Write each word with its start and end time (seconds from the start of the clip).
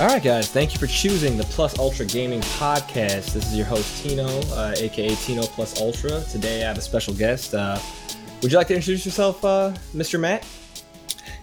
All 0.00 0.08
right, 0.08 0.22
guys. 0.22 0.50
Thank 0.50 0.72
you 0.72 0.80
for 0.80 0.88
choosing 0.88 1.36
the 1.36 1.44
Plus 1.44 1.78
Ultra 1.78 2.04
Gaming 2.04 2.40
Podcast. 2.40 3.32
This 3.32 3.46
is 3.46 3.56
your 3.56 3.64
host 3.64 4.02
Tino, 4.02 4.26
uh, 4.52 4.74
aka 4.76 5.14
Tino 5.14 5.42
Plus 5.44 5.80
Ultra. 5.80 6.20
Today 6.22 6.64
I 6.64 6.66
have 6.66 6.76
a 6.76 6.80
special 6.80 7.14
guest. 7.14 7.54
Uh, 7.54 7.78
would 8.42 8.50
you 8.50 8.58
like 8.58 8.66
to 8.68 8.74
introduce 8.74 9.06
yourself, 9.06 9.44
uh, 9.44 9.72
Mr. 9.94 10.18
Matt? 10.18 10.44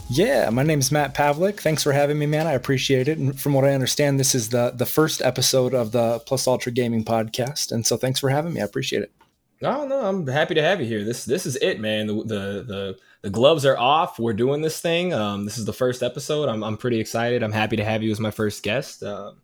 Yeah, 0.09 0.49
my 0.49 0.63
name 0.63 0.79
is 0.79 0.91
Matt 0.91 1.13
Pavlik. 1.15 1.61
Thanks 1.61 1.81
for 1.81 1.93
having 1.93 2.19
me, 2.19 2.25
man. 2.25 2.45
I 2.45 2.51
appreciate 2.51 3.07
it. 3.07 3.17
And 3.17 3.39
from 3.39 3.53
what 3.53 3.63
I 3.63 3.73
understand, 3.73 4.19
this 4.19 4.35
is 4.35 4.49
the 4.49 4.71
the 4.75 4.85
first 4.85 5.21
episode 5.21 5.73
of 5.73 5.93
the 5.93 6.19
Plus 6.25 6.45
Ultra 6.45 6.73
Gaming 6.73 7.05
Podcast, 7.05 7.71
and 7.71 7.85
so 7.87 7.95
thanks 7.95 8.19
for 8.19 8.29
having 8.29 8.51
me. 8.51 8.59
I 8.59 8.65
appreciate 8.65 9.01
it. 9.03 9.13
No, 9.61 9.85
no, 9.85 10.03
I'm 10.03 10.25
happy 10.25 10.55
to 10.55 10.61
have 10.61 10.81
you 10.81 10.87
here. 10.87 11.03
This 11.03 11.23
this 11.23 11.45
is 11.45 11.55
it, 11.57 11.79
man. 11.79 12.07
The 12.07 12.13
the 12.15 12.63
the, 12.63 12.97
the 13.21 13.29
gloves 13.29 13.63
are 13.63 13.77
off. 13.77 14.17
We're 14.17 14.33
doing 14.33 14.61
this 14.61 14.81
thing. 14.81 15.13
Um, 15.13 15.45
this 15.45 15.59
is 15.59 15.65
the 15.65 15.73
first 15.73 16.01
episode. 16.01 16.49
I'm 16.49 16.63
I'm 16.63 16.77
pretty 16.77 16.99
excited. 16.99 17.43
I'm 17.43 17.51
happy 17.51 17.75
to 17.75 17.83
have 17.85 18.01
you 18.01 18.09
as 18.09 18.19
my 18.19 18.31
first 18.31 18.63
guest. 18.63 19.03
Um, 19.03 19.37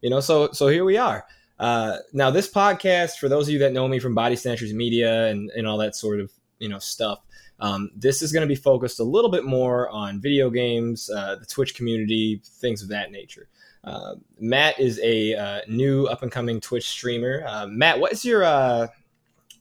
you 0.00 0.10
know, 0.10 0.20
so 0.20 0.52
so 0.52 0.68
here 0.68 0.84
we 0.84 0.96
are. 0.96 1.26
Uh, 1.58 1.96
now 2.12 2.30
this 2.30 2.48
podcast, 2.48 3.18
for 3.18 3.28
those 3.28 3.48
of 3.48 3.52
you 3.52 3.58
that 3.58 3.72
know 3.72 3.88
me 3.88 3.98
from 3.98 4.14
Body 4.14 4.36
Snatchers 4.36 4.72
Media 4.72 5.26
and 5.26 5.50
and 5.50 5.66
all 5.66 5.78
that 5.78 5.96
sort 5.96 6.20
of 6.20 6.30
you 6.60 6.68
know 6.68 6.78
stuff, 6.78 7.18
um, 7.58 7.90
this 7.96 8.22
is 8.22 8.32
going 8.32 8.42
to 8.42 8.48
be 8.48 8.54
focused 8.54 9.00
a 9.00 9.04
little 9.04 9.30
bit 9.30 9.44
more 9.44 9.88
on 9.88 10.20
video 10.20 10.50
games, 10.50 11.10
uh, 11.10 11.34
the 11.34 11.46
Twitch 11.46 11.74
community, 11.74 12.40
things 12.44 12.80
of 12.80 12.88
that 12.90 13.10
nature. 13.10 13.48
Uh, 13.82 14.14
Matt 14.38 14.78
is 14.78 15.00
a 15.02 15.34
uh, 15.34 15.60
new 15.66 16.06
up 16.06 16.22
and 16.22 16.30
coming 16.30 16.60
Twitch 16.60 16.88
streamer. 16.88 17.44
Uh, 17.44 17.66
Matt, 17.66 17.98
what 17.98 18.12
is 18.12 18.24
your 18.24 18.44
uh, 18.44 18.86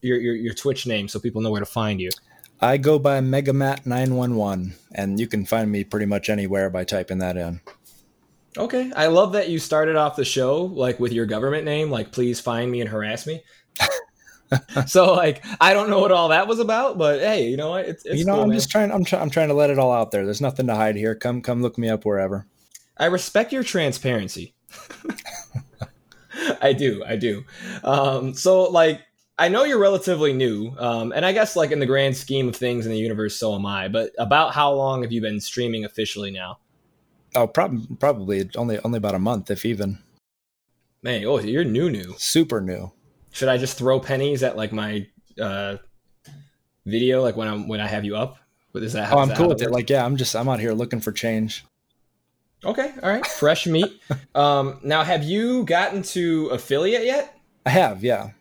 your, 0.02 0.20
your 0.20 0.36
your 0.36 0.53
Twitch 0.53 0.88
name 0.88 1.08
so 1.08 1.20
people 1.20 1.42
know 1.42 1.52
where 1.52 1.59
to 1.59 1.66
find 1.66 2.00
you? 2.00 2.09
I 2.59 2.78
go 2.78 2.98
by 2.98 3.20
MegaMatt911, 3.20 4.73
and 4.94 5.20
you 5.20 5.28
can 5.28 5.45
find 5.45 5.72
me 5.72 5.84
pretty 5.84 6.08
much 6.08 6.30
anywhere 6.30 6.72
by 6.72 6.86
typing 6.86 7.20
that 7.20 7.38
in. 7.38 7.62
Okay, 8.58 8.92
I 8.95 9.08
love 9.08 9.34
that 9.34 9.50
you 9.50 9.59
started 9.59 9.95
off 9.95 10.16
the 10.16 10.26
show 10.26 10.64
like 10.64 11.00
with 11.00 11.14
your 11.14 11.28
government 11.28 11.66
name, 11.66 11.92
like 11.92 12.12
please 12.12 12.39
find 12.39 12.72
me 12.72 12.81
and 12.81 12.89
harass 12.89 13.28
me. 13.28 13.44
so 14.88 15.14
like 15.14 15.45
I 15.62 15.73
don't 15.73 15.89
know 15.89 16.00
what 16.00 16.11
all 16.11 16.30
that 16.30 16.48
was 16.48 16.59
about, 16.59 16.98
but 16.98 17.20
hey, 17.20 17.48
you 17.48 17.58
know 17.58 17.70
what? 17.70 17.86
It's, 17.86 18.06
it's 18.06 18.17
you 18.17 18.26
know 18.26 18.34
cool, 18.34 18.44
I'm 18.44 18.50
man. 18.50 18.58
just 18.58 18.72
trying. 18.72 18.92
I'm 18.92 19.04
trying. 19.04 19.22
I'm 19.22 19.30
trying 19.30 19.50
to 19.50 19.54
let 19.54 19.70
it 19.70 19.78
all 19.78 19.92
out 19.92 20.09
there. 20.09 20.26
There's 20.26 20.42
nothing 20.42 20.66
to 20.67 20.76
hide 20.76 20.95
here. 20.95 21.14
Come 21.14 21.42
come 21.42 21.61
look 21.61 21.78
me 21.78 21.89
up 21.89 22.06
wherever. 22.06 22.48
I 22.98 23.06
respect 23.06 23.54
your 23.54 23.64
transparency. 23.64 24.56
I 26.61 26.73
do, 26.73 27.04
I 27.06 27.16
do. 27.16 27.44
Um, 27.84 28.34
so 28.34 28.64
like 28.64 29.02
I 29.40 29.50
know 29.50 29.64
you're 29.64 29.80
relatively 29.80 30.34
new, 30.34 30.74
um, 30.80 31.12
and 31.12 31.24
I 31.26 31.32
guess 31.32 31.56
like 31.56 31.72
in 31.72 31.80
the 31.80 31.86
grand 31.86 32.18
scheme 32.18 32.48
of 32.48 32.56
things 32.56 32.86
in 32.86 32.92
the 32.92 32.98
universe, 32.98 33.36
so 33.36 33.54
am 33.54 33.66
I. 33.66 33.88
But 33.88 34.12
about 34.18 34.54
how 34.54 34.74
long 34.74 35.04
have 35.04 35.12
you 35.12 35.22
been 35.22 35.40
streaming 35.40 35.86
officially 35.86 36.32
now? 36.32 36.58
Oh, 37.36 37.46
prob- 37.46 38.00
probably 38.00 38.50
only 38.56 38.80
only 38.80 38.98
about 38.98 39.14
a 39.14 39.20
month, 39.20 39.52
if 39.52 39.66
even. 39.66 40.00
Man, 41.04 41.24
oh, 41.26 41.40
you're 41.40 41.64
new, 41.64 41.90
new. 41.90 42.16
Super 42.18 42.62
new. 42.62 42.92
Should 43.32 43.50
I 43.50 43.58
just 43.58 43.78
throw 43.78 44.00
pennies 44.00 44.42
at 44.42 44.58
like 44.58 44.72
my 44.72 45.08
uh, 45.40 45.78
video, 46.86 47.22
like 47.22 47.36
when 47.36 47.48
I'm 47.48 47.68
when 47.68 47.80
I 47.80 47.88
have 47.88 48.06
you 48.06 48.16
up? 48.16 48.40
Is 48.74 48.94
that? 48.94 49.12
Oh, 49.12 49.20
I'm 49.20 49.30
that 49.30 49.38
cool 49.38 49.50
with 49.50 49.62
it. 49.62 49.72
Like, 49.72 49.90
yeah, 49.90 50.06
I'm 50.06 50.18
just 50.18 50.36
I'm 50.36 50.50
out 50.50 50.60
here 50.60 50.74
looking 50.74 51.00
for 51.00 51.12
change. 51.12 51.66
Okay, 52.64 52.92
all 53.04 53.10
right, 53.10 53.26
fresh 53.26 53.68
meat. 53.68 54.02
um, 54.36 54.80
now, 54.84 55.04
have 55.04 55.24
you 55.24 55.64
gotten 55.64 56.02
to 56.04 56.48
affiliate 56.48 57.06
yet? 57.06 57.40
I 57.66 57.70
have, 57.70 58.04
yeah. 58.04 58.32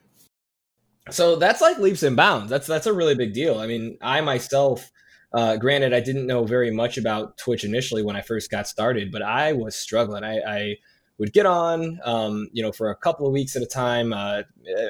So 1.10 1.36
that's 1.36 1.60
like 1.60 1.78
leaps 1.78 2.02
and 2.02 2.16
bounds. 2.16 2.50
That's 2.50 2.66
that's 2.66 2.86
a 2.86 2.92
really 2.92 3.14
big 3.14 3.32
deal. 3.32 3.58
I 3.58 3.66
mean, 3.66 3.96
I 4.00 4.20
myself, 4.20 4.90
uh, 5.32 5.56
granted, 5.56 5.94
I 5.94 6.00
didn't 6.00 6.26
know 6.26 6.44
very 6.44 6.70
much 6.70 6.98
about 6.98 7.38
Twitch 7.38 7.64
initially 7.64 8.02
when 8.02 8.16
I 8.16 8.22
first 8.22 8.50
got 8.50 8.66
started, 8.66 9.12
but 9.12 9.22
I 9.22 9.52
was 9.52 9.76
struggling. 9.76 10.24
I, 10.24 10.38
I 10.40 10.76
would 11.18 11.32
get 11.32 11.46
on, 11.46 11.98
um, 12.04 12.48
you 12.52 12.62
know, 12.62 12.72
for 12.72 12.90
a 12.90 12.96
couple 12.96 13.26
of 13.26 13.32
weeks 13.32 13.56
at 13.56 13.62
a 13.62 13.66
time. 13.66 14.12
Uh, 14.12 14.42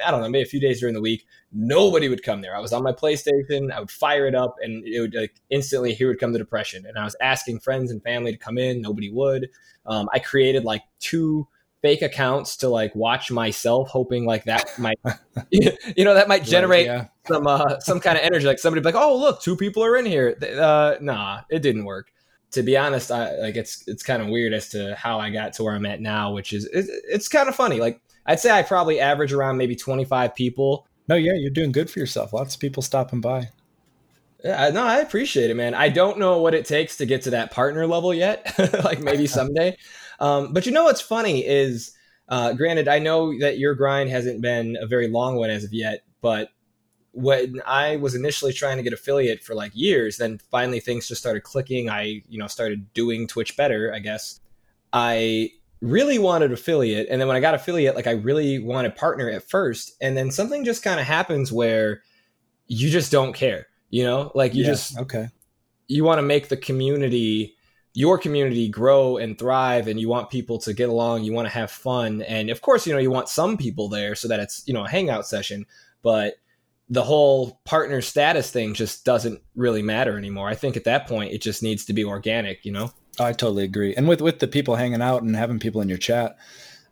I 0.04 0.10
don't 0.10 0.20
know, 0.20 0.28
maybe 0.28 0.42
a 0.42 0.46
few 0.50 0.60
days 0.60 0.80
during 0.80 0.94
the 0.94 1.00
week. 1.00 1.26
Nobody 1.52 2.08
would 2.08 2.22
come 2.22 2.40
there. 2.40 2.56
I 2.56 2.60
was 2.60 2.72
on 2.72 2.82
my 2.82 2.92
PlayStation. 2.92 3.70
I 3.70 3.78
would 3.78 3.90
fire 3.90 4.26
it 4.26 4.34
up, 4.34 4.56
and 4.60 4.84
it 4.86 5.00
would 5.00 5.14
like 5.14 5.34
instantly 5.50 5.92
here 5.92 6.08
would 6.08 6.18
come 6.18 6.32
the 6.32 6.38
depression. 6.38 6.84
And 6.86 6.98
I 6.98 7.04
was 7.04 7.16
asking 7.20 7.60
friends 7.60 7.90
and 7.90 8.02
family 8.02 8.32
to 8.32 8.38
come 8.38 8.58
in. 8.58 8.80
Nobody 8.80 9.10
would. 9.10 9.50
Um, 9.84 10.08
I 10.12 10.18
created 10.18 10.64
like 10.64 10.82
two 10.98 11.46
fake 11.86 12.02
accounts 12.02 12.56
to 12.56 12.68
like 12.68 12.92
watch 12.96 13.30
myself, 13.30 13.88
hoping 13.88 14.26
like 14.26 14.42
that 14.44 14.76
might, 14.78 14.98
you 15.50 16.04
know, 16.04 16.14
that 16.14 16.26
might 16.26 16.42
generate 16.42 16.88
Right, 16.88 16.96
yeah. 16.96 17.06
some 17.28 17.46
uh, 17.46 17.78
some 17.78 18.00
kind 18.00 18.18
of 18.18 18.24
energy. 18.24 18.44
Like 18.44 18.58
somebody 18.58 18.80
be 18.80 18.86
like, 18.92 19.00
"Oh, 19.00 19.16
look, 19.16 19.40
two 19.40 19.56
people 19.56 19.84
are 19.84 19.96
in 19.96 20.04
here." 20.04 20.36
Uh, 20.42 20.96
nah, 21.00 21.42
it 21.48 21.60
didn't 21.60 21.84
work. 21.84 22.10
To 22.52 22.62
be 22.62 22.76
honest, 22.76 23.12
I 23.12 23.36
like 23.38 23.54
it's 23.54 23.86
it's 23.86 24.02
kind 24.02 24.20
of 24.20 24.28
weird 24.28 24.52
as 24.52 24.68
to 24.70 24.96
how 24.96 25.20
I 25.20 25.30
got 25.30 25.52
to 25.54 25.62
where 25.62 25.74
I'm 25.74 25.86
at 25.86 26.00
now, 26.00 26.32
which 26.32 26.52
is 26.52 26.64
it, 26.66 26.86
it's 27.08 27.28
kind 27.28 27.48
of 27.48 27.54
funny. 27.54 27.78
Like 27.78 28.00
I'd 28.26 28.40
say 28.40 28.50
I 28.50 28.62
probably 28.62 28.98
average 28.98 29.32
around 29.32 29.58
maybe 29.58 29.76
25 29.76 30.34
people. 30.34 30.88
No, 31.08 31.14
yeah, 31.14 31.34
you're 31.34 31.50
doing 31.50 31.70
good 31.70 31.88
for 31.88 32.00
yourself. 32.00 32.32
Lots 32.32 32.54
of 32.54 32.60
people 32.60 32.82
stopping 32.82 33.20
by. 33.20 33.50
Yeah, 34.44 34.70
no, 34.70 34.84
I 34.84 34.98
appreciate 34.98 35.50
it, 35.50 35.54
man. 35.54 35.74
I 35.74 35.88
don't 35.88 36.18
know 36.18 36.40
what 36.40 36.54
it 36.54 36.64
takes 36.64 36.96
to 36.98 37.06
get 37.06 37.22
to 37.22 37.30
that 37.30 37.50
partner 37.50 37.86
level 37.86 38.12
yet. 38.12 38.54
like 38.84 39.00
maybe 39.00 39.26
someday. 39.26 39.76
Um, 40.20 40.52
but 40.52 40.66
you 40.66 40.72
know 40.72 40.84
what's 40.84 41.00
funny 41.00 41.46
is, 41.46 41.92
uh, 42.28 42.52
granted, 42.54 42.88
I 42.88 42.98
know 42.98 43.38
that 43.40 43.58
your 43.58 43.74
grind 43.74 44.10
hasn't 44.10 44.40
been 44.40 44.76
a 44.80 44.86
very 44.86 45.08
long 45.08 45.36
one 45.36 45.50
as 45.50 45.64
of 45.64 45.72
yet, 45.72 46.04
but 46.20 46.48
when 47.12 47.62
I 47.64 47.96
was 47.96 48.14
initially 48.14 48.52
trying 48.52 48.76
to 48.76 48.82
get 48.82 48.92
affiliate 48.92 49.42
for 49.42 49.54
like 49.54 49.72
years, 49.74 50.18
then 50.18 50.38
finally 50.50 50.80
things 50.80 51.08
just 51.08 51.20
started 51.20 51.44
clicking. 51.44 51.88
I, 51.88 52.22
you 52.28 52.38
know, 52.38 52.46
started 52.46 52.92
doing 52.92 53.26
Twitch 53.26 53.56
better, 53.56 53.90
I 53.94 54.00
guess. 54.00 54.38
I 54.92 55.50
really 55.80 56.18
wanted 56.18 56.52
affiliate. 56.52 57.06
And 57.10 57.18
then 57.18 57.26
when 57.26 57.36
I 57.36 57.40
got 57.40 57.54
affiliate, 57.54 57.96
like 57.96 58.06
I 58.06 58.12
really 58.12 58.58
wanted 58.58 58.96
partner 58.96 59.30
at 59.30 59.48
first. 59.48 59.92
And 60.02 60.14
then 60.14 60.30
something 60.30 60.64
just 60.64 60.82
kind 60.82 61.00
of 61.00 61.06
happens 61.06 61.50
where 61.50 62.02
you 62.66 62.90
just 62.90 63.10
don't 63.10 63.32
care, 63.32 63.66
you 63.88 64.02
know, 64.02 64.30
like 64.34 64.54
you 64.54 64.64
Yeah, 64.64 64.70
just, 64.70 64.98
okay. 64.98 65.28
you 65.88 66.04
want 66.04 66.18
to 66.18 66.22
make 66.22 66.48
the 66.48 66.56
community 66.56 67.55
your 67.96 68.18
community 68.18 68.68
grow 68.68 69.16
and 69.16 69.38
thrive 69.38 69.88
and 69.88 69.98
you 69.98 70.08
want 70.08 70.30
people 70.30 70.58
to 70.58 70.72
get 70.72 70.88
along 70.88 71.24
you 71.24 71.32
want 71.32 71.46
to 71.46 71.54
have 71.54 71.70
fun 71.70 72.22
and 72.22 72.50
of 72.50 72.60
course 72.60 72.86
you 72.86 72.92
know 72.92 72.98
you 72.98 73.10
want 73.10 73.28
some 73.28 73.56
people 73.56 73.88
there 73.88 74.14
so 74.14 74.28
that 74.28 74.40
it's 74.40 74.62
you 74.66 74.74
know 74.74 74.84
a 74.84 74.88
hangout 74.88 75.26
session 75.26 75.64
but 76.02 76.34
the 76.88 77.02
whole 77.02 77.60
partner 77.64 78.00
status 78.00 78.50
thing 78.50 78.74
just 78.74 79.04
doesn't 79.04 79.40
really 79.54 79.82
matter 79.82 80.18
anymore 80.18 80.48
i 80.48 80.54
think 80.54 80.76
at 80.76 80.84
that 80.84 81.08
point 81.08 81.32
it 81.32 81.40
just 81.40 81.62
needs 81.62 81.84
to 81.84 81.92
be 81.92 82.04
organic 82.04 82.64
you 82.64 82.70
know 82.70 82.92
I 83.18 83.32
totally 83.32 83.64
agree. 83.64 83.94
And 83.94 84.08
with 84.08 84.20
with 84.20 84.38
the 84.38 84.48
people 84.48 84.76
hanging 84.76 85.02
out 85.02 85.22
and 85.22 85.36
having 85.36 85.58
people 85.58 85.80
in 85.80 85.88
your 85.88 85.98
chat, 85.98 86.36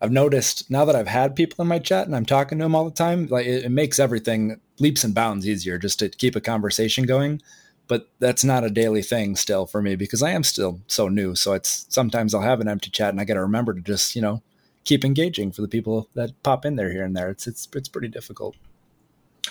I've 0.01 0.13
noticed 0.13 0.71
now 0.71 0.85
that 0.85 0.97
I've 0.97 1.09
had 1.09 1.37
people 1.37 1.63
in 1.63 1.69
my 1.69 1.79
chat 1.79 2.07
and 2.07 2.17
I'm 2.17 2.27
talking 2.27 2.59
to 2.59 2.65
them 2.65 2.75
all 2.75 2.85
the 2.85 2.91
time, 2.91 3.27
like 3.27 3.47
it, 3.47 3.65
it 3.65 3.71
makes 3.71 3.99
everything 3.99 4.61
leaps 4.79 5.05
and 5.05 5.15
bounds 5.15 5.47
easier 5.47 5.79
just 5.79 5.99
to 6.01 6.09
keep 6.09 6.37
a 6.37 6.41
conversation 6.41 7.05
going. 7.05 7.41
But 7.87 8.09
that's 8.19 8.45
not 8.45 8.65
a 8.65 8.71
daily 8.71 9.03
thing 9.03 9.37
still 9.37 9.67
for 9.67 9.83
me 9.83 9.95
because 9.95 10.23
I 10.23 10.31
am 10.31 10.43
still 10.43 10.81
so 10.87 11.09
new. 11.09 11.35
So 11.35 11.53
it's 11.53 11.87
sometimes 11.91 12.35
I'll 12.35 12.41
have 12.41 12.61
an 12.61 12.69
empty 12.69 12.91
chat 12.91 13.11
and 13.11 13.21
I 13.21 13.25
got 13.25 13.35
to 13.35 13.43
remember 13.43 13.75
to 13.75 13.81
just 13.81 14.17
you 14.17 14.23
know 14.23 14.43
keep 14.85 15.05
engaging 15.05 15.53
for 15.53 15.63
the 15.63 15.69
people 15.69 16.09
that 16.15 16.31
pop 16.43 16.65
in 16.65 16.77
there 16.77 16.91
here 16.91 17.05
and 17.05 17.17
there. 17.17 17.31
It's 17.31 17.47
it's 17.47 17.69
it's 17.75 17.89
pretty 17.89 18.09
difficult. 18.09 18.57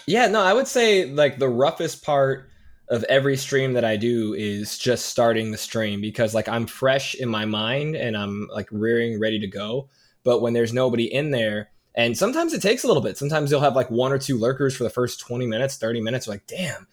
Yeah, 0.08 0.28
no, 0.28 0.42
I 0.42 0.54
would 0.54 0.68
say 0.68 1.06
like 1.06 1.38
the 1.38 1.50
roughest 1.50 2.04
part 2.04 2.50
of 2.90 3.04
every 3.06 3.38
stream 3.38 3.74
that 3.74 3.86
I 3.86 3.96
do 3.96 4.34
is 4.34 4.78
just 4.78 5.06
starting 5.06 5.52
the 5.52 5.58
stream 5.58 6.02
because 6.02 6.34
like 6.34 6.50
I'm 6.50 6.68
fresh 6.68 7.16
in 7.16 7.30
my 7.30 7.46
mind 7.46 7.96
and 7.96 8.18
I'm 8.18 8.48
like 8.52 8.68
rearing 8.72 9.20
ready 9.20 9.40
to 9.40 9.48
go. 9.48 9.90
But 10.24 10.42
when 10.42 10.54
there's 10.54 10.74
nobody 10.74 11.12
in 11.12 11.32
there, 11.32 11.70
and 11.96 12.18
sometimes 12.18 12.54
it 12.54 12.62
takes 12.62 12.84
a 12.84 12.88
little 12.88 13.04
bit. 13.04 13.18
Sometimes 13.18 13.52
you'll 13.52 13.62
have 13.62 13.76
like 13.76 13.92
one 13.92 14.12
or 14.12 14.18
two 14.18 14.38
lurkers 14.38 14.76
for 14.76 14.84
the 14.84 14.90
first 14.90 15.20
20 15.20 15.46
minutes, 15.46 15.78
30 15.78 16.02
minutes. 16.02 16.26
You're 16.26 16.36
like, 16.36 16.48
damn. 16.48 16.88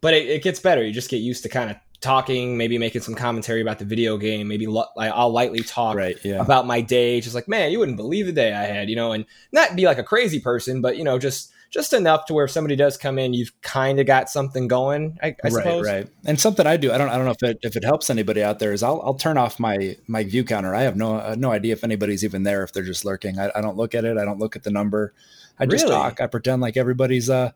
But 0.00 0.14
it, 0.14 0.28
it 0.28 0.42
gets 0.42 0.60
better. 0.60 0.84
You 0.84 0.92
just 0.92 1.10
get 1.10 1.18
used 1.18 1.42
to 1.44 1.48
kind 1.48 1.70
of 1.70 1.76
talking, 2.00 2.56
maybe 2.56 2.76
making 2.78 3.00
some 3.00 3.14
commentary 3.14 3.62
about 3.62 3.78
the 3.78 3.84
video 3.84 4.16
game. 4.18 4.48
Maybe 4.48 4.66
I'll 4.66 5.30
lightly 5.32 5.60
talk 5.60 5.96
Right. 5.96 6.16
Yeah. 6.22 6.40
about 6.40 6.66
my 6.66 6.80
day 6.82 7.20
just 7.20 7.34
like 7.34 7.48
man 7.48 7.72
you 7.72 7.78
wouldn't 7.78 7.96
believe 7.96 8.26
the 8.26 8.32
day 8.32 8.52
i 8.52 8.64
had 8.64 8.88
you 8.90 8.96
know 8.96 9.12
and 9.12 9.24
not 9.52 9.74
be 9.76 9.86
like 9.86 9.98
a 9.98 10.02
crazy 10.04 10.38
person 10.38 10.80
but 10.82 10.96
you 10.98 11.04
know 11.04 11.18
just 11.18 11.50
just 11.70 11.92
enough 11.94 12.26
to 12.26 12.34
where 12.34 12.44
if 12.44 12.50
somebody 12.50 12.76
does 12.76 12.96
come 12.98 13.18
in 13.18 13.32
you've 13.34 13.50
kind 13.62 13.98
of 13.98 14.06
got 14.06 14.28
something 14.28 14.68
going 14.68 15.18
i, 15.22 15.34
I 15.42 15.48
suppose 15.48 15.84
Right, 15.86 15.94
right. 16.04 16.08
And 16.26 16.38
something 16.38 16.66
I 16.66 16.76
do, 16.76 16.92
I 16.92 16.98
don't, 16.98 17.08
I 17.08 17.16
don't 17.16 17.24
know 17.24 17.32
if 17.32 17.42
it, 17.42 17.58
if 17.62 17.76
it 17.76 17.84
helps 17.84 18.10
anybody 18.10 18.42
out 18.42 18.58
there 18.58 18.72
is 18.72 18.82
I'll, 18.82 19.00
I'll 19.02 19.14
turn 19.14 19.38
off 19.38 19.58
my, 19.58 19.96
my 20.06 20.22
view 20.22 20.44
counter. 20.44 20.74
I 20.74 20.82
have 20.82 20.96
no, 20.96 21.16
uh, 21.16 21.34
no 21.38 21.50
idea 21.50 21.72
if 21.72 21.82
anybody's 21.82 22.24
even 22.24 22.42
there, 22.44 22.62
if 22.62 22.72
they're 22.72 22.82
just 22.84 23.04
lurking. 23.04 23.38
I, 23.38 23.50
I 23.54 23.60
don't 23.62 23.76
look 23.76 23.94
at 23.94 24.04
it. 24.04 24.16
I 24.18 24.24
don't 24.24 24.38
look 24.38 24.54
at 24.56 24.62
the 24.64 24.70
number. 24.70 25.12
I 25.58 25.66
just 25.66 25.84
Really? 25.84 25.96
talk. 25.96 26.20
I 26.20 26.26
pretend 26.28 26.60
like 26.62 26.76
everybody's, 26.76 27.28
uh, 27.30 27.52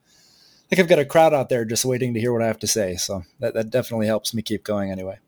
like 0.71 0.79
I've 0.81 0.89
got 0.89 0.99
a 0.99 1.05
crowd 1.05 1.35
out 1.35 1.49
there 1.49 1.65
just 1.65 1.85
waiting 1.85 2.15
to 2.15 2.21
hear 2.21 2.33
what 2.33 2.43
I 2.43 2.47
have 2.47 2.59
to 2.61 2.67
say. 2.67 2.97
So 2.97 3.25
that, 3.41 3.55
that 3.55 3.71
definitely 3.71 4.07
helps 4.07 4.33
me 4.35 4.43
keep 4.43 4.65
going 4.65 4.91
anyway. 4.91 5.19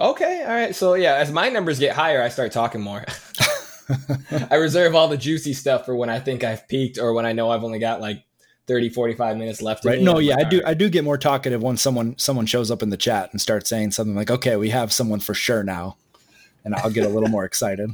okay 0.00 0.42
all 0.46 0.54
right 0.54 0.76
so 0.76 0.94
yeah 0.94 1.14
as 1.16 1.32
my 1.32 1.48
numbers 1.48 1.80
get 1.80 1.96
higher 1.96 2.22
i 2.22 2.28
start 2.28 2.52
talking 2.52 2.80
more 2.80 3.04
i 4.50 4.54
reserve 4.54 4.94
all 4.94 5.08
the 5.08 5.16
juicy 5.16 5.52
stuff 5.52 5.84
for 5.84 5.96
when 5.96 6.08
i 6.08 6.20
think 6.20 6.44
i've 6.44 6.68
peaked 6.68 6.98
or 6.98 7.12
when 7.14 7.26
i 7.26 7.32
know 7.32 7.50
i've 7.50 7.64
only 7.64 7.80
got 7.80 8.00
like 8.00 8.22
30 8.68 8.90
45 8.90 9.36
minutes 9.36 9.60
left 9.60 9.84
Right. 9.84 10.00
No, 10.00 10.18
yeah, 10.20 10.36
I 10.38 10.44
do. 10.44 10.62
I 10.64 10.74
do 10.74 10.88
get 10.90 11.02
more 11.02 11.16
talkative 11.18 11.62
when 11.62 11.76
someone 11.78 12.14
someone 12.18 12.44
shows 12.46 12.70
up 12.70 12.82
in 12.82 12.90
the 12.90 12.96
chat 12.98 13.30
and 13.32 13.40
starts 13.40 13.68
saying 13.70 13.92
something 13.92 14.14
like, 14.14 14.30
"Okay, 14.30 14.56
we 14.56 14.68
have 14.68 14.92
someone 14.92 15.20
for 15.20 15.32
sure 15.32 15.64
now," 15.64 15.96
and 16.64 16.74
I'll 16.74 16.90
get 16.90 17.06
a 17.06 17.08
little 17.08 17.30
more 17.30 17.44
excited. 17.50 17.90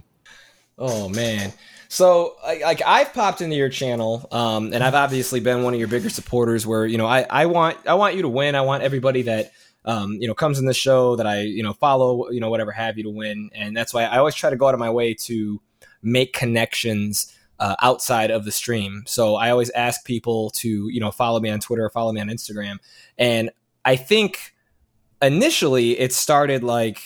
Oh 0.77 1.09
man. 1.09 1.53
So 1.89 2.37
like 2.45 2.83
I've 2.85 3.13
popped 3.13 3.41
into 3.41 3.57
your 3.57 3.69
channel, 3.69 4.27
um, 4.33 4.73
and 4.73 4.83
I've 4.83 4.95
obviously 4.95 5.41
been 5.41 5.63
one 5.63 5.75
of 5.75 5.79
your 5.79 5.89
bigger 5.89 6.11
supporters. 6.11 6.67
Where 6.67 6.87
you 6.87 6.99
know 6.99 7.07
I, 7.07 7.27
I 7.29 7.47
want 7.47 7.79
I 7.87 7.95
want 7.95 8.17
you 8.17 8.23
to 8.23 8.29
win. 8.29 8.55
I 8.55 8.63
want 8.63 8.83
everybody 8.83 9.23
that 9.23 9.53
um, 9.85 10.15
you 10.21 10.27
know 10.27 10.35
comes 10.35 10.59
in 10.59 10.67
the 10.67 10.75
show 10.75 11.17
that 11.17 11.27
I 11.27 11.43
you 11.43 11.63
know 11.63 11.73
follow 11.73 12.31
you 12.31 12.41
know 12.41 12.51
whatever 12.51 12.73
have 12.73 12.97
you 12.97 13.05
to 13.05 13.11
win, 13.11 13.51
and 13.55 13.77
that's 13.77 13.95
why 13.95 14.05
I 14.05 14.19
always 14.19 14.35
try 14.35 14.51
to 14.51 14.57
go 14.57 14.69
out 14.69 14.75
of 14.75 14.81
my 14.81 14.91
way 14.91 15.15
to 15.15 15.61
make 16.03 16.33
connections 16.33 17.33
uh, 17.59 17.77
outside 17.81 18.31
of 18.31 18.45
the 18.45 18.53
stream. 18.53 19.05
So 19.07 19.37
I 19.37 19.51
always 19.51 19.71
ask 19.71 20.05
people 20.05 20.51
to 20.51 20.89
you 20.89 21.01
know 21.01 21.11
follow 21.11 21.41
me 21.41 21.51
on 21.51 21.61
Twitter 21.61 21.85
or 21.85 21.91
follow 21.91 22.13
me 22.13 22.21
on 22.21 22.29
Instagram, 22.29 22.79
and 23.19 23.51
I 23.85 23.97
think 23.97 24.55
initially 25.23 25.99
it 25.99 26.13
started 26.13 26.65
like 26.65 26.99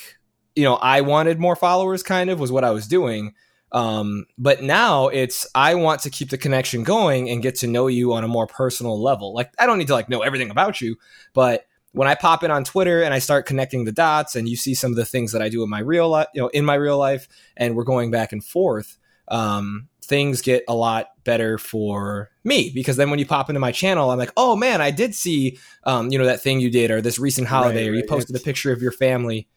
you 0.55 0.65
know 0.65 0.77
I 0.77 1.01
wanted 1.03 1.39
more 1.39 1.57
followers, 1.57 2.03
kind 2.03 2.31
of 2.31 2.41
was 2.41 2.53
what 2.53 2.65
I 2.65 2.71
was 2.71 2.87
doing 2.87 3.35
um, 3.73 4.27
but 4.39 4.63
now 4.63 5.09
it's 5.09 5.47
I 5.55 5.75
want 5.75 6.03
to 6.03 6.11
keep 6.11 6.31
the 6.31 6.39
connection 6.39 6.85
going 6.85 7.29
and 7.29 7.43
get 7.43 7.57
to 7.57 7.67
know 7.67 7.87
you 7.87 8.13
on 8.13 8.25
a 8.25 8.29
more 8.29 8.47
personal 8.47 9.01
level. 9.01 9.35
Like 9.35 9.53
I 9.59 9.67
don't 9.67 9.79
need 9.79 9.89
to 9.89 9.95
like 9.95 10.09
know 10.09 10.23
everything 10.23 10.51
about 10.51 10.81
you, 10.81 10.97
but 11.35 11.67
when 11.93 12.09
I 12.09 12.15
pop 12.15 12.45
in 12.45 12.51
on 12.51 12.65
Twitter 12.65 13.03
and 13.03 13.15
I 13.15 13.19
start 13.19 13.47
connecting 13.47 13.85
the 13.85 13.93
dots 13.93 14.37
and 14.37 14.49
you 14.49 14.57
see 14.57 14.75
some 14.75 14.93
of 14.93 14.97
the 14.97 15.05
things 15.05 15.33
that 15.33 15.43
I 15.43 15.49
do 15.49 15.63
in 15.63 15.71
my 15.71 15.81
real 15.81 16.09
life, 16.09 16.29
you 16.35 16.41
know, 16.41 16.49
in 16.49 16.65
my 16.65 16.75
real 16.75 16.99
life, 16.99 17.29
and 17.57 17.75
we're 17.75 17.85
going 17.85 18.11
back 18.11 18.33
and 18.33 18.45
forth, 18.45 18.99
um, 19.29 19.89
things 20.03 20.41
get 20.43 20.65
a 20.69 20.75
lot 20.75 21.09
better 21.25 21.59
for 21.59 22.31
me. 22.45 22.71
Because 22.75 22.97
then 22.97 23.11
when 23.11 23.19
you 23.19 23.27
pop 23.27 23.51
into 23.51 23.61
my 23.61 23.73
channel, 23.73 24.11
I'm 24.11 24.19
like, 24.19 24.33
oh 24.37 24.55
man, 24.55 24.81
I 24.81 24.91
did 24.91 25.15
see, 25.15 25.59
um, 25.85 26.11
you 26.13 26.19
know, 26.19 26.27
that 26.27 26.43
thing 26.43 26.61
you 26.61 26.71
did 26.71 26.91
or 26.91 27.01
this 27.01 27.19
recent 27.19 27.49
holiday 27.49 27.89
right, 27.89 27.93
or 27.93 27.97
you 27.97 28.05
posted 28.07 28.37
a 28.37 28.41
picture 28.41 28.73
of 28.73 28.83
your 28.83 28.93
family 28.93 29.49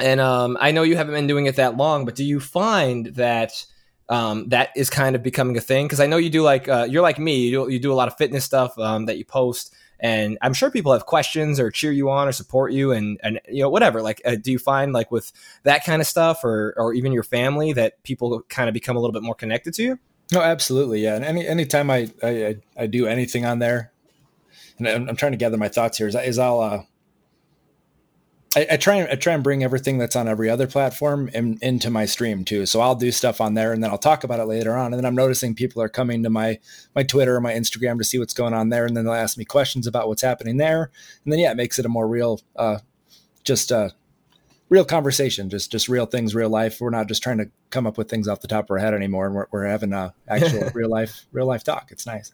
and 0.00 0.20
um, 0.20 0.56
I 0.60 0.70
know 0.70 0.82
you 0.82 0.96
haven't 0.96 1.14
been 1.14 1.26
doing 1.26 1.46
it 1.46 1.56
that 1.56 1.76
long, 1.76 2.04
but 2.04 2.14
do 2.14 2.24
you 2.24 2.40
find 2.40 3.06
that 3.16 3.64
um, 4.08 4.48
that 4.48 4.70
is 4.76 4.90
kind 4.90 5.14
of 5.14 5.22
becoming 5.22 5.56
a 5.56 5.60
thing? 5.60 5.86
Because 5.86 6.00
I 6.00 6.06
know 6.06 6.16
you 6.16 6.30
do 6.30 6.42
like 6.42 6.68
uh, 6.68 6.86
you're 6.88 7.02
like 7.02 7.18
me. 7.18 7.46
You 7.46 7.66
do, 7.66 7.72
you 7.72 7.78
do 7.78 7.92
a 7.92 7.94
lot 7.94 8.08
of 8.08 8.16
fitness 8.16 8.44
stuff 8.44 8.78
um, 8.78 9.06
that 9.06 9.18
you 9.18 9.24
post, 9.24 9.74
and 10.00 10.38
I'm 10.42 10.54
sure 10.54 10.70
people 10.70 10.92
have 10.92 11.06
questions 11.06 11.60
or 11.60 11.70
cheer 11.70 11.92
you 11.92 12.10
on 12.10 12.28
or 12.28 12.32
support 12.32 12.72
you, 12.72 12.92
and 12.92 13.20
and 13.22 13.40
you 13.48 13.62
know 13.62 13.70
whatever. 13.70 14.02
Like, 14.02 14.22
uh, 14.24 14.36
do 14.36 14.52
you 14.52 14.58
find 14.58 14.92
like 14.92 15.10
with 15.10 15.32
that 15.64 15.84
kind 15.84 16.00
of 16.00 16.08
stuff, 16.08 16.44
or 16.44 16.74
or 16.76 16.94
even 16.94 17.12
your 17.12 17.22
family, 17.22 17.72
that 17.74 18.02
people 18.02 18.42
kind 18.48 18.68
of 18.68 18.74
become 18.74 18.96
a 18.96 19.00
little 19.00 19.12
bit 19.12 19.22
more 19.22 19.34
connected 19.34 19.74
to 19.74 19.82
you? 19.82 19.98
No, 20.32 20.40
absolutely, 20.40 21.02
yeah. 21.02 21.16
And 21.16 21.24
any 21.24 21.46
anytime 21.46 21.90
I 21.90 22.10
I, 22.22 22.56
I 22.76 22.86
do 22.86 23.06
anything 23.06 23.44
on 23.44 23.58
there, 23.58 23.92
and 24.78 24.88
I'm, 24.88 25.08
I'm, 25.08 25.16
trying 25.16 25.32
to 25.32 25.38
gather 25.38 25.56
my 25.56 25.68
thoughts 25.68 25.98
here, 25.98 26.06
is, 26.06 26.14
is 26.14 26.38
I'll 26.38 26.60
uh, 26.60 26.82
I, 28.56 28.66
I, 28.72 28.76
try 28.78 28.96
and 28.96 29.10
I 29.10 29.14
try 29.16 29.34
and 29.34 29.44
bring 29.44 29.62
everything 29.62 29.98
that's 29.98 30.16
on 30.16 30.26
every 30.26 30.48
other 30.48 30.66
platform 30.66 31.28
in, 31.34 31.58
into 31.60 31.90
my 31.90 32.06
stream 32.06 32.44
too. 32.44 32.64
So 32.64 32.80
I'll 32.80 32.94
do 32.94 33.12
stuff 33.12 33.40
on 33.40 33.54
there, 33.54 33.72
and 33.72 33.84
then 33.84 33.90
I'll 33.90 33.98
talk 33.98 34.24
about 34.24 34.40
it 34.40 34.46
later 34.46 34.74
on. 34.74 34.86
And 34.86 34.94
then 34.94 35.04
I'm 35.04 35.14
noticing 35.14 35.54
people 35.54 35.82
are 35.82 35.88
coming 35.88 36.22
to 36.22 36.30
my 36.30 36.58
my 36.94 37.02
Twitter 37.02 37.36
or 37.36 37.40
my 37.40 37.52
Instagram 37.52 37.98
to 37.98 38.04
see 38.04 38.18
what's 38.18 38.32
going 38.32 38.54
on 38.54 38.70
there, 38.70 38.86
and 38.86 38.96
then 38.96 39.04
they'll 39.04 39.14
ask 39.14 39.36
me 39.36 39.44
questions 39.44 39.86
about 39.86 40.08
what's 40.08 40.22
happening 40.22 40.56
there. 40.56 40.90
And 41.24 41.32
then 41.32 41.40
yeah, 41.40 41.50
it 41.50 41.56
makes 41.56 41.78
it 41.78 41.84
a 41.84 41.90
more 41.90 42.08
real, 42.08 42.40
uh, 42.56 42.78
just 43.44 43.70
uh, 43.70 43.90
real 44.70 44.84
conversation, 44.84 45.50
just 45.50 45.70
just 45.70 45.88
real 45.88 46.06
things, 46.06 46.34
real 46.34 46.50
life. 46.50 46.80
We're 46.80 46.90
not 46.90 47.06
just 47.06 47.22
trying 47.22 47.38
to 47.38 47.50
come 47.68 47.86
up 47.86 47.98
with 47.98 48.08
things 48.08 48.28
off 48.28 48.40
the 48.40 48.48
top 48.48 48.64
of 48.64 48.70
our 48.70 48.78
head 48.78 48.94
anymore, 48.94 49.26
and 49.26 49.34
we're, 49.34 49.46
we're 49.50 49.66
having 49.66 49.92
a 49.92 50.14
actual 50.26 50.70
real 50.74 50.88
life 50.88 51.26
real 51.32 51.46
life 51.46 51.64
talk. 51.64 51.88
It's 51.90 52.06
nice. 52.06 52.32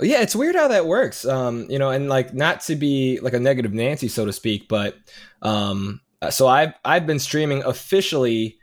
Yeah, 0.00 0.20
it's 0.20 0.36
weird 0.36 0.56
how 0.56 0.68
that 0.68 0.86
works. 0.86 1.24
Um, 1.24 1.66
you 1.70 1.78
know, 1.78 1.90
and 1.90 2.08
like 2.08 2.34
not 2.34 2.60
to 2.62 2.76
be 2.76 3.18
like 3.20 3.32
a 3.32 3.40
negative 3.40 3.72
Nancy, 3.72 4.08
so 4.08 4.26
to 4.26 4.32
speak, 4.32 4.68
but 4.68 4.96
um, 5.42 6.00
so 6.30 6.46
I've 6.46 6.74
I've 6.84 7.06
been 7.06 7.18
streaming 7.18 7.62
officially 7.64 8.58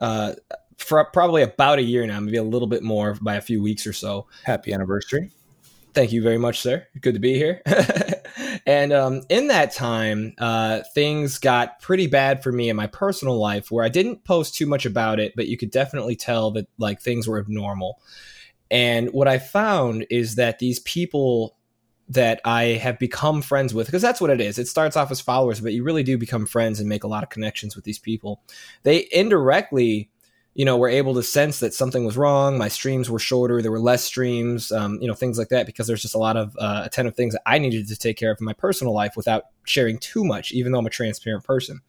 uh, 0.00 0.34
for 0.76 1.02
probably 1.06 1.42
about 1.42 1.78
a 1.78 1.82
year 1.82 2.06
now, 2.06 2.20
maybe 2.20 2.36
a 2.36 2.42
little 2.42 2.68
bit 2.68 2.82
more 2.82 3.16
by 3.20 3.36
a 3.36 3.40
few 3.40 3.62
weeks 3.62 3.86
or 3.86 3.92
so. 3.94 4.26
Happy 4.44 4.72
anniversary! 4.72 5.30
Thank 5.94 6.12
you 6.12 6.22
very 6.22 6.38
much, 6.38 6.60
sir. 6.60 6.86
Good 7.00 7.14
to 7.14 7.20
be 7.20 7.34
here. 7.34 7.62
and 8.66 8.92
um, 8.92 9.22
in 9.28 9.46
that 9.48 9.72
time, 9.72 10.34
uh, 10.38 10.80
things 10.92 11.38
got 11.38 11.80
pretty 11.80 12.08
bad 12.08 12.42
for 12.42 12.50
me 12.50 12.68
in 12.68 12.76
my 12.76 12.88
personal 12.88 13.38
life, 13.38 13.70
where 13.70 13.84
I 13.84 13.88
didn't 13.88 14.24
post 14.24 14.56
too 14.56 14.66
much 14.66 14.84
about 14.84 15.20
it, 15.20 15.34
but 15.36 15.46
you 15.46 15.56
could 15.56 15.70
definitely 15.70 16.16
tell 16.16 16.50
that 16.52 16.66
like 16.78 17.00
things 17.00 17.28
were 17.28 17.38
abnormal. 17.38 18.00
And 18.70 19.10
what 19.10 19.28
I 19.28 19.38
found 19.38 20.06
is 20.10 20.36
that 20.36 20.58
these 20.58 20.80
people 20.80 21.56
that 22.08 22.40
I 22.44 22.64
have 22.64 22.98
become 22.98 23.40
friends 23.40 23.72
with, 23.72 23.86
because 23.86 24.02
that's 24.02 24.20
what 24.20 24.30
it 24.30 24.40
is. 24.40 24.58
It 24.58 24.68
starts 24.68 24.96
off 24.96 25.10
as 25.10 25.20
followers, 25.20 25.60
but 25.60 25.72
you 25.72 25.82
really 25.82 26.02
do 26.02 26.18
become 26.18 26.44
friends 26.44 26.78
and 26.78 26.88
make 26.88 27.04
a 27.04 27.08
lot 27.08 27.22
of 27.22 27.30
connections 27.30 27.74
with 27.74 27.84
these 27.84 27.98
people. 27.98 28.42
They 28.82 29.08
indirectly, 29.10 30.10
you 30.52 30.64
know, 30.64 30.76
were 30.76 30.88
able 30.88 31.14
to 31.14 31.22
sense 31.22 31.60
that 31.60 31.72
something 31.72 32.04
was 32.04 32.16
wrong. 32.16 32.58
My 32.58 32.68
streams 32.68 33.08
were 33.08 33.18
shorter. 33.18 33.62
There 33.62 33.72
were 33.72 33.80
less 33.80 34.04
streams, 34.04 34.70
um, 34.70 34.98
you 35.00 35.08
know, 35.08 35.14
things 35.14 35.38
like 35.38 35.48
that, 35.48 35.66
because 35.66 35.86
there's 35.86 36.02
just 36.02 36.14
a 36.14 36.18
lot 36.18 36.36
of 36.36 36.54
uh, 36.58 36.82
attentive 36.84 37.16
things 37.16 37.32
that 37.32 37.42
I 37.46 37.58
needed 37.58 37.88
to 37.88 37.96
take 37.96 38.18
care 38.18 38.30
of 38.30 38.38
in 38.38 38.44
my 38.44 38.52
personal 38.52 38.92
life 38.92 39.16
without 39.16 39.44
sharing 39.64 39.98
too 39.98 40.24
much, 40.24 40.52
even 40.52 40.72
though 40.72 40.78
I'm 40.78 40.86
a 40.86 40.90
transparent 40.90 41.44
person. 41.44 41.80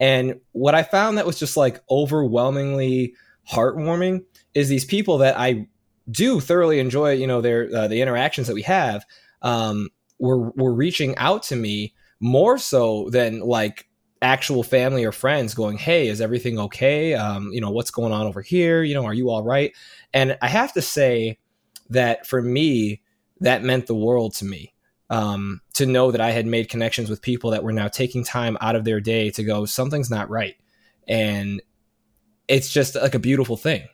And 0.00 0.40
what 0.52 0.74
I 0.74 0.82
found 0.82 1.18
that 1.18 1.26
was 1.26 1.38
just 1.38 1.58
like 1.58 1.82
overwhelmingly 1.90 3.14
heartwarming 3.48 4.24
is 4.54 4.68
these 4.68 4.86
people 4.86 5.18
that 5.18 5.38
I 5.38 5.68
do 6.10 6.40
thoroughly 6.40 6.78
enjoy, 6.78 7.12
you 7.12 7.26
know, 7.26 7.40
their 7.40 7.68
uh, 7.74 7.88
the 7.88 8.00
interactions 8.00 8.46
that 8.46 8.54
we 8.54 8.62
have, 8.62 9.04
um, 9.42 9.90
were 10.18 10.50
were 10.50 10.72
reaching 10.72 11.16
out 11.16 11.42
to 11.44 11.56
me 11.56 11.94
more 12.20 12.58
so 12.58 13.08
than 13.10 13.40
like 13.40 13.88
actual 14.22 14.62
family 14.62 15.04
or 15.04 15.12
friends 15.12 15.54
going, 15.54 15.78
"Hey, 15.78 16.08
is 16.08 16.20
everything 16.20 16.58
okay? 16.58 17.14
Um, 17.14 17.50
you 17.52 17.60
know, 17.60 17.70
what's 17.70 17.90
going 17.90 18.12
on 18.12 18.26
over 18.26 18.42
here? 18.42 18.82
You 18.82 18.94
know, 18.94 19.04
are 19.04 19.14
you 19.14 19.30
all 19.30 19.42
right?" 19.42 19.72
And 20.12 20.36
I 20.42 20.48
have 20.48 20.72
to 20.74 20.82
say 20.82 21.38
that 21.90 22.26
for 22.26 22.42
me, 22.42 23.02
that 23.40 23.62
meant 23.62 23.86
the 23.86 23.94
world 23.94 24.34
to 24.36 24.44
me. 24.44 24.74
Um, 25.08 25.60
to 25.74 25.86
know 25.86 26.12
that 26.12 26.20
I 26.20 26.30
had 26.30 26.46
made 26.46 26.68
connections 26.68 27.10
with 27.10 27.20
people 27.20 27.50
that 27.50 27.64
were 27.64 27.72
now 27.72 27.88
taking 27.88 28.22
time 28.22 28.56
out 28.60 28.76
of 28.76 28.84
their 28.84 29.00
day 29.00 29.30
to 29.30 29.42
go, 29.42 29.64
something's 29.64 30.08
not 30.08 30.30
right, 30.30 30.54
and 31.08 31.60
it's 32.46 32.72
just 32.72 32.94
like 32.94 33.16
a 33.16 33.18
beautiful 33.18 33.56
thing. 33.56 33.88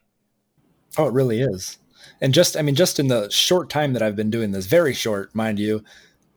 Oh, 0.98 1.06
it 1.06 1.14
really 1.14 1.40
is 1.40 1.78
and 2.20 2.34
just 2.34 2.56
I 2.56 2.62
mean, 2.62 2.74
just 2.74 2.98
in 2.98 3.08
the 3.08 3.30
short 3.30 3.70
time 3.70 3.92
that 3.92 4.02
I've 4.02 4.16
been 4.16 4.30
doing 4.30 4.52
this, 4.52 4.66
very 4.66 4.94
short, 4.94 5.34
mind 5.34 5.58
you, 5.58 5.84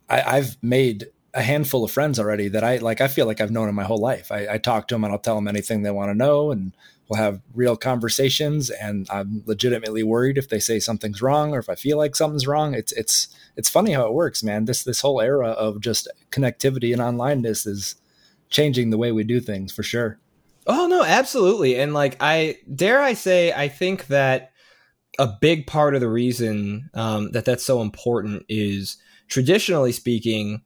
I, 0.09 0.38
have 0.38 0.57
made 0.61 1.07
a 1.33 1.41
handful 1.41 1.83
of 1.83 1.91
friends 1.91 2.19
already 2.19 2.47
that 2.49 2.63
I 2.63 2.77
like. 2.77 3.01
I 3.01 3.07
feel 3.07 3.25
like 3.25 3.41
I've 3.41 3.51
known 3.51 3.69
in 3.69 3.75
my 3.75 3.83
whole 3.83 3.99
life. 3.99 4.31
I, 4.31 4.47
I 4.53 4.57
talk 4.57 4.88
to 4.88 4.95
them 4.95 5.03
and 5.03 5.13
I'll 5.13 5.19
tell 5.19 5.35
them 5.35 5.47
anything 5.47 5.83
they 5.83 5.91
want 5.91 6.09
to 6.09 6.15
know, 6.15 6.51
and 6.51 6.73
we'll 7.07 7.21
have 7.21 7.41
real 7.53 7.75
conversations. 7.75 8.69
And 8.69 9.07
I'm 9.09 9.43
legitimately 9.45 10.03
worried 10.03 10.38
if 10.38 10.49
they 10.49 10.59
say 10.59 10.79
something's 10.79 11.21
wrong 11.21 11.53
or 11.53 11.59
if 11.59 11.69
I 11.69 11.75
feel 11.75 11.97
like 11.97 12.15
something's 12.15 12.47
wrong. 12.47 12.73
It's 12.73 12.91
it's 12.93 13.27
it's 13.55 13.69
funny 13.69 13.91
how 13.91 14.07
it 14.07 14.13
works, 14.13 14.43
man. 14.43 14.65
This 14.65 14.83
this 14.83 15.01
whole 15.01 15.21
era 15.21 15.49
of 15.49 15.81
just 15.81 16.07
connectivity 16.31 16.91
and 16.93 17.01
onlineness 17.01 17.67
is 17.67 17.95
changing 18.49 18.89
the 18.89 18.97
way 18.97 19.11
we 19.11 19.23
do 19.23 19.39
things 19.39 19.71
for 19.71 19.83
sure. 19.83 20.19
Oh 20.65 20.88
no, 20.88 21.03
absolutely. 21.03 21.79
And 21.79 21.93
like 21.93 22.17
I 22.19 22.57
dare 22.73 23.01
I 23.01 23.13
say, 23.13 23.51
I 23.53 23.67
think 23.67 24.07
that 24.07 24.48
a 25.19 25.27
big 25.27 25.67
part 25.67 25.93
of 25.93 26.01
the 26.01 26.09
reason 26.09 26.89
um, 26.93 27.31
that 27.31 27.45
that's 27.45 27.65
so 27.65 27.81
important 27.81 28.45
is 28.47 28.97
traditionally 29.27 29.91
speaking 29.91 30.61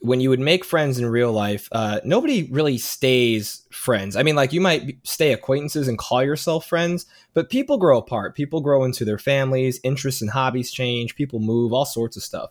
when 0.00 0.20
you 0.20 0.28
would 0.28 0.40
make 0.40 0.64
friends 0.64 0.98
in 0.98 1.06
real 1.06 1.32
life 1.32 1.68
uh, 1.72 2.00
nobody 2.04 2.50
really 2.50 2.76
stays 2.76 3.66
friends. 3.70 4.16
I 4.16 4.22
mean 4.22 4.34
like 4.34 4.52
you 4.52 4.60
might 4.60 4.98
stay 5.04 5.32
acquaintances 5.32 5.88
and 5.88 5.96
call 5.96 6.22
yourself 6.22 6.66
friends 6.66 7.06
but 7.32 7.48
people 7.48 7.78
grow 7.78 7.98
apart. 7.98 8.34
People 8.34 8.60
grow 8.60 8.84
into 8.84 9.04
their 9.04 9.16
families 9.16 9.80
interests 9.84 10.20
and 10.20 10.30
hobbies 10.30 10.72
change 10.72 11.14
people 11.14 11.38
move 11.38 11.72
all 11.72 11.86
sorts 11.86 12.16
of 12.16 12.22
stuff. 12.22 12.50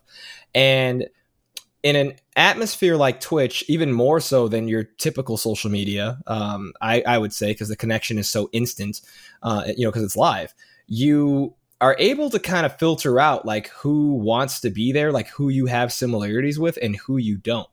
And 0.55 1.07
in 1.83 1.97
an 1.97 2.13
atmosphere 2.37 2.95
like 2.95 3.19
twitch 3.19 3.65
even 3.67 3.91
more 3.91 4.21
so 4.21 4.47
than 4.47 4.69
your 4.69 4.83
typical 4.83 5.35
social 5.35 5.69
media 5.69 6.17
um, 6.27 6.71
I, 6.81 7.03
I, 7.05 7.17
would 7.17 7.33
say 7.33 7.47
because 7.47 7.67
the 7.67 7.75
connection 7.75 8.17
is 8.17 8.29
so 8.29 8.49
instant 8.53 9.01
uh, 9.43 9.65
you 9.75 9.85
know 9.85 9.91
because 9.91 10.03
it's 10.03 10.15
live 10.15 10.53
you 10.87 11.55
are 11.81 11.95
able 11.99 12.29
to 12.29 12.39
kind 12.39 12.65
of 12.65 12.77
filter 12.77 13.19
out 13.19 13.45
like 13.45 13.67
who 13.69 14.13
wants 14.15 14.61
to 14.61 14.69
be 14.69 14.91
there, 14.91 15.11
like 15.11 15.27
who 15.27 15.49
you 15.49 15.65
have 15.65 15.91
similarities 15.91 16.57
with 16.57 16.77
and 16.81 16.95
who 16.95 17.17
you 17.17 17.37
don't. 17.37 17.67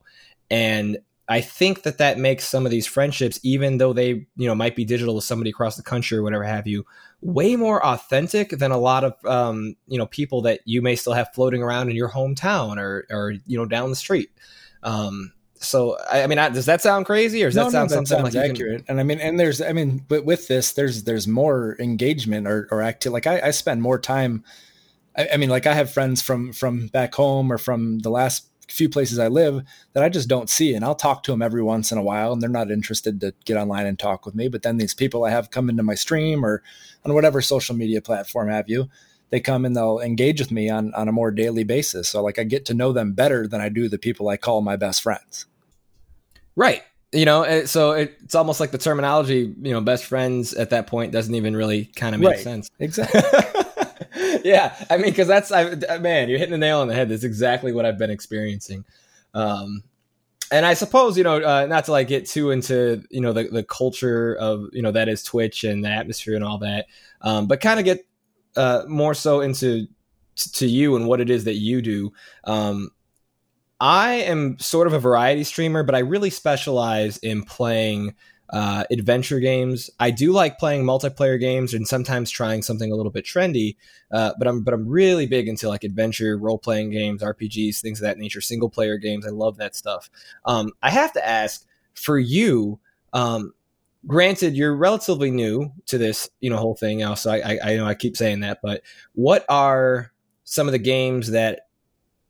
And 0.51 0.99
I 1.29 1.41
think 1.41 1.85
that 1.85 1.99
that 1.99 2.19
makes 2.19 2.49
some 2.49 2.65
of 2.65 2.73
these 2.73 2.89
friendships, 2.89 3.39
even 3.45 3.79
though 3.79 3.93
they, 3.93 4.09
you 4.09 4.49
know, 4.49 4.55
might 4.57 4.75
be 4.75 4.85
digital 4.85 5.15
with 5.15 5.23
somebody 5.23 5.51
across 5.51 5.77
the 5.77 5.83
country 5.85 6.19
or 6.19 6.25
whatever 6.25 6.43
have 6.43 6.67
you, 6.67 6.85
way 7.21 7.55
more 7.55 7.85
authentic 7.87 8.51
than 8.51 8.73
a 8.73 8.79
lot 8.79 9.05
of, 9.05 9.25
um, 9.25 9.77
you 9.87 9.97
know, 9.97 10.07
people 10.07 10.43
that 10.43 10.59
you 10.65 10.83
may 10.83 10.97
still 10.97 11.13
have 11.13 11.33
floating 11.33 11.63
around 11.63 11.89
in 11.89 11.95
your 11.95 12.11
hometown 12.11 12.79
or, 12.79 13.07
or 13.11 13.35
you 13.47 13.57
know, 13.57 13.65
down 13.65 13.91
the 13.91 13.97
street. 13.97 14.33
Um, 14.83 15.33
so 15.61 15.99
I, 16.11 16.27
mean, 16.27 16.39
does 16.39 16.67
that 16.67 16.81
sound 16.81 17.05
crazy, 17.05 17.45
or 17.45 17.49
does 17.49 17.57
no, 17.57 17.65
that 17.65 17.71
sound 17.71 17.91
no, 17.91 17.97
that 17.97 18.09
something 18.09 18.41
like 18.41 18.51
accurate? 18.51 18.87
Can... 18.87 18.99
And 18.99 19.01
I 19.01 19.03
mean, 19.03 19.21
and 19.21 19.39
there's, 19.39 19.61
I 19.61 19.73
mean, 19.73 20.03
but 20.09 20.25
with 20.25 20.49
this, 20.49 20.73
there's 20.73 21.05
there's 21.05 21.29
more 21.29 21.77
engagement 21.79 22.47
or 22.47 22.67
or 22.71 22.81
active. 22.81 23.13
Like 23.13 23.27
I, 23.27 23.41
I 23.49 23.51
spend 23.51 23.83
more 23.83 23.99
time. 23.99 24.43
I, 25.17 25.29
I, 25.35 25.37
mean, 25.37 25.51
like 25.51 25.67
I 25.67 25.75
have 25.75 25.93
friends 25.93 26.23
from 26.23 26.55
from 26.55 26.87
back 26.87 27.15
home 27.15 27.53
or 27.53 27.59
from 27.59 27.99
the 27.99 28.11
last 28.11 28.47
few 28.73 28.89
places 28.89 29.19
I 29.19 29.29
live 29.29 29.63
that 29.93 30.03
I 30.03 30.09
just 30.09 30.29
don't 30.29 30.49
see. 30.49 30.75
And 30.75 30.85
I'll 30.85 30.95
talk 30.95 31.23
to 31.25 31.31
them 31.33 31.43
every 31.43 31.63
once 31.63 31.93
in 31.93 31.99
a 31.99 32.03
while 32.03 32.33
and 32.33 32.41
they're 32.41 32.49
not 32.49 32.71
interested 32.71 33.21
to 33.21 33.35
get 33.45 33.57
online 33.57 33.87
and 33.87 33.99
talk 33.99 34.25
with 34.25 34.35
me. 34.35 34.49
But 34.49 34.63
then 34.63 34.77
these 34.77 34.95
people 34.95 35.25
I 35.25 35.31
have 35.31 35.51
come 35.51 35.69
into 35.69 35.83
my 35.83 35.95
stream 35.95 36.45
or 36.45 36.63
on 37.05 37.15
whatever 37.15 37.41
social 37.43 37.75
media 37.75 38.01
platform 38.01 38.49
have 38.49 38.69
you, 38.69 38.89
they 39.31 39.41
come 39.41 39.65
and 39.65 39.77
they'll 39.77 40.01
engage 40.01 40.41
with 40.41 40.51
me 40.51 40.71
on, 40.71 40.95
on 40.95 41.09
a 41.09 41.13
more 41.13 41.31
daily 41.31 41.65
basis. 41.65 42.09
So 42.09 42.23
like 42.23 42.39
I 42.39 42.45
get 42.45 42.65
to 42.67 42.75
know 42.75 42.93
them 42.93 43.13
better 43.13 43.47
than 43.47 43.61
I 43.61 43.69
do 43.69 43.89
the 43.89 43.99
people 43.99 44.29
I 44.29 44.37
call 44.37 44.61
my 44.61 44.77
best 44.77 45.03
friends. 45.03 45.47
Right. 46.57 46.83
You 47.13 47.25
know, 47.25 47.65
so 47.65 47.93
it's 47.93 48.37
almost 48.37 48.61
like 48.61 48.71
the 48.71 48.79
terminology, 48.79 49.53
you 49.61 49.73
know, 49.73 49.81
best 49.81 50.05
friends 50.05 50.55
at 50.55 50.71
that 50.71 50.87
point 50.87 51.11
doesn't 51.11 51.35
even 51.35 51.57
really 51.57 51.87
kind 51.97 52.15
of 52.15 52.21
make 52.21 52.31
right. 52.31 52.39
sense. 52.39 52.71
Exactly. 52.79 53.21
yeah, 54.45 54.75
I 54.89 54.97
mean, 54.97 55.11
because 55.11 55.27
that's 55.27 55.51
I, 55.51 55.75
man, 55.99 56.29
you're 56.29 56.39
hitting 56.39 56.53
the 56.53 56.59
nail 56.59 56.81
on 56.81 56.89
the 56.89 56.95
head. 56.95 57.09
That's 57.09 57.25
exactly 57.25 57.73
what 57.73 57.85
I've 57.85 57.99
been 57.99 58.11
experiencing. 58.11 58.85
Um, 59.35 59.83
and 60.51 60.67
I 60.67 60.75
suppose 60.75 61.17
you 61.17 61.25
know, 61.25 61.37
uh, 61.37 61.67
not 61.67 61.85
to 61.87 61.93
like 61.93 62.09
get 62.09 62.27
too 62.27 62.51
into 62.51 63.03
you 63.11 63.21
know 63.21 63.33
the 63.33 63.45
the 63.45 63.63
culture 63.63 64.35
of 64.37 64.69
you 64.73 64.83
know 64.83 64.93
that 64.93 65.09
is 65.09 65.23
Twitch 65.23 65.65
and 65.65 65.85
the 65.85 65.89
atmosphere 65.89 66.35
and 66.35 66.45
all 66.45 66.59
that, 66.59 66.87
um, 67.23 67.47
but 67.47 67.61
kind 67.61 67.79
of 67.79 67.85
get 67.85 68.07
uh, 68.57 68.83
more 68.89 69.15
so 69.15 69.41
into 69.41 69.87
t- 70.37 70.51
to 70.55 70.67
you 70.67 70.97
and 70.97 71.07
what 71.07 71.21
it 71.21 71.31
is 71.31 71.45
that 71.45 71.55
you 71.55 71.83
do. 71.83 72.13
Um, 72.45 72.91
I 73.81 74.13
am 74.15 74.59
sort 74.59 74.87
of 74.87 74.93
a 74.93 74.99
variety 74.99 75.45
streamer, 75.45 75.83
but 75.83 75.95
I 75.95 76.01
really 76.01 76.31
specialize 76.31 77.17
in 77.19 77.45
playing 77.45 78.15
uh, 78.51 78.85
adventure 78.91 79.41
games. 79.41 79.91
I 79.99 80.11
do 80.11 80.33
like 80.33 80.59
playing 80.59 80.85
multiplayer 80.85 81.39
games 81.39 81.73
and 81.73 81.87
sometimes 81.87 82.31
trying 82.31 82.63
something 82.63 82.91
a 82.91 82.97
little 82.97 83.13
bit 83.13 83.25
trendy. 83.25 83.77
Uh, 84.11 84.33
but 84.39 84.49
I'm 84.49 84.63
but 84.63 84.75
I'm 84.75 84.89
really 84.89 85.27
big 85.27 85.49
into 85.49 85.69
like 85.69 85.85
adventure 85.85 86.37
role 86.37 86.59
playing 86.59 86.91
games, 86.91 87.23
RPGs, 87.23 87.81
things 87.81 88.01
of 88.01 88.03
that 88.03 88.19
nature, 88.19 88.41
single 88.41 88.69
player 88.69 88.99
games. 88.99 89.27
I 89.27 89.31
love 89.31 89.57
that 89.59 89.77
stuff. 89.77 90.11
Um, 90.45 90.73
I 90.83 90.91
have 90.91 91.13
to 91.15 91.27
ask 91.27 91.65
for 91.95 92.19
you. 92.19 92.81
Um, 93.13 93.55
granted, 94.07 94.57
you're 94.57 94.75
relatively 94.75 95.31
new 95.31 95.73
to 95.87 95.97
this, 95.97 96.29
you 96.41 96.51
know, 96.51 96.57
whole 96.57 96.75
thing 96.77 96.99
now. 96.99 97.15
So 97.15 97.31
I, 97.31 97.39
I, 97.39 97.59
I 97.65 97.77
know 97.77 97.87
I 97.87 97.95
keep 97.95 98.17
saying 98.17 98.41
that, 98.41 98.61
but 98.63 98.83
what 99.15 99.45
are 99.49 100.13
some 100.45 100.67
of 100.67 100.73
the 100.73 100.79
games 100.79 101.31
that 101.31 101.69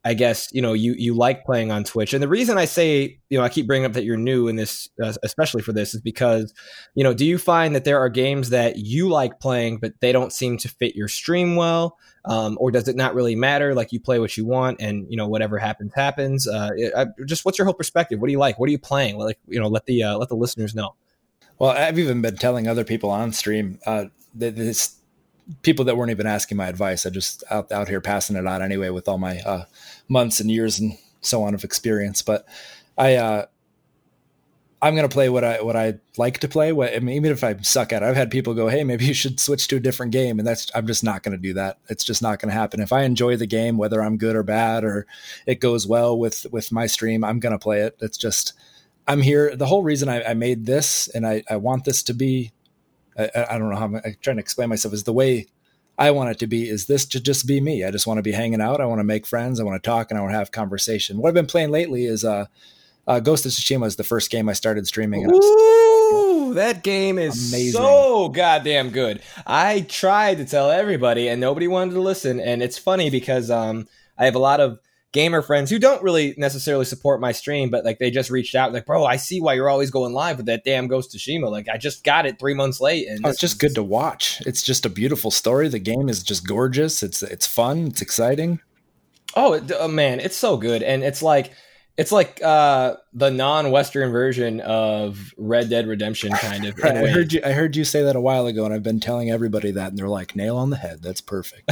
I 0.02 0.14
guess 0.14 0.49
you 0.52 0.62
know 0.62 0.73
you 0.73 0.95
you 0.97 1.14
like 1.14 1.45
playing 1.45 1.71
on 1.71 1.85
Twitch, 1.85 2.14
and 2.14 2.23
the 2.23 2.28
reason 2.28 2.57
I 2.57 2.64
say 2.64 3.19
you 3.28 3.37
know 3.37 3.45
I 3.45 3.50
keep 3.50 3.66
bringing 3.66 3.85
up 3.85 3.92
that 3.92 4.04
you're 4.04 4.16
new 4.16 4.49
in 4.49 4.57
this, 4.57 4.88
uh, 5.02 5.12
especially 5.23 5.61
for 5.61 5.73
this, 5.73 5.95
is 5.95 6.00
because 6.00 6.54
you 6.95 7.04
know 7.04 7.12
do 7.12 7.26
you 7.26 7.37
find 7.37 7.75
that 7.75 7.85
there 7.85 7.99
are 7.99 8.09
games 8.09 8.49
that 8.50 8.76
you 8.76 9.11
like 9.11 9.40
playing 9.40 9.78
but 9.78 9.92
they 10.00 10.11
don't 10.11 10.33
seem 10.33 10.57
to 10.59 10.69
fit 10.69 10.97
your 10.97 11.09
stream 11.09 11.54
well, 11.54 11.99
um, 12.25 12.57
or 12.59 12.71
does 12.71 12.88
it 12.88 12.97
not 12.97 13.14
really 13.14 13.37
matter? 13.37 13.75
Like 13.75 13.92
you 13.92 14.00
play 14.00 14.19
what 14.19 14.37
you 14.38 14.47
want, 14.47 14.80
and 14.80 15.07
you 15.11 15.19
know 15.19 15.28
whatever 15.28 15.59
happens 15.59 15.92
happens. 15.95 16.49
Uh, 16.49 16.71
I, 16.97 17.07
just 17.26 17.45
what's 17.45 17.59
your 17.59 17.66
whole 17.66 17.75
perspective? 17.75 18.21
What 18.21 18.28
do 18.28 18.33
you 18.33 18.38
like? 18.38 18.59
What 18.59 18.69
are 18.69 18.73
you 18.73 18.78
playing? 18.78 19.19
Like 19.19 19.38
you 19.49 19.61
know 19.61 19.69
let 19.69 19.85
the 19.85 20.02
uh, 20.02 20.16
let 20.16 20.30
the 20.30 20.37
listeners 20.37 20.75
know. 20.75 20.95
Well, 21.59 21.73
I've 21.73 21.99
even 21.99 22.23
been 22.23 22.37
telling 22.37 22.69
other 22.69 22.85
people 22.85 23.11
on 23.11 23.33
stream 23.33 23.78
uh, 23.85 24.07
that 24.37 24.57
this 24.57 24.97
people 25.62 25.85
that 25.87 25.97
weren't 25.97 26.11
even 26.11 26.26
asking 26.26 26.56
my 26.56 26.68
advice. 26.68 27.06
I 27.06 27.11
just 27.11 27.44
out 27.50 27.70
out 27.73 27.88
here 27.88 28.00
passing 28.00 28.37
it 28.37 28.47
on 28.47 28.62
anyway 28.62 28.90
with 28.90 29.09
all 29.09 29.18
my 29.18 29.38
uh, 29.40 29.64
months 30.09 30.40
and 30.40 30.50
years 30.50 30.78
and 30.78 30.97
so 31.20 31.42
on 31.42 31.54
of 31.54 31.64
experience. 31.64 32.23
But 32.23 32.47
I 32.97 33.16
uh, 33.16 33.47
I'm 34.82 34.94
gonna 34.94 35.09
play 35.09 35.28
what 35.28 35.44
I 35.44 35.61
what 35.61 35.76
I 35.76 35.94
like 36.16 36.38
to 36.38 36.49
play. 36.49 36.73
What, 36.73 36.94
I 36.94 37.00
mean, 37.00 37.16
even 37.16 37.32
if 37.32 37.44
I 37.44 37.56
suck 37.59 37.92
at 37.92 38.02
it, 38.02 38.06
I've 38.06 38.16
had 38.16 38.30
people 38.30 38.54
go, 38.54 38.68
"Hey, 38.68 38.85
maybe 38.85 39.04
you 39.04 39.14
should 39.14 39.38
switch 39.38 39.68
to 39.68 39.76
a 39.76 39.80
different 39.80 40.12
game," 40.12 40.38
and 40.38 40.47
that's 40.47 40.70
I'm 40.75 40.87
just 40.87 41.04
not 41.04 41.23
gonna 41.23 41.37
do 41.37 41.54
that. 41.54 41.78
It's 41.88 42.04
just 42.04 42.23
not 42.23 42.38
gonna 42.38 42.52
happen. 42.52 42.80
If 42.80 42.92
I 42.92 43.02
enjoy 43.02 43.37
the 43.37 43.47
game, 43.47 43.76
whether 43.76 44.02
I'm 44.02 44.16
good 44.16 44.37
or 44.37 44.42
bad, 44.42 44.85
or 44.85 45.06
it 45.47 45.61
goes 45.61 45.87
well 45.87 46.18
with 46.18 46.47
with 46.50 46.73
my 46.73 46.87
stream, 46.87 47.25
I'm 47.25 47.40
gonna 47.40 47.59
play 47.59 47.80
it. 47.82 47.97
It's 48.00 48.16
just 48.16 48.54
I'm 49.06 49.23
here. 49.23 49.54
The 49.56 49.66
whole 49.66 49.82
reason 49.82 50.09
I, 50.09 50.23
I 50.23 50.35
made 50.35 50.66
this 50.66 51.09
and 51.09 51.26
I, 51.26 51.42
I 51.50 51.56
want 51.56 51.85
this 51.85 52.02
to 52.04 52.14
be 52.14 52.52
I, 53.20 53.54
I 53.54 53.58
don't 53.58 53.70
know 53.70 53.76
how 53.76 53.86
I'm, 53.86 53.96
I'm, 53.96 54.16
trying 54.20 54.36
to 54.36 54.40
explain 54.40 54.68
myself 54.68 54.94
is 54.94 55.04
the 55.04 55.12
way 55.12 55.46
I 55.98 56.10
want 56.10 56.30
it 56.30 56.38
to 56.38 56.46
be 56.46 56.68
is 56.68 56.86
this 56.86 57.04
to 57.06 57.20
just 57.20 57.46
be 57.46 57.60
me. 57.60 57.84
I 57.84 57.90
just 57.90 58.06
want 58.06 58.18
to 58.18 58.22
be 58.22 58.32
hanging 58.32 58.60
out. 58.60 58.80
I 58.80 58.86
want 58.86 59.00
to 59.00 59.04
make 59.04 59.26
friends. 59.26 59.60
I 59.60 59.64
want 59.64 59.82
to 59.82 59.86
talk 59.86 60.10
and 60.10 60.18
I 60.18 60.22
want 60.22 60.32
to 60.32 60.38
have 60.38 60.50
conversation. 60.50 61.18
What 61.18 61.28
I've 61.28 61.34
been 61.34 61.46
playing 61.46 61.70
lately 61.70 62.06
is 62.06 62.24
uh, 62.24 62.46
uh, 63.06 63.20
Ghost 63.20 63.44
of 63.44 63.52
Tsushima 63.52 63.86
is 63.86 63.96
the 63.96 64.04
first 64.04 64.30
game 64.30 64.48
I 64.48 64.54
started 64.54 64.86
streaming. 64.86 65.30
Ooh, 65.30 66.54
that 66.54 66.82
game 66.82 67.18
is 67.18 67.52
amazing. 67.52 67.80
so 67.80 68.28
goddamn 68.28 68.90
good. 68.90 69.20
I 69.46 69.82
tried 69.82 70.38
to 70.38 70.44
tell 70.44 70.70
everybody 70.70 71.28
and 71.28 71.40
nobody 71.40 71.68
wanted 71.68 71.94
to 71.94 72.00
listen. 72.00 72.40
And 72.40 72.62
it's 72.62 72.78
funny 72.78 73.10
because 73.10 73.50
um, 73.50 73.86
I 74.16 74.24
have 74.24 74.34
a 74.34 74.40
lot 74.40 74.60
of 74.60 74.78
gamer 75.12 75.43
friends 75.43 75.71
who 75.71 75.79
don't 75.79 76.02
really 76.02 76.35
necessarily 76.37 76.85
support 76.85 77.21
my 77.21 77.33
stream, 77.33 77.71
but 77.71 77.85
like 77.85 77.99
they 77.99 78.11
just 78.11 78.31
reached 78.31 78.55
out 78.55 78.73
like, 78.73 78.87
bro, 78.87 79.05
I 79.05 79.17
see 79.17 79.40
why 79.40 79.55
you're 79.55 79.69
always 79.69 79.90
going 79.90 80.12
live 80.12 80.37
with 80.37 80.47
that 80.47 80.64
damn 80.64 80.87
Ghost 80.87 81.14
of 81.14 81.21
Tsushima. 81.21 81.50
Like 81.50 81.69
I 81.69 81.76
just 81.76 82.05
got 82.05 82.26
it 82.26 82.38
three 82.38 82.55
months 82.55 82.81
late, 82.81 83.09
and 83.09 83.25
oh, 83.25 83.31
it's 83.31 83.40
just 83.40 83.59
good 83.59 83.75
to 83.75 83.83
watch. 83.83 84.43
It's 84.47 84.62
just 84.62 84.87
a 84.87 84.90
beautiful 84.90 85.31
story. 85.31 85.69
The 85.69 85.79
game 85.79 86.09
is 86.09 86.23
just 86.23 86.47
gorgeous. 86.47 87.02
It's 87.02 87.23
it's 87.23 87.47
fun. 87.47 87.88
It's 87.88 88.02
exciting. 88.02 88.61
Oh, 89.35 89.61
oh 89.79 89.88
man, 89.88 90.21
it's 90.21 90.37
so 90.37 90.57
good, 90.57 90.83
and 90.83 91.02
it's 91.02 91.23
like 91.23 91.52
it's 91.97 92.12
like 92.12 92.40
uh, 92.42 92.94
the 93.12 93.30
non-Western 93.30 94.11
version 94.11 94.61
of 94.61 95.35
Red 95.37 95.68
Dead 95.68 95.87
Redemption, 95.87 96.32
kind 96.32 96.64
of. 96.64 96.75
I 96.82 97.09
heard 97.09 97.32
you. 97.32 97.40
I 97.44 97.52
heard 97.52 97.76
you 97.76 97.85
say 97.85 98.02
that 98.02 98.16
a 98.16 98.20
while 98.20 98.47
ago, 98.47 98.64
and 98.64 98.73
I've 98.73 98.82
been 98.82 99.00
telling 99.00 99.30
everybody 99.30 99.70
that, 99.73 99.88
and 99.88 99.99
they're 99.99 100.09
like, 100.09 100.35
"Nail 100.35 100.56
on 100.56 100.70
the 100.70 100.76
head. 100.76 101.02
That's 101.02 101.20
perfect." 101.20 101.70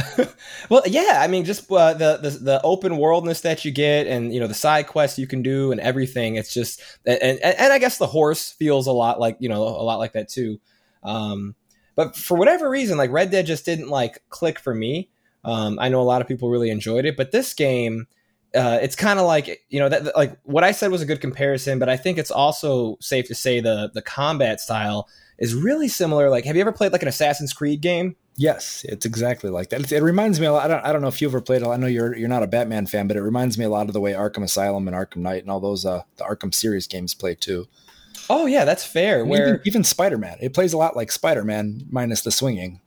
well, 0.69 0.83
yeah. 0.85 1.19
I 1.21 1.27
mean, 1.27 1.45
just 1.45 1.71
uh, 1.71 1.93
the, 1.93 2.17
the 2.17 2.29
the 2.29 2.61
open 2.63 2.97
worldness 2.97 3.41
that 3.41 3.65
you 3.65 3.71
get, 3.71 4.07
and 4.07 4.33
you 4.33 4.39
know 4.39 4.47
the 4.47 4.53
side 4.53 4.87
quests 4.87 5.17
you 5.17 5.25
can 5.27 5.41
do, 5.41 5.71
and 5.71 5.81
everything. 5.81 6.35
It's 6.35 6.53
just, 6.53 6.81
and 7.05 7.19
and, 7.21 7.39
and 7.41 7.73
I 7.73 7.79
guess 7.79 7.97
the 7.97 8.07
horse 8.07 8.51
feels 8.51 8.87
a 8.87 8.91
lot 8.91 9.19
like 9.19 9.37
you 9.39 9.49
know 9.49 9.63
a 9.63 9.83
lot 9.83 9.99
like 9.99 10.13
that 10.13 10.29
too. 10.29 10.59
Um, 11.01 11.55
but 11.95 12.15
for 12.15 12.37
whatever 12.37 12.69
reason, 12.69 12.97
like 12.97 13.11
Red 13.11 13.31
Dead 13.31 13.45
just 13.45 13.65
didn't 13.65 13.89
like 13.89 14.21
click 14.29 14.59
for 14.59 14.75
me. 14.75 15.09
Um, 15.43 15.79
I 15.79 15.89
know 15.89 16.01
a 16.01 16.03
lot 16.03 16.21
of 16.21 16.27
people 16.27 16.49
really 16.49 16.69
enjoyed 16.69 17.05
it, 17.05 17.17
but 17.17 17.31
this 17.31 17.53
game 17.53 18.07
uh, 18.55 18.79
it's 18.81 18.95
kind 18.95 19.19
of 19.19 19.25
like 19.25 19.61
you 19.69 19.79
know 19.79 19.89
that 19.89 20.15
like 20.15 20.37
what 20.43 20.63
I 20.63 20.71
said 20.71 20.91
was 20.91 21.01
a 21.01 21.05
good 21.05 21.21
comparison, 21.21 21.79
but 21.79 21.89
I 21.89 21.97
think 21.97 22.17
it's 22.17 22.31
also 22.31 22.97
safe 22.99 23.27
to 23.27 23.35
say 23.35 23.59
the 23.59 23.91
the 23.93 24.01
combat 24.01 24.59
style 24.59 25.07
is 25.37 25.53
really 25.53 25.87
similar. 25.87 26.29
Like, 26.29 26.45
have 26.45 26.55
you 26.55 26.61
ever 26.61 26.71
played 26.71 26.91
like 26.91 27.01
an 27.01 27.07
Assassin's 27.07 27.53
Creed 27.53 27.81
game? 27.81 28.15
Yes, 28.35 28.85
it's 28.87 29.05
exactly 29.05 29.49
like 29.49 29.69
that. 29.69 29.81
It, 29.81 29.91
it 29.91 30.01
reminds 30.01 30.39
me 30.39 30.47
a 30.47 30.53
lot. 30.53 30.63
I 30.63 30.67
don't, 30.73 30.85
I 30.85 30.93
don't 30.93 31.01
know 31.01 31.09
if 31.09 31.21
you've 31.21 31.31
ever 31.31 31.41
played. 31.41 31.61
I 31.61 31.75
know 31.77 31.87
you're 31.87 32.15
you're 32.15 32.29
not 32.29 32.43
a 32.43 32.47
Batman 32.47 32.87
fan, 32.87 33.07
but 33.07 33.17
it 33.17 33.21
reminds 33.21 33.57
me 33.57 33.65
a 33.65 33.69
lot 33.69 33.87
of 33.87 33.93
the 33.93 34.01
way 34.01 34.13
Arkham 34.13 34.43
Asylum 34.43 34.87
and 34.87 34.95
Arkham 34.95 35.17
Knight 35.17 35.43
and 35.43 35.51
all 35.51 35.59
those 35.59 35.85
uh, 35.85 36.03
the 36.17 36.23
Arkham 36.23 36.53
series 36.53 36.87
games 36.87 37.13
play 37.13 37.35
too. 37.35 37.67
Oh 38.29 38.45
yeah, 38.45 38.65
that's 38.65 38.85
fair. 38.85 39.25
Where 39.25 39.55
even, 39.55 39.61
even 39.65 39.83
Spider 39.83 40.17
Man, 40.17 40.37
it 40.39 40.53
plays 40.53 40.73
a 40.73 40.77
lot 40.77 40.95
like 40.95 41.11
Spider 41.11 41.43
Man 41.43 41.85
minus 41.89 42.21
the 42.21 42.31
swinging. 42.31 42.81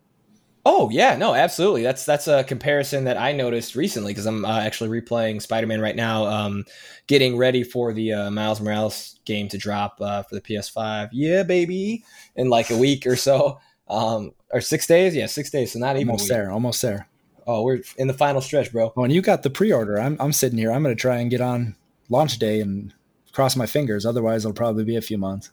Oh 0.64 0.90
yeah, 0.90 1.16
no, 1.16 1.34
absolutely. 1.34 1.82
That's 1.82 2.04
that's 2.04 2.28
a 2.28 2.44
comparison 2.44 3.04
that 3.04 3.16
I 3.16 3.32
noticed 3.32 3.74
recently 3.74 4.12
because 4.12 4.26
I'm 4.26 4.44
uh, 4.44 4.60
actually 4.60 5.00
replaying 5.00 5.42
Spider-Man 5.42 5.80
right 5.80 5.96
now, 5.96 6.26
um, 6.26 6.64
getting 7.08 7.36
ready 7.36 7.64
for 7.64 7.92
the 7.92 8.12
uh, 8.12 8.30
Miles 8.30 8.60
Morales 8.60 9.18
game 9.24 9.48
to 9.48 9.58
drop 9.58 9.96
uh, 10.00 10.22
for 10.22 10.36
the 10.36 10.40
PS5. 10.40 11.08
Yeah, 11.12 11.42
baby, 11.42 12.04
in 12.36 12.48
like 12.48 12.70
a 12.70 12.76
week 12.76 13.08
or 13.08 13.16
so, 13.16 13.58
um, 13.88 14.32
or 14.50 14.60
six 14.60 14.86
days. 14.86 15.16
Yeah, 15.16 15.26
six 15.26 15.50
days. 15.50 15.72
So 15.72 15.80
not 15.80 15.96
even 15.96 16.10
almost 16.10 16.28
there. 16.28 16.50
Almost 16.50 16.82
there. 16.82 17.08
Oh, 17.44 17.62
we're 17.62 17.80
in 17.96 18.06
the 18.06 18.14
final 18.14 18.40
stretch, 18.40 18.70
bro. 18.70 18.92
Oh, 18.96 19.02
and 19.02 19.12
you 19.12 19.20
got 19.20 19.42
the 19.42 19.50
pre-order. 19.50 19.98
I'm 20.00 20.16
I'm 20.20 20.32
sitting 20.32 20.58
here. 20.58 20.70
I'm 20.70 20.84
going 20.84 20.94
to 20.94 21.00
try 21.00 21.16
and 21.16 21.28
get 21.28 21.40
on 21.40 21.74
launch 22.08 22.38
day 22.38 22.60
and 22.60 22.94
cross 23.32 23.56
my 23.56 23.66
fingers. 23.66 24.06
Otherwise, 24.06 24.44
it'll 24.44 24.54
probably 24.54 24.84
be 24.84 24.96
a 24.96 25.02
few 25.02 25.18
months. 25.18 25.50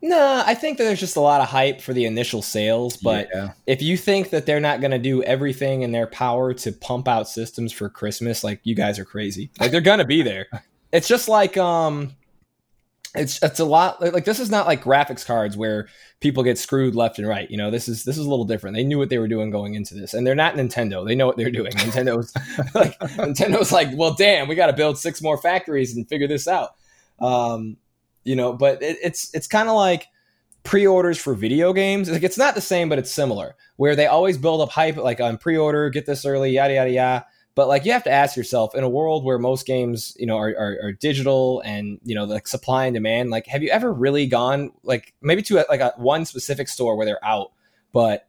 No, 0.00 0.42
I 0.46 0.54
think 0.54 0.78
that 0.78 0.84
there's 0.84 1.00
just 1.00 1.16
a 1.16 1.20
lot 1.20 1.40
of 1.40 1.48
hype 1.48 1.80
for 1.80 1.92
the 1.92 2.04
initial 2.04 2.40
sales, 2.40 2.96
but 2.96 3.28
yeah. 3.34 3.52
if 3.66 3.82
you 3.82 3.96
think 3.96 4.30
that 4.30 4.46
they're 4.46 4.60
not 4.60 4.80
going 4.80 4.92
to 4.92 4.98
do 4.98 5.22
everything 5.24 5.82
in 5.82 5.90
their 5.90 6.06
power 6.06 6.54
to 6.54 6.72
pump 6.72 7.08
out 7.08 7.28
systems 7.28 7.72
for 7.72 7.88
Christmas, 7.88 8.44
like 8.44 8.60
you 8.62 8.76
guys 8.76 8.98
are 8.98 9.04
crazy. 9.04 9.50
Like 9.58 9.72
they're 9.72 9.80
going 9.80 9.98
to 9.98 10.04
be 10.04 10.22
there. 10.22 10.46
It's 10.90 11.06
just 11.06 11.28
like 11.28 11.58
um 11.58 12.16
it's 13.14 13.42
it's 13.42 13.60
a 13.60 13.64
lot 13.64 14.00
like 14.00 14.24
this 14.24 14.38
is 14.38 14.50
not 14.50 14.66
like 14.66 14.82
graphics 14.82 15.24
cards 15.24 15.56
where 15.56 15.88
people 16.20 16.42
get 16.42 16.58
screwed 16.58 16.94
left 16.94 17.18
and 17.18 17.26
right. 17.26 17.50
You 17.50 17.56
know, 17.56 17.70
this 17.70 17.88
is 17.88 18.04
this 18.04 18.18
is 18.18 18.26
a 18.26 18.28
little 18.30 18.44
different. 18.44 18.76
They 18.76 18.84
knew 18.84 18.98
what 18.98 19.08
they 19.08 19.18
were 19.18 19.28
doing 19.28 19.50
going 19.50 19.74
into 19.74 19.94
this, 19.94 20.14
and 20.14 20.26
they're 20.26 20.34
not 20.34 20.54
Nintendo. 20.54 21.06
They 21.06 21.14
know 21.14 21.26
what 21.26 21.36
they're 21.36 21.50
doing. 21.50 21.72
Nintendo's 21.72 22.34
like 22.74 22.98
Nintendo's 22.98 23.72
like, 23.72 23.88
well, 23.94 24.14
damn, 24.14 24.48
we 24.48 24.54
got 24.54 24.66
to 24.68 24.72
build 24.72 24.98
six 24.98 25.22
more 25.22 25.38
factories 25.38 25.96
and 25.96 26.08
figure 26.08 26.28
this 26.28 26.46
out. 26.46 26.70
Um, 27.18 27.76
you 28.24 28.36
know, 28.36 28.52
but 28.52 28.82
it, 28.82 28.98
it's 29.02 29.34
it's 29.34 29.46
kind 29.46 29.68
of 29.68 29.76
like 29.76 30.06
pre-orders 30.64 31.18
for 31.18 31.34
video 31.34 31.72
games. 31.72 32.10
Like 32.10 32.22
it's 32.22 32.38
not 32.38 32.54
the 32.54 32.60
same, 32.60 32.88
but 32.88 32.98
it's 32.98 33.10
similar. 33.10 33.56
Where 33.76 33.96
they 33.96 34.06
always 34.06 34.36
build 34.36 34.60
up 34.60 34.70
hype, 34.70 34.96
like 34.96 35.20
on 35.20 35.38
pre-order, 35.38 35.88
get 35.90 36.06
this 36.06 36.26
early, 36.26 36.50
yada 36.50 36.74
yada 36.74 36.90
yada. 36.90 37.26
But 37.54 37.68
like 37.68 37.84
you 37.84 37.92
have 37.92 38.04
to 38.04 38.10
ask 38.10 38.36
yourself, 38.36 38.74
in 38.74 38.84
a 38.84 38.88
world 38.88 39.24
where 39.24 39.38
most 39.38 39.66
games, 39.66 40.16
you 40.18 40.26
know, 40.26 40.36
are, 40.36 40.50
are, 40.50 40.78
are 40.84 40.92
digital 40.92 41.60
and 41.64 41.98
you 42.04 42.14
know, 42.14 42.24
like 42.24 42.46
supply 42.46 42.84
and 42.84 42.94
demand, 42.94 43.30
like 43.30 43.46
have 43.46 43.62
you 43.62 43.70
ever 43.70 43.92
really 43.92 44.26
gone 44.26 44.70
like 44.84 45.12
maybe 45.22 45.42
to 45.42 45.58
a, 45.58 45.64
like 45.68 45.80
a 45.80 45.92
one 45.96 46.24
specific 46.24 46.68
store 46.68 46.96
where 46.96 47.06
they're 47.06 47.24
out, 47.24 47.52
but 47.92 48.28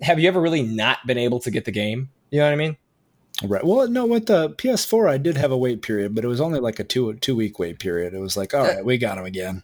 have 0.00 0.18
you 0.18 0.28
ever 0.28 0.40
really 0.40 0.62
not 0.62 0.98
been 1.06 1.18
able 1.18 1.40
to 1.40 1.50
get 1.50 1.64
the 1.64 1.72
game? 1.72 2.08
You 2.30 2.38
know 2.38 2.46
what 2.46 2.52
I 2.52 2.56
mean? 2.56 2.76
Right. 3.42 3.64
Well, 3.64 3.88
no, 3.88 4.04
with 4.06 4.26
the 4.26 4.50
PS4, 4.50 5.08
I 5.08 5.18
did 5.18 5.36
have 5.36 5.50
a 5.50 5.56
wait 5.56 5.82
period, 5.82 6.14
but 6.14 6.24
it 6.24 6.28
was 6.28 6.40
only 6.40 6.60
like 6.60 6.78
a 6.78 6.84
two 6.84 7.14
two 7.14 7.34
week 7.34 7.58
wait 7.58 7.78
period. 7.78 8.12
It 8.12 8.20
was 8.20 8.36
like, 8.36 8.54
all 8.54 8.64
right, 8.64 8.84
we 8.84 8.98
got 8.98 9.18
him 9.18 9.24
again. 9.24 9.62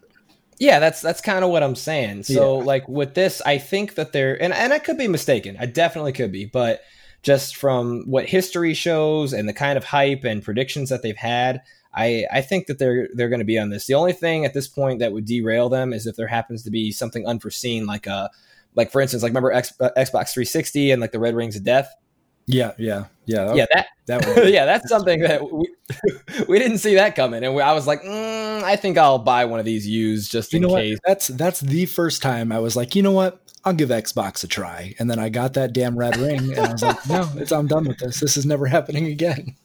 Yeah, 0.59 0.79
that's 0.79 1.01
that's 1.01 1.21
kind 1.21 1.45
of 1.45 1.51
what 1.51 1.61
I'm 1.61 1.75
saying. 1.75 2.23
So, 2.23 2.59
yeah. 2.59 2.65
like 2.65 2.87
with 2.87 3.13
this, 3.13 3.41
I 3.45 3.59
think 3.59 3.95
that 3.95 4.13
they're 4.13 4.41
and 4.41 4.53
and 4.53 4.73
I 4.73 4.79
could 4.79 4.97
be 4.97 5.07
mistaken. 5.07 5.57
I 5.59 5.67
definitely 5.67 6.13
could 6.13 6.31
be, 6.31 6.45
but 6.45 6.81
just 7.21 7.55
from 7.55 8.03
what 8.07 8.27
history 8.27 8.73
shows 8.73 9.33
and 9.33 9.47
the 9.47 9.53
kind 9.53 9.77
of 9.77 9.83
hype 9.83 10.23
and 10.23 10.43
predictions 10.43 10.89
that 10.89 11.03
they've 11.03 11.15
had, 11.15 11.61
I 11.93 12.25
I 12.31 12.41
think 12.41 12.65
that 12.67 12.79
they're 12.79 13.09
they're 13.13 13.29
going 13.29 13.39
to 13.39 13.45
be 13.45 13.59
on 13.59 13.69
this. 13.69 13.85
The 13.85 13.93
only 13.93 14.13
thing 14.13 14.45
at 14.45 14.55
this 14.55 14.67
point 14.67 14.99
that 14.99 15.13
would 15.13 15.25
derail 15.25 15.69
them 15.69 15.93
is 15.93 16.07
if 16.07 16.15
there 16.15 16.27
happens 16.27 16.63
to 16.63 16.71
be 16.71 16.91
something 16.91 17.27
unforeseen, 17.27 17.85
like 17.85 18.07
a 18.07 18.31
like 18.73 18.91
for 18.91 19.01
instance, 19.01 19.21
like 19.21 19.29
remember 19.29 19.51
X, 19.51 19.73
uh, 19.79 19.89
Xbox 19.95 20.33
360 20.33 20.91
and 20.91 20.99
like 20.99 21.11
the 21.11 21.19
Red 21.19 21.35
Rings 21.35 21.55
of 21.55 21.63
Death 21.63 21.93
yeah, 22.47 22.71
yeah, 22.77 23.05
yeah. 23.25 23.45
That, 23.45 23.55
yeah, 23.55 23.65
that, 23.73 23.87
that 24.07 24.51
yeah, 24.51 24.65
that's 24.65 24.87
something 24.87 25.19
that 25.19 25.51
we, 25.51 25.69
we 26.47 26.59
didn't 26.59 26.77
see 26.77 26.95
that 26.95 27.15
coming, 27.15 27.43
and 27.43 27.53
we, 27.53 27.61
I 27.61 27.73
was 27.73 27.85
like, 27.85 28.01
mm, 28.01 28.63
I 28.63 28.77
think 28.77 28.97
I'll 28.97 29.19
buy 29.19 29.45
one 29.45 29.59
of 29.59 29.65
these 29.65 29.85
used 29.85 30.31
just 30.31 30.53
you 30.53 30.63
in 30.63 30.69
case. 30.69 30.97
What? 31.03 31.07
That's 31.07 31.27
that's 31.27 31.59
the 31.59 31.85
first 31.85 32.21
time 32.21 32.53
I 32.53 32.59
was 32.59 32.77
like, 32.77 32.95
you 32.95 33.03
know 33.03 33.11
what, 33.11 33.41
I'll 33.65 33.73
give 33.73 33.89
Xbox 33.89 34.45
a 34.45 34.47
try, 34.47 34.95
and 34.97 35.11
then 35.11 35.19
I 35.19 35.27
got 35.27 35.55
that 35.55 35.73
damn 35.73 35.97
red 35.97 36.15
ring, 36.15 36.53
and 36.53 36.59
I 36.59 36.71
was 36.71 36.81
like, 36.81 37.09
no, 37.09 37.29
it's 37.35 37.51
I'm 37.51 37.67
done 37.67 37.85
with 37.85 37.99
this. 37.99 38.21
This 38.21 38.37
is 38.37 38.45
never 38.45 38.65
happening 38.65 39.07
again. 39.07 39.55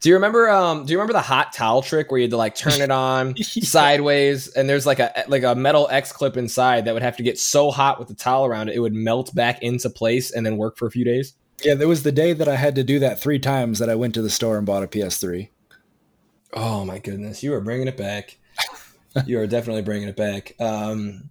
Do 0.00 0.10
you 0.10 0.14
remember? 0.14 0.50
Um, 0.50 0.84
do 0.84 0.92
you 0.92 0.98
remember 0.98 1.14
the 1.14 1.22
hot 1.22 1.54
towel 1.54 1.80
trick 1.80 2.10
where 2.10 2.18
you 2.18 2.24
had 2.24 2.32
to 2.32 2.36
like 2.36 2.54
turn 2.54 2.82
it 2.82 2.90
on 2.90 3.32
yeah. 3.34 3.44
sideways, 3.64 4.48
and 4.48 4.68
there's 4.68 4.84
like 4.84 4.98
a 4.98 5.24
like 5.26 5.42
a 5.42 5.54
metal 5.54 5.88
X 5.90 6.12
clip 6.12 6.36
inside 6.36 6.84
that 6.84 6.92
would 6.92 7.02
have 7.02 7.16
to 7.16 7.22
get 7.22 7.38
so 7.38 7.70
hot 7.70 7.98
with 7.98 8.08
the 8.08 8.14
towel 8.14 8.44
around 8.44 8.68
it, 8.68 8.76
it 8.76 8.80
would 8.80 8.94
melt 8.94 9.34
back 9.34 9.62
into 9.62 9.88
place 9.88 10.30
and 10.30 10.44
then 10.44 10.58
work 10.58 10.76
for 10.76 10.86
a 10.86 10.90
few 10.90 11.04
days. 11.06 11.32
Yeah, 11.64 11.74
there 11.74 11.88
was 11.88 12.02
the 12.02 12.12
day 12.12 12.32
that 12.32 12.48
I 12.48 12.56
had 12.56 12.74
to 12.76 12.84
do 12.84 12.98
that 13.00 13.20
three 13.20 13.38
times 13.38 13.78
that 13.78 13.90
I 13.90 13.94
went 13.94 14.14
to 14.14 14.22
the 14.22 14.30
store 14.30 14.56
and 14.56 14.66
bought 14.66 14.84
a 14.84 14.86
PS3. 14.86 15.48
Oh 16.54 16.84
my 16.84 16.98
goodness, 16.98 17.42
you 17.42 17.52
are 17.54 17.60
bringing 17.60 17.88
it 17.88 17.96
back. 17.96 18.38
you 19.26 19.38
are 19.40 19.46
definitely 19.46 19.82
bringing 19.82 20.08
it 20.08 20.16
back. 20.16 20.54
Um, 20.60 21.30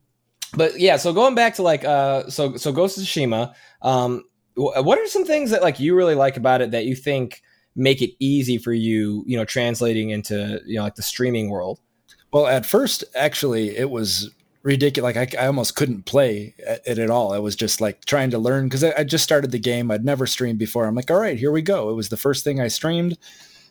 but 0.54 0.80
yeah, 0.80 0.98
so 0.98 1.14
going 1.14 1.36
back 1.36 1.56
to 1.56 1.64
like, 1.64 1.84
uh, 1.84 2.30
so 2.30 2.56
so 2.58 2.72
Ghost 2.72 2.98
of 2.98 3.04
Tsushima. 3.04 3.54
Um, 3.82 4.24
what 4.56 4.98
are 4.98 5.08
some 5.08 5.26
things 5.26 5.52
that 5.52 5.62
like 5.62 5.80
you 5.80 5.96
really 5.96 6.16
like 6.16 6.36
about 6.36 6.62
it 6.62 6.72
that 6.72 6.86
you 6.86 6.96
think 6.96 7.44
make 7.76 8.02
it 8.02 8.12
easy 8.20 8.58
for 8.58 8.74
you, 8.74 9.24
you 9.28 9.38
know, 9.38 9.46
translating 9.46 10.10
into 10.10 10.60
you 10.66 10.76
know 10.76 10.84
like 10.84 10.96
the 10.96 11.04
streaming 11.04 11.50
world? 11.50 11.80
Well, 12.32 12.48
at 12.48 12.66
first, 12.66 13.04
actually, 13.16 13.78
it 13.78 13.90
was 13.90 14.32
ridiculous. 14.68 15.16
Like 15.16 15.34
I, 15.36 15.44
I 15.44 15.48
almost 15.48 15.78
couldn't 15.78 16.06
play 16.06 16.54
it 16.58 17.00
at 17.00 17.10
all. 17.10 17.32
I 17.32 17.40
was 17.40 17.56
just 17.56 17.80
like 17.80 18.04
trying 18.04 18.30
to 18.32 18.38
learn 18.38 18.66
because 18.66 18.84
I, 18.84 18.94
I, 18.98 19.04
just 19.06 19.24
started 19.24 19.52
the 19.52 19.60
game. 19.60 19.90
I'd 19.90 20.04
never 20.04 20.28
streamed 20.28 20.60
before. 20.60 20.86
I'm 20.86 20.94
like, 20.94 21.10
all 21.10 21.20
right, 21.20 21.40
here 21.40 21.54
we 21.54 21.62
go. 21.62 21.90
It 21.90 21.94
was 21.94 22.10
the 22.10 22.18
first 22.18 22.44
thing 22.44 22.60
I 22.60 22.68
streamed, 22.68 23.18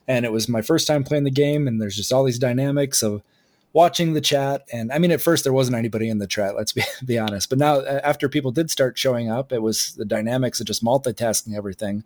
and 0.08 0.24
it 0.24 0.32
was 0.32 0.48
my 0.48 0.62
first 0.62 0.86
time 0.86 1.04
playing 1.04 1.24
the 1.24 1.30
game. 1.30 1.68
And 1.68 1.80
there's 1.80 1.96
just 1.96 2.14
all 2.14 2.24
these 2.24 2.38
dynamics 2.38 3.02
of 3.02 3.22
watching 3.74 4.14
the 4.14 4.22
chat. 4.22 4.62
And 4.72 4.90
I 4.90 4.98
mean, 4.98 5.10
at 5.10 5.20
first 5.20 5.44
there 5.44 5.52
wasn't 5.52 5.76
anybody 5.76 6.08
in 6.08 6.16
the 6.18 6.26
chat. 6.26 6.56
Let's 6.56 6.72
be 6.72 6.82
be 7.04 7.18
honest. 7.18 7.50
But 7.50 7.58
now, 7.58 7.82
after 7.84 8.30
people 8.30 8.50
did 8.50 8.70
start 8.70 8.96
showing 8.96 9.30
up, 9.30 9.52
it 9.52 9.60
was 9.60 9.94
the 9.96 10.06
dynamics 10.06 10.60
of 10.60 10.66
just 10.66 10.82
multitasking 10.82 11.54
everything. 11.54 12.04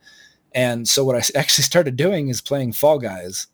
And 0.52 0.88
so 0.88 1.04
what 1.04 1.14
I 1.14 1.22
actually 1.38 1.64
started 1.64 1.94
doing 1.94 2.28
is 2.28 2.40
playing 2.40 2.72
Fall 2.72 2.98
Guys, 2.98 3.46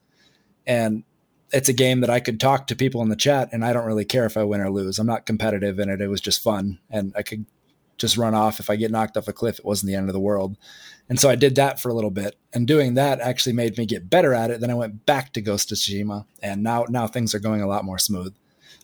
and 0.67 1.05
it's 1.53 1.69
a 1.69 1.73
game 1.73 2.01
that 2.01 2.11
I 2.11 2.21
could 2.21 2.41
talk 2.41 2.67
to 2.67 2.77
people 2.77 3.03
in 3.03 3.09
the 3.09 3.17
chat 3.17 3.51
and 3.53 3.65
I 3.65 3.73
don't 3.73 3.87
really 3.87 4.05
care 4.05 4.27
if 4.27 4.37
I 4.37 4.45
win 4.45 4.61
or 4.61 4.71
lose. 4.71 4.99
I'm 4.99 5.07
not 5.07 5.27
competitive 5.27 5.79
in 5.79 5.89
it. 5.89 6.01
It 6.01 6.09
was 6.09 6.21
just 6.21 6.43
fun 6.43 6.79
and 6.91 7.13
I 7.17 7.23
could 7.23 7.47
just 7.99 8.17
run 8.17 8.35
off 8.35 8.61
if 8.61 8.69
I 8.69 8.77
get 8.77 8.91
knocked 8.91 9.17
off 9.17 9.29
a 9.29 9.33
cliff. 9.33 9.59
It 9.59 9.65
wasn't 9.65 9.89
the 9.89 9.95
end 9.95 10.09
of 10.09 10.13
the 10.13 10.21
world. 10.21 10.57
And 11.09 11.21
so 11.21 11.31
I 11.31 11.37
did 11.37 11.55
that 11.55 11.81
for 11.81 11.89
a 11.89 11.95
little 11.95 12.11
bit. 12.11 12.37
And 12.53 12.67
doing 12.67 12.95
that 12.95 13.21
actually 13.21 13.53
made 13.53 13.79
me 13.79 13.87
get 13.87 14.11
better 14.11 14.35
at 14.35 14.51
it. 14.51 14.61
Then 14.61 14.71
I 14.71 14.75
went 14.75 15.07
back 15.07 15.33
to 15.33 15.41
Ghost 15.41 15.73
of 15.73 15.79
Tsushima 15.79 16.27
and 16.43 16.63
now 16.63 16.85
now 16.89 17.07
things 17.07 17.35
are 17.35 17.39
going 17.39 17.63
a 17.63 17.69
lot 17.69 17.85
more 17.85 17.99
smooth. 17.99 18.35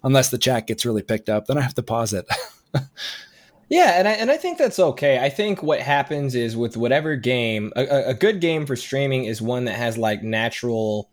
Unless 0.04 0.30
the 0.30 0.38
chat 0.38 0.66
gets 0.66 0.86
really 0.86 1.02
picked 1.02 1.28
up, 1.28 1.46
then 1.46 1.58
I 1.58 1.62
have 1.62 1.74
to 1.74 1.82
pause 1.82 2.12
it. 2.12 2.26
Yeah, 3.72 3.98
and 3.98 4.06
I, 4.06 4.12
and 4.12 4.30
I 4.30 4.36
think 4.36 4.58
that's 4.58 4.78
okay. 4.78 5.18
I 5.18 5.30
think 5.30 5.62
what 5.62 5.80
happens 5.80 6.34
is 6.34 6.54
with 6.54 6.76
whatever 6.76 7.16
game, 7.16 7.72
a, 7.74 8.10
a 8.10 8.12
good 8.12 8.38
game 8.42 8.66
for 8.66 8.76
streaming 8.76 9.24
is 9.24 9.40
one 9.40 9.64
that 9.64 9.76
has 9.76 9.96
like 9.96 10.22
natural, 10.22 11.10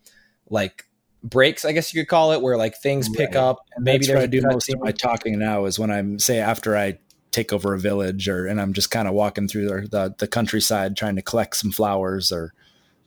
like 0.49 0.85
breaks, 1.23 1.65
I 1.65 1.71
guess 1.71 1.93
you 1.93 2.01
could 2.01 2.09
call 2.09 2.31
it, 2.31 2.41
where 2.41 2.57
like 2.57 2.75
things 2.77 3.09
pick 3.09 3.29
right. 3.29 3.37
up. 3.37 3.57
And 3.75 3.83
maybe 3.83 4.05
there's 4.05 4.23
I 4.23 4.27
do 4.27 4.41
most 4.41 4.69
of 4.69 4.79
my 4.79 4.91
talking 4.91 5.37
now 5.39 5.65
is 5.65 5.79
when 5.79 5.91
I'm 5.91 6.19
say 6.19 6.39
after 6.39 6.77
I 6.77 6.99
take 7.31 7.53
over 7.53 7.73
a 7.73 7.79
village 7.79 8.27
or 8.27 8.47
and 8.47 8.59
I'm 8.59 8.73
just 8.73 8.91
kind 8.91 9.07
of 9.07 9.13
walking 9.13 9.47
through 9.47 9.67
the, 9.67 9.87
the, 9.87 10.15
the 10.19 10.27
countryside 10.27 10.97
trying 10.97 11.15
to 11.15 11.21
collect 11.21 11.55
some 11.55 11.71
flowers 11.71 12.31
or 12.31 12.53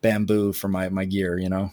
bamboo 0.00 0.52
for 0.52 0.68
my 0.68 0.88
my 0.88 1.04
gear, 1.04 1.38
you 1.38 1.48
know. 1.48 1.70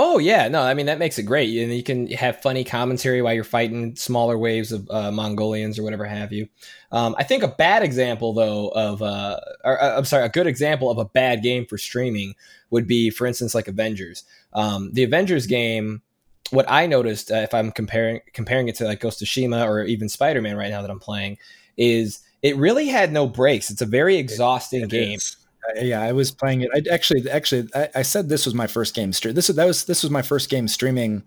Oh 0.00 0.18
yeah, 0.18 0.46
no, 0.46 0.62
I 0.62 0.74
mean 0.74 0.86
that 0.86 1.00
makes 1.00 1.18
it 1.18 1.24
great, 1.24 1.60
and 1.60 1.74
you 1.74 1.82
can 1.82 2.06
have 2.12 2.40
funny 2.40 2.62
commentary 2.62 3.20
while 3.20 3.34
you're 3.34 3.42
fighting 3.42 3.96
smaller 3.96 4.38
waves 4.38 4.70
of 4.70 4.88
uh, 4.90 5.10
Mongolians 5.10 5.76
or 5.76 5.82
whatever 5.82 6.04
have 6.04 6.32
you. 6.32 6.48
Um, 6.92 7.16
I 7.18 7.24
think 7.24 7.42
a 7.42 7.48
bad 7.48 7.82
example 7.82 8.32
though 8.32 8.68
of, 8.68 9.02
uh, 9.02 9.40
or, 9.64 9.82
uh, 9.82 9.98
I'm 9.98 10.04
sorry, 10.04 10.24
a 10.24 10.28
good 10.28 10.46
example 10.46 10.88
of 10.88 10.98
a 10.98 11.04
bad 11.04 11.42
game 11.42 11.66
for 11.66 11.78
streaming 11.78 12.34
would 12.70 12.86
be, 12.86 13.10
for 13.10 13.26
instance, 13.26 13.56
like 13.56 13.66
Avengers. 13.66 14.22
Um, 14.52 14.92
the 14.92 15.04
Avengers 15.04 15.46
game, 15.46 16.02
what 16.50 16.66
I 16.68 16.86
noticed, 16.86 17.30
uh, 17.30 17.36
if 17.36 17.54
I'm 17.54 17.70
comparing 17.72 18.20
comparing 18.32 18.68
it 18.68 18.76
to 18.76 18.84
like 18.84 19.00
Ghost 19.00 19.22
of 19.22 19.28
Shima 19.28 19.68
or 19.68 19.84
even 19.84 20.08
Spider 20.08 20.42
Man 20.42 20.56
right 20.56 20.70
now 20.70 20.82
that 20.82 20.90
I'm 20.90 21.00
playing, 21.00 21.38
is 21.76 22.20
it 22.42 22.56
really 22.56 22.88
had 22.88 23.12
no 23.12 23.26
breaks. 23.26 23.70
It's 23.70 23.82
a 23.82 23.86
very 23.86 24.16
exhausting 24.16 24.82
it, 24.82 24.84
it 24.84 24.90
game. 24.90 25.16
Is. 25.16 25.36
Yeah, 25.76 26.00
I 26.00 26.12
was 26.12 26.30
playing 26.30 26.62
it. 26.62 26.70
I 26.74 26.82
actually, 26.92 27.28
actually, 27.30 27.68
I, 27.74 27.88
I 27.96 28.02
said 28.02 28.28
this 28.28 28.46
was 28.46 28.54
my 28.54 28.66
first 28.66 28.94
game 28.94 29.12
stream. 29.12 29.34
This 29.34 29.48
that 29.48 29.64
was 29.64 29.84
this 29.84 30.02
was 30.02 30.10
my 30.10 30.22
first 30.22 30.48
game 30.48 30.66
streaming 30.68 31.24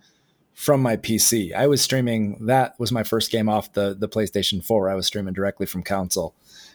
from 0.53 0.81
my 0.81 0.97
PC. 0.97 1.53
I 1.53 1.67
was 1.67 1.81
streaming. 1.81 2.45
That 2.45 2.79
was 2.79 2.91
my 2.91 3.03
first 3.03 3.31
game 3.31 3.49
off 3.49 3.73
the 3.73 3.95
the 3.97 4.09
PlayStation 4.09 4.63
Four. 4.63 4.89
I 4.89 4.95
was 4.95 5.05
streaming 5.05 5.33
directly 5.33 5.65
from 5.65 5.83
console. 5.83 6.33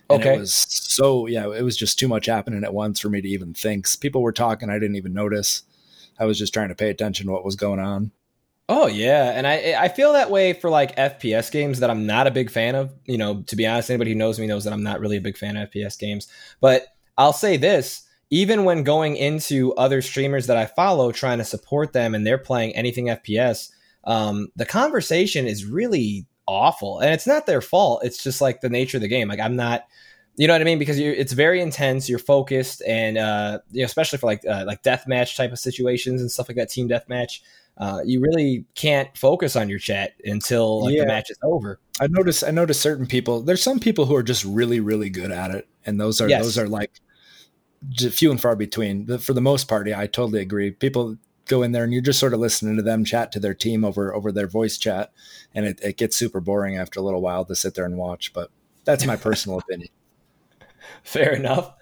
And 0.08 0.20
okay. 0.20 0.36
It 0.36 0.40
was 0.40 0.54
so 0.54 1.26
yeah. 1.26 1.50
It 1.52 1.62
was 1.62 1.76
just 1.76 1.98
too 1.98 2.08
much 2.08 2.26
happening 2.26 2.62
at 2.62 2.72
once 2.72 3.00
for 3.00 3.08
me 3.08 3.20
to 3.20 3.28
even 3.28 3.54
think. 3.54 3.88
People 4.00 4.22
were 4.22 4.32
talking. 4.32 4.70
I 4.70 4.78
didn't 4.78 4.96
even 4.96 5.12
notice. 5.12 5.62
I 6.18 6.24
was 6.24 6.38
just 6.38 6.54
trying 6.54 6.68
to 6.68 6.74
pay 6.74 6.90
attention 6.90 7.26
to 7.26 7.32
what 7.32 7.44
was 7.44 7.56
going 7.56 7.80
on. 7.80 8.12
Oh 8.68 8.88
yeah, 8.88 9.30
and 9.30 9.46
I 9.46 9.76
I 9.78 9.88
feel 9.88 10.12
that 10.14 10.30
way 10.30 10.52
for 10.52 10.68
like 10.70 10.96
FPS 10.96 11.52
games 11.52 11.80
that 11.80 11.90
I'm 11.90 12.06
not 12.06 12.26
a 12.26 12.32
big 12.32 12.50
fan 12.50 12.74
of. 12.74 12.92
You 13.04 13.16
know, 13.16 13.42
to 13.42 13.56
be 13.56 13.66
honest, 13.66 13.90
anybody 13.90 14.10
who 14.10 14.18
knows 14.18 14.40
me 14.40 14.46
knows 14.46 14.64
that 14.64 14.72
I'm 14.72 14.82
not 14.82 14.98
really 15.00 15.16
a 15.16 15.20
big 15.20 15.36
fan 15.36 15.56
of 15.56 15.70
FPS 15.70 15.98
games. 15.98 16.26
But 16.60 16.86
I'll 17.16 17.32
say 17.32 17.56
this: 17.56 18.02
even 18.30 18.64
when 18.64 18.82
going 18.82 19.16
into 19.16 19.72
other 19.74 20.02
streamers 20.02 20.48
that 20.48 20.56
I 20.56 20.66
follow, 20.66 21.12
trying 21.12 21.38
to 21.38 21.44
support 21.44 21.92
them, 21.92 22.14
and 22.14 22.26
they're 22.26 22.38
playing 22.38 22.74
anything 22.74 23.06
FPS, 23.06 23.70
um, 24.02 24.48
the 24.56 24.66
conversation 24.66 25.46
is 25.46 25.64
really 25.64 26.26
awful, 26.48 26.98
and 26.98 27.14
it's 27.14 27.26
not 27.26 27.46
their 27.46 27.62
fault. 27.62 28.04
It's 28.04 28.22
just 28.22 28.40
like 28.40 28.62
the 28.62 28.68
nature 28.68 28.96
of 28.96 29.02
the 29.02 29.08
game. 29.08 29.28
Like 29.28 29.40
I'm 29.40 29.54
not 29.54 29.86
you 30.36 30.46
know 30.46 30.54
what 30.54 30.60
I 30.60 30.64
mean? 30.64 30.78
Because 30.78 30.98
it's 30.98 31.32
very 31.32 31.60
intense. 31.60 32.08
You're 32.08 32.18
focused, 32.18 32.82
and 32.86 33.16
uh, 33.16 33.60
you 33.72 33.80
know, 33.80 33.86
especially 33.86 34.18
for 34.18 34.26
like 34.26 34.42
uh, 34.46 34.64
like 34.66 34.82
deathmatch 34.82 35.36
type 35.36 35.52
of 35.52 35.58
situations 35.58 36.20
and 36.20 36.30
stuff 36.30 36.48
like 36.48 36.56
that, 36.56 36.68
team 36.68 36.88
deathmatch. 36.88 37.40
Uh, 37.78 38.00
you 38.04 38.20
really 38.20 38.64
can't 38.74 39.14
focus 39.16 39.54
on 39.54 39.68
your 39.68 39.78
chat 39.78 40.14
until 40.24 40.84
like, 40.84 40.94
yeah. 40.94 41.02
the 41.02 41.06
match 41.06 41.30
is 41.30 41.38
over. 41.42 41.78
I 42.00 42.06
notice. 42.06 42.42
I 42.42 42.50
notice 42.50 42.78
certain 42.78 43.06
people. 43.06 43.42
There's 43.42 43.62
some 43.62 43.80
people 43.80 44.06
who 44.06 44.14
are 44.14 44.22
just 44.22 44.44
really, 44.44 44.80
really 44.80 45.08
good 45.08 45.30
at 45.30 45.50
it, 45.50 45.68
and 45.86 45.98
those 45.98 46.20
are 46.20 46.28
yes. 46.28 46.42
those 46.42 46.58
are 46.58 46.68
like 46.68 47.00
few 47.94 48.30
and 48.30 48.40
far 48.40 48.56
between. 48.56 49.04
But 49.04 49.22
For 49.22 49.32
the 49.32 49.40
most 49.40 49.68
part, 49.68 49.86
yeah, 49.88 49.98
I 49.98 50.06
totally 50.06 50.40
agree. 50.40 50.70
People 50.70 51.16
go 51.46 51.62
in 51.62 51.72
there 51.72 51.84
and 51.84 51.92
you're 51.92 52.02
just 52.02 52.18
sort 52.18 52.34
of 52.34 52.40
listening 52.40 52.76
to 52.76 52.82
them 52.82 53.04
chat 53.04 53.30
to 53.32 53.40
their 53.40 53.54
team 53.54 53.84
over 53.84 54.14
over 54.14 54.32
their 54.32 54.48
voice 54.48 54.76
chat, 54.76 55.12
and 55.54 55.64
it, 55.64 55.80
it 55.82 55.96
gets 55.96 56.16
super 56.16 56.40
boring 56.40 56.76
after 56.76 57.00
a 57.00 57.02
little 57.02 57.22
while 57.22 57.44
to 57.46 57.56
sit 57.56 57.74
there 57.74 57.86
and 57.86 57.96
watch. 57.96 58.32
But 58.34 58.50
that's 58.84 59.06
my 59.06 59.16
personal 59.16 59.58
opinion. 59.58 59.88
Fair 61.02 61.32
enough. 61.32 61.72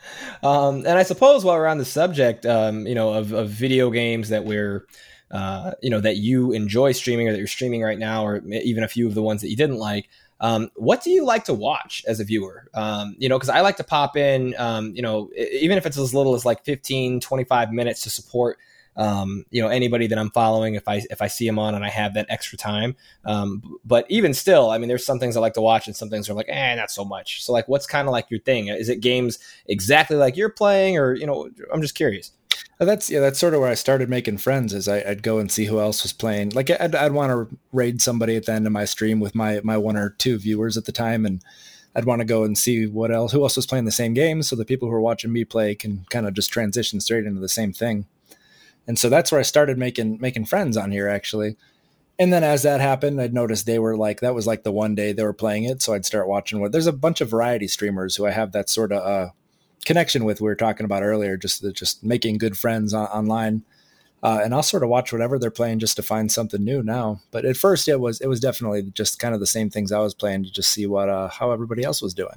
Um, 0.43 0.87
and 0.87 0.99
I 0.99 1.03
suppose 1.03 1.45
while 1.45 1.57
we're 1.57 1.67
on 1.67 1.79
the 1.79 1.85
subject, 1.85 2.45
um, 2.47 2.87
you 2.87 2.95
know, 2.95 3.15
of, 3.15 3.33
of, 3.33 3.49
video 3.49 3.91
games 3.91 4.29
that 4.29 4.45
we're, 4.45 4.87
uh, 5.31 5.73
you 5.83 5.91
know, 5.91 6.01
that 6.01 6.17
you 6.17 6.53
enjoy 6.53 6.93
streaming 6.93 7.29
or 7.29 7.33
that 7.33 7.39
you're 7.39 7.47
streaming 7.47 7.83
right 7.83 7.99
now, 7.99 8.27
or 8.27 8.43
even 8.47 8.85
a 8.85 8.89
few 8.89 9.07
of 9.07 9.15
the 9.15 9.23
ones 9.23 9.41
that 9.41 9.49
you 9.49 9.57
didn't 9.57 9.79
like. 9.79 10.09
Um, 10.41 10.71
what 10.75 11.03
do 11.03 11.11
you 11.11 11.25
like 11.25 11.45
to 11.45 11.55
watch 11.55 12.05
as 12.07 12.21
a 12.21 12.25
viewer? 12.25 12.69
Um, 12.75 13.17
you 13.19 13.29
know, 13.29 13.39
because 13.39 13.49
I 13.49 13.61
like 13.61 13.77
to 13.79 13.85
pop 13.85 14.17
in, 14.17 14.55
um, 14.59 14.95
you 14.95 15.01
know, 15.01 15.31
even 15.37 15.79
if 15.79 15.87
it's 15.87 15.97
as 15.97 16.13
little 16.15 16.35
as 16.35 16.45
like 16.45 16.65
15, 16.65 17.21
25 17.21 17.73
minutes 17.73 18.03
to 18.03 18.11
support 18.11 18.59
um, 18.97 19.45
you 19.51 19.61
know 19.63 19.69
anybody 19.69 20.07
that 20.07 20.19
I'm 20.19 20.31
following 20.31 20.75
if 20.75 20.87
I 20.89 21.03
if 21.11 21.21
I 21.21 21.27
see 21.27 21.47
them 21.47 21.59
on 21.59 21.75
and 21.75 21.85
I 21.85 21.89
have 21.89 22.15
that 22.15 22.27
extra 22.29 22.57
time. 22.57 22.97
Um, 23.25 23.79
but 23.85 24.07
even 24.09 24.35
still, 24.35 24.71
I 24.71 24.79
mean, 24.79 24.89
there's 24.89 25.05
some 25.05 25.19
things 25.19 25.37
I 25.37 25.41
like 25.41 25.55
to 25.55 25.61
watch 25.61 25.87
and 25.87 25.97
some 25.97 26.11
things 26.11 26.29
are 26.29 26.35
like, 26.35 26.49
eh, 26.49 26.75
not 26.75 26.91
so 26.91 27.05
much. 27.05 27.45
So 27.45 27.53
like, 27.53 27.69
what's 27.69 27.87
kind 27.87 28.09
of 28.09 28.13
like 28.13 28.31
your 28.31 28.41
thing? 28.41 28.69
Is 28.69 28.89
it 28.89 29.01
games 29.01 29.39
exactly 29.67 30.17
like 30.17 30.37
you're 30.37 30.51
playing, 30.51 30.99
or 30.99 31.15
you 31.15 31.27
know, 31.27 31.49
I'm 31.73 31.83
just 31.83 31.95
curious. 31.95 32.33
Uh, 32.81 32.85
that's 32.85 33.11
yeah. 33.11 33.21
That's 33.21 33.39
sort 33.39 33.55
of 33.55 33.61
where 33.61 33.71
I 33.71 33.75
started 33.75 34.09
making 34.09 34.39
friends. 34.39 34.73
Is 34.73 34.89
I, 34.89 35.03
would 35.07 35.23
go 35.23 35.39
and 35.39 35.51
see 35.51 35.67
who 35.67 35.81
else 35.81 36.03
was 36.03 36.13
playing. 36.13 36.51
Like 36.51 36.71
I'd, 36.71 36.95
I'd 36.95 37.13
want 37.13 37.31
to 37.31 37.57
raid 37.73 38.01
somebody 38.01 38.37
at 38.37 38.47
the 38.47 38.53
end 38.53 38.67
of 38.67 38.73
my 38.73 38.85
stream 38.85 39.21
with 39.21 39.35
my 39.35 39.61
my 39.63 39.77
one 39.77 39.97
or 39.97 40.11
two 40.11 40.39
viewers 40.39 40.77
at 40.77 40.85
the 40.85 40.93
time, 40.93 41.25
and 41.25 41.43
I'd 41.95 42.05
want 42.05 42.21
to 42.21 42.25
go 42.25 42.43
and 42.45 42.59
see 42.59 42.87
what 42.87 43.13
else, 43.13 43.33
who 43.33 43.43
else 43.43 43.57
was 43.57 43.67
playing 43.67 43.85
the 43.85 43.93
same 43.93 44.15
game, 44.15 44.43
so 44.43 44.57
the 44.57 44.65
people 44.65 44.89
who 44.89 44.95
are 44.95 45.01
watching 45.01 45.33
me 45.33 45.45
play 45.45 45.75
can 45.75 46.05
kind 46.11 46.27
of 46.27 46.35
just 46.35 46.51
transition 46.51 47.01
straight 47.01 47.27
into 47.27 47.41
the 47.41 47.49
same 47.49 47.73
thing. 47.73 48.07
And 48.87 48.99
so 48.99 49.09
that's 49.09 49.33
where 49.33 49.39
I 49.39 49.45
started 49.45 49.79
making 49.79 50.19
making 50.21 50.47
friends 50.47 50.77
on 50.77 50.91
here 50.91 51.09
actually. 51.09 51.57
And 52.19 52.33
then 52.33 52.45
as 52.45 52.63
that 52.63 52.81
happened, 52.81 53.21
I'd 53.21 53.35
noticed 53.35 53.67
they 53.67 53.79
were 53.79 53.97
like 53.97 54.21
that 54.21 54.35
was 54.35 54.47
like 54.47 54.63
the 54.63 54.73
one 54.73 54.95
day 54.95 55.13
they 55.13 55.25
were 55.25 55.33
playing 55.33 55.65
it, 55.65 55.83
so 55.83 55.95
I'd 55.95 56.05
start 56.05 56.29
watching 56.29 56.61
what. 56.61 56.71
There's 56.71 56.87
a 56.87 56.93
bunch 56.93 57.21
of 57.21 57.29
variety 57.29 57.67
streamers 57.67 58.15
who 58.15 58.27
I 58.27 58.31
have 58.31 58.53
that 58.53 58.69
sort 58.69 58.93
of 58.93 59.03
uh, 59.03 59.31
connection 59.85 60.25
with. 60.25 60.41
We 60.41 60.47
were 60.47 60.55
talking 60.55 60.85
about 60.85 61.03
earlier, 61.03 61.37
just 61.37 61.65
just 61.75 62.05
making 62.05 62.39
good 62.39 62.57
friends 62.57 62.95
on, 62.95 63.07
online. 63.09 63.65
Uh, 64.23 64.41
and 64.43 64.55
I'll 64.55 64.63
sort 64.63 64.83
of 64.83 64.89
watch 64.89 65.13
whatever 65.13 65.39
they're 65.39 65.51
playing 65.51 65.81
just 65.81 65.97
to 65.97 66.03
find 66.03 66.33
something 66.33 66.65
new 66.65 66.83
now. 66.83 67.21
But 67.31 67.45
at 67.45 67.57
first, 67.57 67.89
it 67.89 68.01
was 68.01 68.21
it 68.21 68.29
was 68.29 68.41
definitely 68.41 68.83
just 68.95 69.19
kind 69.19 69.35
of 69.35 69.41
the 69.41 69.47
same 69.47 69.69
things 69.69 69.91
I 69.91 69.99
was 69.99 70.15
playing 70.15 70.45
to 70.45 70.53
just 70.53 70.71
see 70.71 70.87
what 70.87 71.09
uh, 71.09 71.29
how 71.29 71.51
everybody 71.51 71.83
else 71.83 72.01
was 72.01 72.15
doing. 72.15 72.37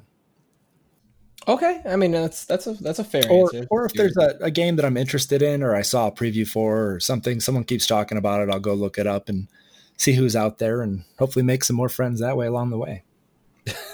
Okay, 1.48 1.80
I 1.86 1.96
mean 1.96 2.10
that's 2.10 2.44
that's 2.44 2.66
a 2.66 2.74
that's 2.74 2.98
a 2.98 3.04
fair 3.04 3.22
or, 3.30 3.44
answer. 3.44 3.66
Or 3.70 3.86
if 3.86 3.94
there's 3.94 4.16
a, 4.18 4.36
a, 4.42 4.50
game 4.50 4.76
that 4.76 4.84
I'm 4.84 4.98
interested 4.98 5.40
in, 5.40 5.62
or 5.62 5.74
I 5.74 5.80
saw 5.80 6.08
a 6.08 6.12
preview 6.12 6.46
for, 6.46 6.92
or 6.92 7.00
something, 7.00 7.40
someone 7.40 7.64
keeps 7.64 7.86
talking 7.86 8.18
about 8.18 8.42
it, 8.42 8.50
I'll 8.50 8.60
go 8.60 8.74
look 8.74 8.98
it 8.98 9.06
up 9.06 9.30
and 9.30 9.48
see 9.96 10.12
who's 10.12 10.36
out 10.36 10.58
there, 10.58 10.82
and 10.82 11.04
hopefully 11.18 11.42
make 11.42 11.64
some 11.64 11.76
more 11.76 11.88
friends 11.88 12.20
that 12.20 12.36
way 12.36 12.46
along 12.46 12.68
the 12.68 12.76
way. 12.76 13.02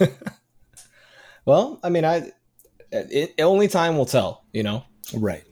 well, 1.45 1.79
I 1.85 1.91
mean, 1.91 2.05
I 2.05 2.33
it, 2.91 3.35
only 3.41 3.69
time 3.69 3.97
will 3.97 4.07
tell, 4.07 4.43
you 4.53 4.65
know. 4.65 4.85
Right. 5.15 5.45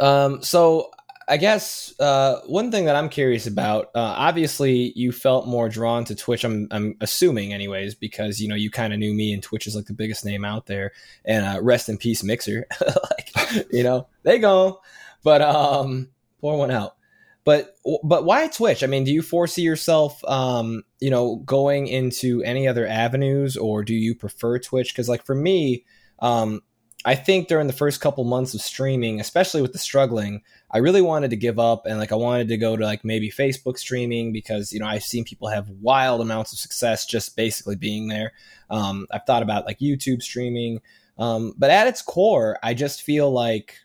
Um. 0.00 0.42
So 0.42 0.90
I 1.28 1.38
guess 1.38 1.92
uh, 1.98 2.40
one 2.46 2.70
thing 2.70 2.84
that 2.84 2.94
I'm 2.94 3.08
curious 3.08 3.48
about, 3.48 3.86
uh, 3.96 4.14
obviously, 4.16 4.92
you 4.94 5.10
felt 5.10 5.48
more 5.48 5.68
drawn 5.68 6.04
to 6.04 6.14
Twitch. 6.14 6.44
I'm, 6.44 6.68
I'm 6.70 6.96
assuming, 7.00 7.52
anyways, 7.52 7.96
because 7.96 8.40
you 8.40 8.46
know 8.46 8.54
you 8.54 8.70
kind 8.70 8.92
of 8.92 9.00
knew 9.00 9.12
me, 9.12 9.32
and 9.32 9.42
Twitch 9.42 9.66
is 9.66 9.74
like 9.74 9.86
the 9.86 9.92
biggest 9.92 10.24
name 10.24 10.44
out 10.44 10.66
there. 10.66 10.92
And 11.24 11.44
uh, 11.44 11.60
rest 11.62 11.88
in 11.88 11.98
peace, 11.98 12.22
Mixer. 12.22 12.66
like, 12.80 13.66
you 13.72 13.82
know, 13.82 14.06
they 14.22 14.38
go, 14.38 14.80
but 15.24 15.42
um, 15.42 16.10
pour 16.40 16.56
one 16.56 16.70
out. 16.70 16.96
But 17.44 17.76
but 18.04 18.24
why 18.24 18.46
Twitch? 18.46 18.84
I 18.84 18.86
mean, 18.86 19.02
do 19.02 19.12
you 19.12 19.22
foresee 19.22 19.62
yourself, 19.62 20.22
um, 20.24 20.84
you 21.00 21.10
know, 21.10 21.36
going 21.36 21.88
into 21.88 22.42
any 22.44 22.68
other 22.68 22.86
avenues, 22.86 23.56
or 23.56 23.82
do 23.82 23.94
you 23.94 24.14
prefer 24.14 24.60
Twitch? 24.60 24.92
Because 24.92 25.08
like 25.08 25.24
for 25.24 25.34
me, 25.34 25.84
um, 26.20 26.62
I 27.04 27.14
think 27.14 27.48
during 27.48 27.66
the 27.66 27.72
first 27.72 28.00
couple 28.00 28.24
months 28.24 28.54
of 28.54 28.60
streaming, 28.60 29.20
especially 29.20 29.62
with 29.62 29.72
the 29.72 29.78
struggling, 29.78 30.42
I 30.70 30.78
really 30.78 31.02
wanted 31.02 31.30
to 31.30 31.36
give 31.36 31.58
up 31.58 31.86
and 31.86 31.98
like 31.98 32.10
I 32.10 32.16
wanted 32.16 32.48
to 32.48 32.56
go 32.56 32.76
to 32.76 32.84
like 32.84 33.04
maybe 33.04 33.30
Facebook 33.30 33.78
streaming 33.78 34.32
because 34.32 34.72
you 34.72 34.80
know 34.80 34.86
I've 34.86 35.04
seen 35.04 35.24
people 35.24 35.48
have 35.48 35.68
wild 35.68 36.20
amounts 36.20 36.52
of 36.52 36.58
success 36.58 37.06
just 37.06 37.36
basically 37.36 37.76
being 37.76 38.08
there. 38.08 38.32
Um, 38.70 39.06
I've 39.12 39.24
thought 39.24 39.42
about 39.42 39.66
like 39.66 39.78
YouTube 39.78 40.22
streaming, 40.22 40.80
um, 41.18 41.54
but 41.56 41.70
at 41.70 41.86
its 41.86 42.02
core, 42.02 42.58
I 42.62 42.74
just 42.74 43.02
feel 43.02 43.30
like 43.30 43.76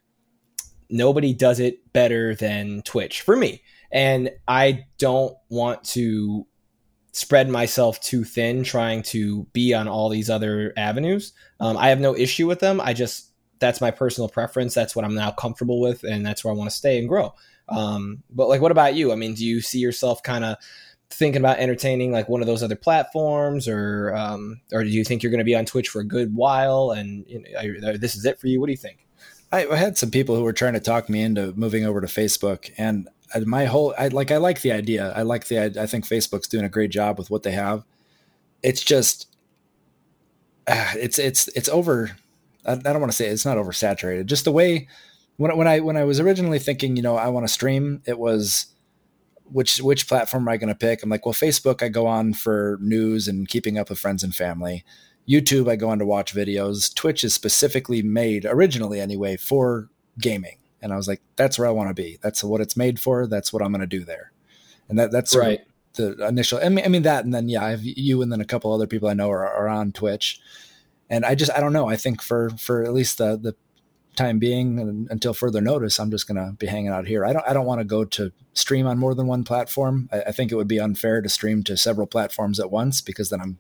nobody 0.89 1.34
does 1.34 1.60
it 1.60 1.93
better 1.93 2.34
than 2.34 2.82
Twitch 2.84 3.21
for 3.21 3.36
me, 3.36 3.62
and 3.91 4.32
I 4.47 4.86
don't 4.97 5.36
want 5.50 5.84
to 5.86 6.47
spread 7.12 7.50
myself 7.50 8.00
too 8.02 8.24
thin 8.24 8.63
trying 8.63 9.04
to 9.04 9.43
be 9.54 9.74
on 9.74 9.88
all 9.88 10.10
these 10.10 10.30
other 10.30 10.74
avenues. 10.78 11.34
Um, 11.60 11.78
I 11.78 11.89
have 11.89 12.00
no 12.00 12.15
issue 12.15 12.47
with 12.47 12.60
them. 12.60 12.80
I 12.80 12.93
just 12.93 13.32
that's 13.60 13.82
my 13.82 13.91
personal 13.91 14.28
preference. 14.28 14.74
That's 14.74 14.95
what 14.95 15.06
I'm 15.06 15.15
now 15.15 15.32
comfortable 15.32 15.80
with, 15.80 16.04
and 16.04 16.26
that's 16.26 16.43
where 16.43 16.54
I 16.54 16.58
want 16.58 16.69
to 16.69 16.76
stay 16.76 17.00
and 17.00 17.08
grow. 17.08 17.34
Um, 17.69 18.24
but 18.30 18.50
like, 18.50 18.62
what 18.62 18.71
about 18.71 18.95
you? 18.95 19.12
I 19.12 19.15
mean, 19.15 19.36
do 19.36 19.45
you 19.45 19.62
see 19.62 19.80
yourself 19.80 20.24
kind 20.24 20.43
of 20.43 20.58
thinking 21.10 21.41
about 21.41 21.60
entertaining 21.60 22.12
like 22.12 22.30
one 22.30 22.41
of 22.41 22.47
those 22.47 22.63
other 22.63 22.76
platforms, 22.76 23.67
or 23.67 24.13
um, 24.15 24.62
or 24.74 24.84
do 24.84 24.89
you 24.89 25.04
think 25.04 25.24
you're 25.24 25.32
going 25.32 25.39
to 25.39 25.45
be 25.45 25.56
on 25.56 25.65
Twitch 25.65 25.89
for 25.89 26.02
a 26.02 26.06
good 26.06 26.36
while 26.36 26.91
and 26.91 27.26
you 27.28 27.43
know, 27.80 27.97
this 27.97 28.15
is 28.15 28.26
it 28.26 28.39
for 28.39 28.47
you? 28.47 28.60
What 28.60 28.67
do 28.67 28.74
you 28.74 28.78
think? 28.78 29.08
I, 29.52 29.67
I 29.67 29.76
had 29.76 29.97
some 29.97 30.12
people 30.12 30.36
who 30.36 30.43
were 30.43 30.54
trying 30.54 30.74
to 30.74 30.80
talk 30.80 31.10
me 31.10 31.21
into 31.21 31.54
moving 31.54 31.86
over 31.86 32.02
to 32.02 32.08
Facebook, 32.08 32.71
and 32.78 33.08
my 33.39 33.65
whole 33.65 33.94
I 33.98 34.10
like 34.10 34.32
I 34.32 34.38
like 34.38 34.62
the 34.62 34.72
idea. 34.72 35.13
I 35.15 35.22
like 35.24 35.48
the 35.48 35.82
I 35.82 35.86
think 35.86 36.08
Facebook's 36.08 36.48
doing 36.48 36.65
a 36.65 36.70
great 36.70 36.91
job 36.91 37.17
with 37.17 37.30
what 37.30 37.44
they 37.44 37.52
have. 37.52 37.84
It's 38.63 38.84
just 38.84 39.28
uh, 40.67 40.94
it's 40.96 41.20
it's 41.20 41.48
it's 41.50 41.70
over. 41.70 42.12
I, 42.65 42.74
I 42.74 42.76
don't 42.76 43.00
want 43.00 43.12
to 43.12 43.15
say 43.15 43.28
it, 43.28 43.32
it's 43.34 43.46
not 43.46 43.58
oversaturated. 43.58 44.26
Just 44.26 44.46
the 44.46 44.52
way 44.52 44.88
when 45.38 45.56
when 45.58 45.67
I 45.67 45.80
when 45.80 45.98
I 45.98 46.04
was 46.04 46.20
originally 46.20 46.60
thinking, 46.60 46.96
you 46.96 47.02
know, 47.02 47.15
I 47.15 47.30
want 47.30 47.48
to 47.48 47.54
stream, 47.54 48.02
it 48.06 48.20
was 48.20 48.67
which 49.52 49.82
which 49.82 50.08
platform 50.08 50.44
am 50.44 50.50
I 50.50 50.58
going 50.58 50.70
to 50.70 50.76
pick? 50.76 51.04
I'm 51.04 51.10
like, 51.10 51.26
well, 51.26 51.34
Facebook 51.34 51.84
I 51.84 51.89
go 51.89 52.08
on 52.08 52.34
for 52.34 52.78
news 52.82 53.28
and 53.28 53.48
keeping 53.48 53.78
up 53.78 53.89
with 53.89 54.00
friends 54.00 54.24
and 54.24 54.36
family. 54.36 54.84
YouTube 55.28 55.70
I 55.70 55.76
go 55.76 55.89
on 55.89 56.00
to 56.00 56.06
watch 56.06 56.34
videos. 56.34 56.94
Twitch 56.94 57.24
is 57.24 57.34
specifically 57.34 58.02
made 58.02 58.46
originally 58.46 59.00
anyway 59.00 59.38
for 59.38 59.89
gaming. 60.20 60.58
And 60.82 60.91
I 60.91 60.98
was 60.98 61.08
like, 61.08 61.22
that's 61.36 61.60
where 61.60 61.67
I 61.67 61.72
want 61.72 61.89
to 61.89 61.94
be. 61.94 62.17
That's 62.22 62.44
what 62.44 62.62
it's 62.62 62.78
made 62.78 63.00
for. 63.00 63.28
That's 63.28 63.54
what 63.54 63.62
I'm 63.62 63.72
going 63.72 63.82
to 63.82 63.88
do 63.88 64.04
there. 64.04 64.32
And 64.89 64.98
that 65.00 65.12
that's 65.12 65.36
right. 65.36 65.62
the 65.94 66.28
initial. 66.28 66.60
I 66.62 66.70
mean, 66.70 66.84
I 66.84 66.88
mean 66.88 67.04
that, 67.04 67.24
and 67.24 67.34
then 67.34 67.50
yeah, 67.50 67.63
I 67.63 67.70
have 67.70 67.84
you 67.84 68.22
and 68.22 68.32
then 68.32 68.41
a 68.41 68.46
couple 68.46 68.74
other 68.74 68.88
people 68.88 69.10
I 69.10 69.13
know 69.13 69.30
are, 69.30 69.48
are 69.48 69.70
on 69.70 69.91
Twitch. 69.91 70.39
And 71.10 71.26
I 71.26 71.36
just 71.36 71.52
I 71.52 71.60
don't 71.60 71.74
know. 71.74 71.88
I 71.88 71.96
think 71.96 72.22
for 72.22 72.50
for 72.52 72.84
at 72.84 72.94
least 72.94 73.17
the 73.17 73.38
the 73.38 73.56
time 74.15 74.39
being 74.39 75.08
until 75.10 75.34
further 75.34 75.62
notice, 75.62 76.00
I'm 76.00 76.12
just 76.12 76.28
going 76.28 76.36
to 76.36 76.54
be 76.54 76.67
hanging 76.67 76.89
out 76.89 77.08
here. 77.08 77.26
I 77.26 77.34
don't 77.34 77.48
I 77.48 77.54
don't 77.54 77.65
want 77.65 77.80
to 77.80 77.86
go 77.86 78.04
to 78.04 78.32
stream 78.54 78.88
on 78.88 78.98
more 78.98 79.15
than 79.15 79.28
one 79.28 79.44
platform. 79.44 80.10
I, 80.12 80.22
I 80.24 80.32
think 80.32 80.52
it 80.52 80.56
would 80.56 80.67
be 80.67 80.80
unfair 80.80 81.22
to 81.22 81.30
stream 81.30 81.63
to 81.63 81.78
several 81.78 82.08
platforms 82.08 82.60
at 82.60 82.72
once 82.72 83.02
because 83.02 83.30
then 83.30 83.41
I'm 83.41 83.60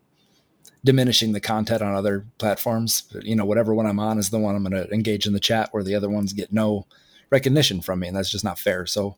diminishing 0.83 1.31
the 1.31 1.39
content 1.39 1.81
on 1.81 1.95
other 1.95 2.25
platforms. 2.37 3.03
You 3.21 3.35
know, 3.35 3.45
whatever 3.45 3.73
one 3.73 3.85
I'm 3.85 3.99
on 3.99 4.17
is 4.17 4.29
the 4.29 4.39
one 4.39 4.55
I'm 4.55 4.63
going 4.63 4.83
to 4.83 4.91
engage 4.93 5.27
in 5.27 5.33
the 5.33 5.39
chat, 5.39 5.69
where 5.71 5.83
the 5.83 5.95
other 5.95 6.09
ones 6.09 6.33
get 6.33 6.51
no 6.51 6.87
recognition 7.31 7.81
from 7.81 7.99
me, 7.99 8.07
and 8.07 8.15
that's 8.15 8.29
just 8.29 8.43
not 8.43 8.59
fair. 8.59 8.85
So 8.85 9.17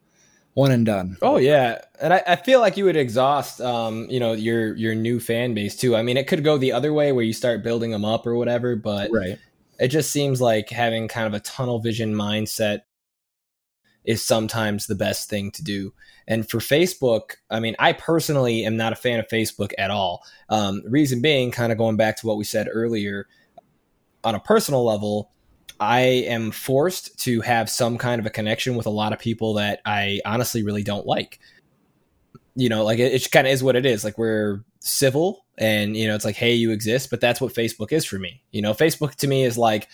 one 0.53 0.71
and 0.71 0.85
done. 0.85 1.17
Oh 1.21 1.37
yeah, 1.37 1.81
and 2.01 2.13
I, 2.13 2.23
I 2.25 2.35
feel 2.37 2.59
like 2.59 2.77
you 2.77 2.85
would 2.85 2.95
exhaust, 2.95 3.59
um, 3.59 4.07
you 4.09 4.19
know, 4.19 4.33
your 4.33 4.75
your 4.75 4.95
new 4.95 5.19
fan 5.19 5.53
base 5.53 5.75
too. 5.75 5.95
I 5.95 6.03
mean, 6.03 6.15
it 6.15 6.27
could 6.27 6.43
go 6.43 6.57
the 6.57 6.71
other 6.71 6.93
way 6.93 7.11
where 7.11 7.25
you 7.25 7.33
start 7.33 7.63
building 7.63 7.91
them 7.91 8.05
up 8.05 8.25
or 8.25 8.35
whatever, 8.35 8.75
but 8.75 9.09
right. 9.11 9.39
It 9.79 9.87
just 9.87 10.11
seems 10.11 10.39
like 10.39 10.69
having 10.69 11.07
kind 11.07 11.27
of 11.27 11.33
a 11.33 11.39
tunnel 11.39 11.79
vision 11.79 12.13
mindset 12.13 12.81
is 14.05 14.23
sometimes 14.23 14.85
the 14.85 14.95
best 14.95 15.29
thing 15.29 15.51
to 15.51 15.63
do. 15.63 15.93
And 16.27 16.47
for 16.47 16.59
Facebook, 16.59 17.37
I 17.49 17.59
mean, 17.59 17.75
I 17.79 17.91
personally 17.93 18.65
am 18.65 18.77
not 18.77 18.93
a 18.93 18.95
fan 18.95 19.19
of 19.19 19.27
Facebook 19.27 19.73
at 19.77 19.91
all. 19.91 20.23
Um, 20.47 20.83
reason 20.87 21.21
being, 21.21 21.51
kind 21.51 21.71
of 21.71 21.77
going 21.77 21.97
back 21.97 22.17
to 22.17 22.27
what 22.27 22.37
we 22.37 22.43
said 22.43 22.69
earlier, 22.71 23.27
on 24.23 24.35
a 24.35 24.39
personal 24.39 24.85
level, 24.85 25.31
I 25.79 26.01
am 26.01 26.51
forced 26.51 27.19
to 27.21 27.41
have 27.41 27.69
some 27.69 27.97
kind 27.97 28.19
of 28.19 28.25
a 28.25 28.29
connection 28.29 28.75
with 28.75 28.85
a 28.85 28.91
lot 28.91 29.13
of 29.13 29.19
people 29.19 29.55
that 29.55 29.81
I 29.85 30.21
honestly 30.25 30.63
really 30.63 30.83
don't 30.83 31.05
like. 31.05 31.39
You 32.55 32.69
know, 32.69 32.83
like 32.83 32.99
it, 32.99 33.13
it 33.13 33.31
kind 33.31 33.47
of 33.47 33.53
is 33.53 33.63
what 33.63 33.75
it 33.75 33.85
is. 33.85 34.03
Like 34.03 34.17
we're 34.17 34.63
civil 34.79 35.45
and, 35.57 35.95
you 35.95 36.07
know, 36.07 36.15
it's 36.15 36.25
like, 36.25 36.35
hey, 36.35 36.53
you 36.53 36.71
exist, 36.71 37.09
but 37.09 37.21
that's 37.21 37.41
what 37.41 37.53
Facebook 37.53 37.91
is 37.91 38.05
for 38.05 38.19
me. 38.19 38.43
You 38.51 38.61
know, 38.61 38.73
Facebook 38.73 39.15
to 39.15 39.27
me 39.27 39.43
is 39.43 39.57
like 39.57 39.87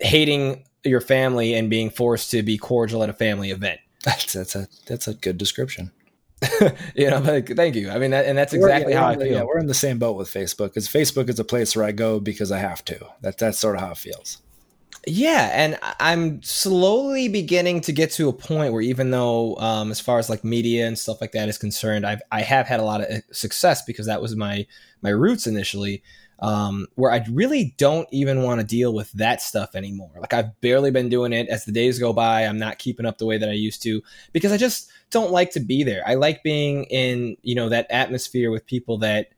hating 0.00 0.64
your 0.84 1.00
family 1.00 1.54
and 1.54 1.70
being 1.70 1.90
forced 1.90 2.30
to 2.32 2.42
be 2.42 2.58
cordial 2.58 3.02
at 3.02 3.08
a 3.08 3.14
family 3.14 3.50
event. 3.50 3.80
That's, 4.04 4.34
that's 4.34 4.54
a 4.54 4.68
that's 4.86 5.08
a 5.08 5.14
good 5.14 5.36
description. 5.36 5.90
you 6.94 7.10
know, 7.10 7.18
like, 7.18 7.48
thank 7.56 7.74
you. 7.74 7.90
I 7.90 7.98
mean, 7.98 8.10
that, 8.10 8.26
and 8.26 8.36
that's 8.36 8.52
exactly 8.52 8.92
yeah, 8.92 9.00
how 9.00 9.06
I 9.08 9.16
feel. 9.16 9.26
Yeah, 9.26 9.42
we're 9.42 9.58
in 9.58 9.66
the 9.66 9.74
same 9.74 9.98
boat 9.98 10.16
with 10.16 10.28
Facebook. 10.28 10.68
Because 10.68 10.86
Facebook 10.86 11.28
is 11.28 11.38
a 11.38 11.44
place 11.44 11.74
where 11.74 11.84
I 11.84 11.92
go 11.92 12.20
because 12.20 12.52
I 12.52 12.58
have 12.58 12.84
to. 12.84 13.04
That 13.22 13.38
that's 13.38 13.58
sort 13.58 13.74
of 13.74 13.80
how 13.80 13.92
it 13.92 13.96
feels. 13.96 14.38
Yeah, 15.08 15.50
and 15.52 15.78
I'm 16.00 16.42
slowly 16.42 17.28
beginning 17.28 17.80
to 17.82 17.92
get 17.92 18.10
to 18.12 18.28
a 18.28 18.32
point 18.32 18.72
where 18.72 18.82
even 18.82 19.12
though, 19.12 19.54
um, 19.56 19.92
as 19.92 20.00
far 20.00 20.18
as 20.18 20.28
like 20.28 20.42
media 20.42 20.88
and 20.88 20.98
stuff 20.98 21.20
like 21.20 21.30
that 21.30 21.48
is 21.48 21.58
concerned, 21.58 22.04
I've 22.04 22.22
I 22.32 22.42
have 22.42 22.66
had 22.66 22.80
a 22.80 22.82
lot 22.84 23.02
of 23.02 23.06
uh, 23.06 23.20
success 23.30 23.82
because 23.84 24.06
that 24.06 24.20
was 24.20 24.34
my 24.34 24.66
my 25.02 25.10
roots 25.10 25.46
initially. 25.46 26.02
Um, 26.40 26.88
where 26.96 27.12
I 27.12 27.24
really 27.30 27.74
don't 27.78 28.06
even 28.12 28.42
want 28.42 28.60
to 28.60 28.66
deal 28.66 28.92
with 28.92 29.10
that 29.12 29.40
stuff 29.40 29.74
anymore. 29.74 30.10
Like 30.20 30.34
I've 30.34 30.60
barely 30.60 30.90
been 30.90 31.08
doing 31.08 31.32
it 31.32 31.48
as 31.48 31.64
the 31.64 31.72
days 31.72 31.98
go 31.98 32.12
by. 32.12 32.42
I'm 32.42 32.58
not 32.58 32.78
keeping 32.78 33.06
up 33.06 33.16
the 33.16 33.24
way 33.24 33.38
that 33.38 33.48
I 33.48 33.52
used 33.52 33.82
to 33.84 34.02
because 34.32 34.52
I 34.52 34.58
just 34.58 34.90
don't 35.10 35.30
like 35.30 35.52
to 35.52 35.60
be 35.60 35.82
there. 35.84 36.02
I 36.06 36.14
like 36.14 36.42
being 36.42 36.84
in 36.84 37.36
you 37.42 37.54
know 37.54 37.68
that 37.68 37.86
atmosphere 37.90 38.50
with 38.50 38.66
people 38.66 38.98
that 38.98 39.28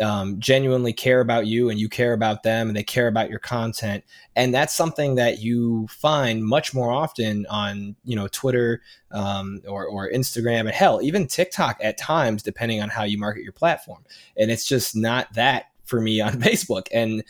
um, 0.00 0.38
genuinely 0.38 0.92
care 0.92 1.20
about 1.20 1.46
you 1.46 1.70
and 1.70 1.78
you 1.78 1.88
care 1.88 2.12
about 2.12 2.42
them 2.42 2.68
and 2.68 2.76
they 2.76 2.82
care 2.82 3.08
about 3.08 3.30
your 3.30 3.38
content. 3.38 4.04
And 4.34 4.54
that's 4.54 4.74
something 4.74 5.14
that 5.16 5.38
you 5.40 5.86
find 5.88 6.44
much 6.44 6.74
more 6.74 6.90
often 6.90 7.46
on 7.48 7.96
you 8.04 8.16
know 8.16 8.28
twitter 8.28 8.82
um, 9.10 9.62
or, 9.66 9.86
or 9.86 10.10
instagram 10.10 10.60
and 10.60 10.70
hell 10.70 11.00
even 11.02 11.26
tiktok 11.26 11.78
at 11.82 11.98
times 11.98 12.42
depending 12.42 12.82
on 12.82 12.88
how 12.88 13.04
you 13.04 13.18
market 13.18 13.42
your 13.42 13.52
platform. 13.52 14.04
And 14.36 14.50
it's 14.50 14.66
just 14.66 14.94
not 14.94 15.32
that 15.34 15.66
for 15.84 16.00
me 16.00 16.20
on 16.20 16.32
facebook. 16.40 16.88
And 16.92 17.22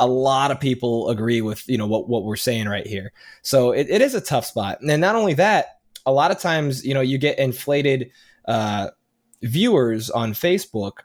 a 0.00 0.06
lot 0.06 0.50
of 0.50 0.60
people 0.60 1.08
agree 1.08 1.40
with 1.40 1.68
you 1.68 1.78
know 1.78 1.86
what, 1.86 2.08
what 2.08 2.24
we're 2.24 2.36
saying 2.36 2.68
right 2.68 2.86
here. 2.86 3.12
So 3.42 3.72
it, 3.72 3.88
it 3.90 4.00
is 4.00 4.14
a 4.14 4.20
tough 4.20 4.46
spot. 4.46 4.78
And 4.80 5.00
not 5.00 5.16
only 5.16 5.34
that 5.34 5.78
a 6.06 6.12
lot 6.12 6.30
of 6.30 6.38
times 6.38 6.84
you 6.84 6.94
know 6.94 7.00
you 7.00 7.18
get 7.18 7.38
inflated 7.38 8.10
uh, 8.46 8.88
viewers 9.42 10.10
on 10.10 10.32
facebook 10.32 11.00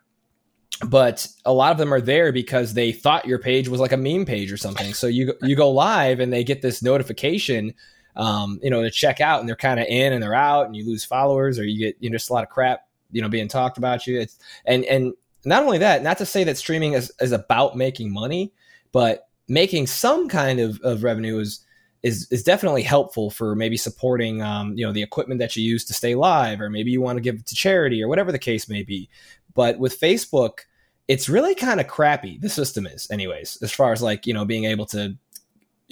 but 0.87 1.27
a 1.45 1.53
lot 1.53 1.71
of 1.71 1.77
them 1.77 1.93
are 1.93 2.01
there 2.01 2.31
because 2.31 2.73
they 2.73 2.91
thought 2.91 3.25
your 3.25 3.39
page 3.39 3.67
was 3.67 3.79
like 3.79 3.91
a 3.91 3.97
meme 3.97 4.25
page 4.25 4.51
or 4.51 4.57
something. 4.57 4.93
So 4.93 5.07
you 5.07 5.33
you 5.41 5.55
go 5.55 5.69
live 5.69 6.19
and 6.19 6.31
they 6.31 6.43
get 6.43 6.61
this 6.61 6.81
notification, 6.81 7.73
um, 8.15 8.59
you 8.63 8.69
know, 8.69 8.83
to 8.83 8.91
check 8.91 9.21
out, 9.21 9.39
and 9.39 9.49
they're 9.49 9.55
kind 9.55 9.79
of 9.79 9.87
in 9.87 10.13
and 10.13 10.21
they're 10.21 10.33
out, 10.33 10.65
and 10.65 10.75
you 10.75 10.85
lose 10.85 11.05
followers 11.05 11.59
or 11.59 11.65
you 11.65 11.79
get 11.79 11.97
you 11.99 12.09
know 12.09 12.15
just 12.15 12.29
a 12.29 12.33
lot 12.33 12.43
of 12.43 12.49
crap, 12.49 12.87
you 13.11 13.21
know, 13.21 13.29
being 13.29 13.47
talked 13.47 13.77
about 13.77 14.07
you. 14.07 14.19
It's 14.19 14.37
and 14.65 14.85
and 14.85 15.13
not 15.45 15.63
only 15.63 15.79
that, 15.79 16.03
not 16.03 16.17
to 16.19 16.25
say 16.25 16.43
that 16.45 16.57
streaming 16.57 16.93
is, 16.93 17.11
is 17.19 17.31
about 17.31 17.75
making 17.75 18.11
money, 18.13 18.53
but 18.91 19.27
making 19.47 19.87
some 19.87 20.29
kind 20.29 20.59
of, 20.59 20.79
of 20.83 21.03
revenue 21.03 21.39
is 21.39 21.65
is 22.01 22.29
is 22.31 22.43
definitely 22.43 22.83
helpful 22.83 23.29
for 23.29 23.55
maybe 23.55 23.77
supporting 23.77 24.41
um, 24.41 24.77
you 24.77 24.85
know 24.85 24.91
the 24.91 25.01
equipment 25.01 25.39
that 25.39 25.55
you 25.55 25.63
use 25.63 25.85
to 25.85 25.93
stay 25.93 26.15
live, 26.15 26.59
or 26.61 26.69
maybe 26.69 26.91
you 26.91 27.01
want 27.01 27.17
to 27.17 27.21
give 27.21 27.35
it 27.35 27.45
to 27.47 27.55
charity 27.55 28.03
or 28.03 28.07
whatever 28.07 28.31
the 28.31 28.39
case 28.39 28.67
may 28.67 28.83
be. 28.83 29.09
But 29.53 29.79
with 29.79 29.99
Facebook 29.99 30.59
it's 31.07 31.29
really 31.29 31.55
kind 31.55 31.79
of 31.79 31.87
crappy. 31.87 32.37
The 32.37 32.49
system 32.49 32.87
is, 32.87 33.07
anyways, 33.11 33.57
as 33.61 33.71
far 33.71 33.91
as 33.91 34.01
like 34.01 34.25
you 34.25 34.33
know 34.33 34.45
being 34.45 34.65
able 34.65 34.85
to 34.87 35.17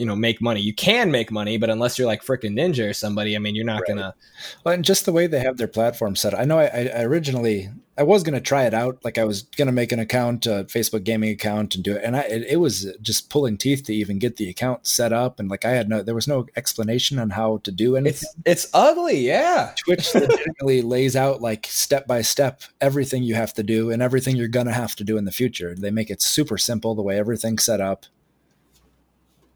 you 0.01 0.07
know 0.07 0.15
make 0.15 0.41
money. 0.41 0.61
You 0.61 0.73
can 0.73 1.11
make 1.11 1.31
money, 1.31 1.57
but 1.57 1.69
unless 1.69 1.99
you're 1.99 2.07
like 2.07 2.25
freaking 2.25 2.57
Ninja 2.57 2.89
or 2.89 2.93
somebody, 2.93 3.35
I 3.35 3.39
mean, 3.39 3.53
you're 3.53 3.63
not 3.63 3.81
right. 3.81 3.89
gonna. 3.89 4.15
Well, 4.63 4.73
and 4.73 4.83
just 4.83 5.05
the 5.05 5.11
way 5.11 5.27
they 5.27 5.41
have 5.41 5.57
their 5.57 5.67
platform 5.67 6.15
set, 6.15 6.33
I 6.33 6.43
know 6.43 6.57
I, 6.57 6.65
I 6.65 7.03
originally 7.03 7.69
I 7.99 8.03
was 8.03 8.23
gonna 8.23 8.41
try 8.41 8.63
it 8.63 8.73
out. 8.73 8.97
Like 9.03 9.19
I 9.19 9.25
was 9.25 9.43
gonna 9.43 9.71
make 9.71 9.91
an 9.91 9.99
account, 9.99 10.47
a 10.47 10.63
Facebook 10.63 11.03
gaming 11.03 11.29
account, 11.29 11.75
and 11.75 11.83
do 11.83 11.95
it. 11.95 12.01
And 12.03 12.15
I, 12.15 12.21
it, 12.21 12.47
it 12.49 12.55
was 12.55 12.91
just 13.03 13.29
pulling 13.29 13.59
teeth 13.59 13.83
to 13.83 13.93
even 13.93 14.17
get 14.17 14.37
the 14.37 14.49
account 14.49 14.87
set 14.87 15.13
up. 15.13 15.39
And 15.39 15.49
like 15.49 15.65
I 15.65 15.69
had 15.69 15.87
no, 15.87 16.01
there 16.01 16.15
was 16.15 16.27
no 16.27 16.47
explanation 16.55 17.19
on 17.19 17.29
how 17.29 17.57
to 17.59 17.71
do 17.71 17.95
anything. 17.95 18.27
It's 18.45 18.65
it's 18.65 18.73
ugly, 18.73 19.19
yeah. 19.19 19.75
Twitch 19.85 20.15
legitimately 20.15 20.81
lays 20.95 21.15
out 21.15 21.41
like 21.41 21.67
step 21.67 22.07
by 22.07 22.23
step 22.23 22.63
everything 22.81 23.21
you 23.21 23.35
have 23.35 23.53
to 23.53 23.61
do 23.61 23.91
and 23.91 24.01
everything 24.01 24.35
you're 24.35 24.47
gonna 24.47 24.73
have 24.73 24.95
to 24.95 25.03
do 25.03 25.17
in 25.17 25.25
the 25.25 25.31
future. 25.31 25.75
They 25.75 25.91
make 25.91 26.09
it 26.09 26.23
super 26.23 26.57
simple 26.57 26.95
the 26.95 27.03
way 27.03 27.19
everything's 27.19 27.63
set 27.65 27.81
up 27.81 28.07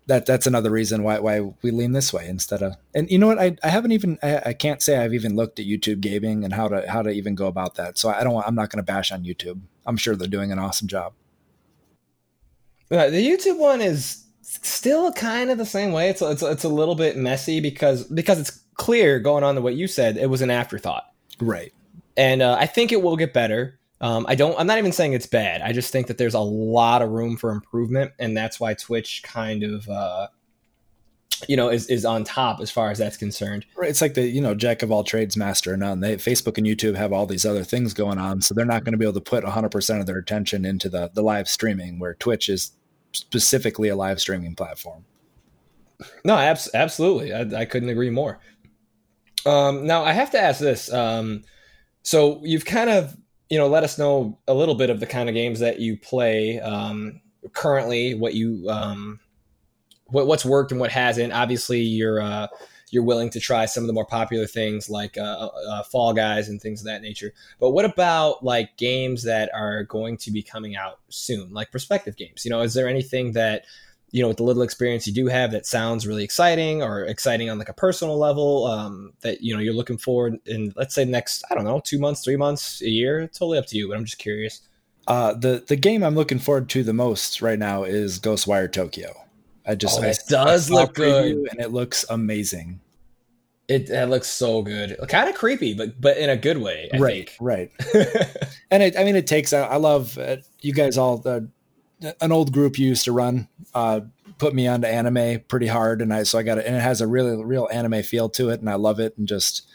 that 0.07 0.25
that's 0.25 0.45
another 0.45 0.69
reason 0.69 1.03
why 1.03 1.19
why 1.19 1.39
we 1.61 1.71
lean 1.71 1.93
this 1.93 2.13
way 2.13 2.27
instead 2.27 2.61
of 2.61 2.75
and 2.93 3.09
you 3.09 3.17
know 3.17 3.27
what? 3.27 3.39
I, 3.39 3.55
I 3.63 3.69
haven't 3.69 3.91
even 3.91 4.19
I, 4.21 4.41
I 4.47 4.53
can't 4.53 4.81
say 4.81 4.97
I've 4.97 5.13
even 5.13 5.35
looked 5.35 5.59
at 5.59 5.65
YouTube 5.65 6.01
gaming 6.01 6.43
and 6.43 6.53
how 6.53 6.67
to 6.67 6.89
how 6.89 7.01
to 7.01 7.09
even 7.09 7.35
go 7.35 7.47
about 7.47 7.75
that. 7.75 7.97
So 7.97 8.09
I 8.09 8.23
don't 8.23 8.33
want, 8.33 8.47
I'm 8.47 8.55
not 8.55 8.69
going 8.69 8.83
to 8.83 8.91
bash 8.91 9.11
on 9.11 9.23
YouTube. 9.23 9.61
I'm 9.85 9.97
sure 9.97 10.15
they're 10.15 10.27
doing 10.27 10.51
an 10.51 10.59
awesome 10.59 10.87
job. 10.87 11.13
Uh, 12.91 13.09
the 13.09 13.27
YouTube 13.27 13.57
one 13.57 13.81
is 13.81 14.23
still 14.41 15.11
kind 15.11 15.49
of 15.49 15.57
the 15.57 15.65
same 15.65 15.91
way. 15.91 16.09
It's 16.09 16.21
it's 16.21 16.43
it's 16.43 16.63
a 16.63 16.69
little 16.69 16.95
bit 16.95 17.17
messy 17.17 17.59
because 17.59 18.03
because 18.03 18.39
it's 18.39 18.61
clear 18.75 19.19
going 19.19 19.43
on 19.43 19.55
to 19.55 19.61
what 19.61 19.75
you 19.75 19.87
said 19.87 20.17
it 20.17 20.29
was 20.29 20.41
an 20.41 20.51
afterthought. 20.51 21.05
Right. 21.39 21.73
And 22.17 22.41
uh, 22.41 22.55
I 22.59 22.67
think 22.67 22.91
it 22.91 23.01
will 23.01 23.17
get 23.17 23.33
better 23.33 23.79
um, 24.05 24.23
I 24.29 24.35
don't. 24.35 24.55
I'm 24.59 24.67
not 24.67 24.77
even 24.77 24.91
saying 24.91 25.13
it's 25.13 25.25
bad. 25.25 25.61
I 25.61 25.71
just 25.71 25.91
think 25.91 26.05
that 26.07 26.19
there's 26.19 26.35
a 26.35 26.39
lot 26.39 27.01
of 27.01 27.09
room 27.09 27.37
for 27.37 27.49
improvement, 27.49 28.11
and 28.19 28.37
that's 28.37 28.59
why 28.59 28.75
Twitch 28.75 29.23
kind 29.23 29.63
of, 29.63 29.89
uh, 29.89 30.27
you 31.47 31.57
know, 31.57 31.69
is 31.69 31.87
is 31.87 32.05
on 32.05 32.23
top 32.23 32.59
as 32.61 32.69
far 32.69 32.91
as 32.91 32.99
that's 32.99 33.17
concerned. 33.17 33.65
Right. 33.75 33.89
It's 33.89 34.01
like 34.03 34.13
the 34.13 34.21
you 34.21 34.41
know 34.41 34.53
jack 34.53 34.83
of 34.83 34.91
all 34.91 35.03
trades, 35.03 35.35
master 35.35 35.73
of 35.73 35.79
none. 35.79 36.01
They 36.01 36.17
Facebook 36.17 36.59
and 36.59 36.67
YouTube 36.67 36.95
have 36.95 37.11
all 37.11 37.25
these 37.25 37.47
other 37.47 37.63
things 37.63 37.95
going 37.95 38.19
on, 38.19 38.43
so 38.43 38.53
they're 38.53 38.63
not 38.63 38.83
going 38.83 38.91
to 38.91 38.99
be 38.99 39.05
able 39.05 39.13
to 39.13 39.21
put 39.21 39.43
100 39.43 39.69
percent 39.69 40.01
of 40.01 40.05
their 40.05 40.19
attention 40.19 40.65
into 40.65 40.87
the 40.87 41.09
the 41.11 41.23
live 41.23 41.47
streaming, 41.47 41.97
where 41.97 42.13
Twitch 42.13 42.47
is 42.47 42.73
specifically 43.11 43.89
a 43.89 43.95
live 43.95 44.19
streaming 44.19 44.53
platform. 44.53 45.03
No, 46.23 46.37
abs- 46.37 46.69
absolutely. 46.75 47.33
I, 47.33 47.61
I 47.61 47.65
couldn't 47.65 47.89
agree 47.89 48.11
more. 48.11 48.37
Um, 49.47 49.87
now 49.87 50.03
I 50.03 50.11
have 50.11 50.29
to 50.31 50.39
ask 50.39 50.59
this. 50.59 50.93
Um, 50.93 51.41
so 52.03 52.39
you've 52.43 52.65
kind 52.65 52.91
of 52.91 53.17
you 53.49 53.57
know, 53.57 53.67
let 53.67 53.83
us 53.83 53.97
know 53.97 54.39
a 54.47 54.53
little 54.53 54.75
bit 54.75 54.89
of 54.89 54.99
the 54.99 55.05
kind 55.05 55.29
of 55.29 55.35
games 55.35 55.59
that 55.59 55.79
you 55.79 55.97
play 55.97 56.59
um, 56.59 57.21
currently, 57.53 58.13
what 58.13 58.33
you 58.33 58.67
um, 58.69 59.19
what, 60.07 60.27
what's 60.27 60.45
worked 60.45 60.71
and 60.71 60.79
what 60.79 60.91
hasn't. 60.91 61.33
Obviously, 61.33 61.81
you're 61.81 62.21
uh, 62.21 62.47
you're 62.89 63.03
willing 63.03 63.29
to 63.31 63.39
try 63.39 63.65
some 63.65 63.83
of 63.83 63.87
the 63.87 63.93
more 63.93 64.05
popular 64.05 64.47
things 64.47 64.89
like 64.89 65.17
uh, 65.17 65.21
uh, 65.21 65.49
uh, 65.69 65.83
Fall 65.83 66.13
Guys 66.13 66.49
and 66.49 66.61
things 66.61 66.81
of 66.81 66.85
that 66.85 67.01
nature. 67.01 67.33
But 67.59 67.71
what 67.71 67.85
about 67.85 68.43
like 68.43 68.77
games 68.77 69.23
that 69.23 69.49
are 69.53 69.83
going 69.83 70.17
to 70.17 70.31
be 70.31 70.41
coming 70.41 70.75
out 70.75 70.99
soon, 71.09 71.51
like 71.53 71.71
prospective 71.71 72.15
games? 72.15 72.45
You 72.45 72.51
know, 72.51 72.61
is 72.61 72.73
there 72.73 72.87
anything 72.87 73.33
that 73.33 73.65
you 74.15 74.21
know, 74.21 74.29
with 74.29 74.37
the 74.37 74.43
little 74.43 74.63
experience 74.63 75.05
you 75.05 75.11
do 75.11 75.27
have, 75.27 75.51
that 75.51 75.65
sounds 75.65 76.07
really 76.07 76.23
exciting 76.23 76.81
or 76.81 77.03
exciting 77.03 77.49
on 77.49 77.59
like 77.59 77.67
a 77.67 77.73
personal 77.73 78.17
level 78.17 78.65
um, 78.65 79.11
that 79.19 79.41
you 79.41 79.53
know 79.53 79.59
you're 79.59 79.73
looking 79.73 79.97
forward 79.97 80.39
in, 80.45 80.71
let's 80.77 80.95
say 80.95 81.03
next, 81.03 81.43
I 81.51 81.53
don't 81.53 81.65
know, 81.65 81.81
two 81.83 81.99
months, 81.99 82.23
three 82.23 82.37
months, 82.37 82.81
a 82.81 82.87
year. 82.89 83.19
it's 83.19 83.37
Totally 83.37 83.57
up 83.57 83.65
to 83.65 83.77
you, 83.77 83.89
but 83.89 83.97
I'm 83.97 84.05
just 84.05 84.17
curious. 84.17 84.61
Uh, 85.05 85.33
the 85.33 85.65
the 85.67 85.75
game 85.75 86.01
I'm 86.01 86.15
looking 86.15 86.39
forward 86.39 86.69
to 86.69 86.81
the 86.81 86.93
most 86.93 87.41
right 87.41 87.59
now 87.59 87.83
is 87.83 88.17
Ghostwire 88.17 88.71
Tokyo. 88.71 89.13
I 89.67 89.75
just 89.75 89.99
oh, 89.99 90.03
it 90.03 90.19
does 90.29 90.71
I 90.71 90.75
look 90.75 90.93
good, 90.93 91.35
and 91.51 91.59
it 91.59 91.73
looks 91.73 92.05
amazing. 92.09 92.79
It, 93.67 93.89
it 93.89 94.07
looks 94.07 94.29
so 94.29 94.61
good, 94.61 94.95
kind 95.09 95.27
of 95.27 95.35
creepy, 95.35 95.73
but 95.73 95.99
but 95.99 96.15
in 96.15 96.29
a 96.29 96.37
good 96.37 96.59
way. 96.59 96.89
I 96.93 96.99
right, 96.99 97.29
think. 97.29 97.37
right. 97.41 97.71
and 98.71 98.81
it, 98.81 98.97
I 98.97 99.03
mean, 99.03 99.17
it 99.17 99.27
takes. 99.27 99.51
I 99.51 99.75
love 99.75 100.17
uh, 100.17 100.37
you 100.61 100.71
guys 100.71 100.97
all. 100.97 101.21
Uh, 101.25 101.41
an 102.21 102.31
old 102.31 102.51
group 102.51 102.77
you 102.77 102.87
used 102.87 103.05
to 103.05 103.11
run 103.11 103.47
uh, 103.73 104.01
put 104.37 104.53
me 104.53 104.67
onto 104.67 104.87
anime 104.87 105.41
pretty 105.47 105.67
hard, 105.67 106.01
and 106.01 106.13
I 106.13 106.23
so 106.23 106.37
I 106.37 106.43
got 106.43 106.57
it, 106.57 106.65
and 106.65 106.75
it 106.75 106.81
has 106.81 107.01
a 107.01 107.07
really 107.07 107.43
real 107.43 107.67
anime 107.71 108.03
feel 108.03 108.29
to 108.29 108.49
it, 108.49 108.59
and 108.59 108.69
I 108.69 108.75
love 108.75 108.99
it, 108.99 109.17
and 109.17 109.27
just 109.27 109.67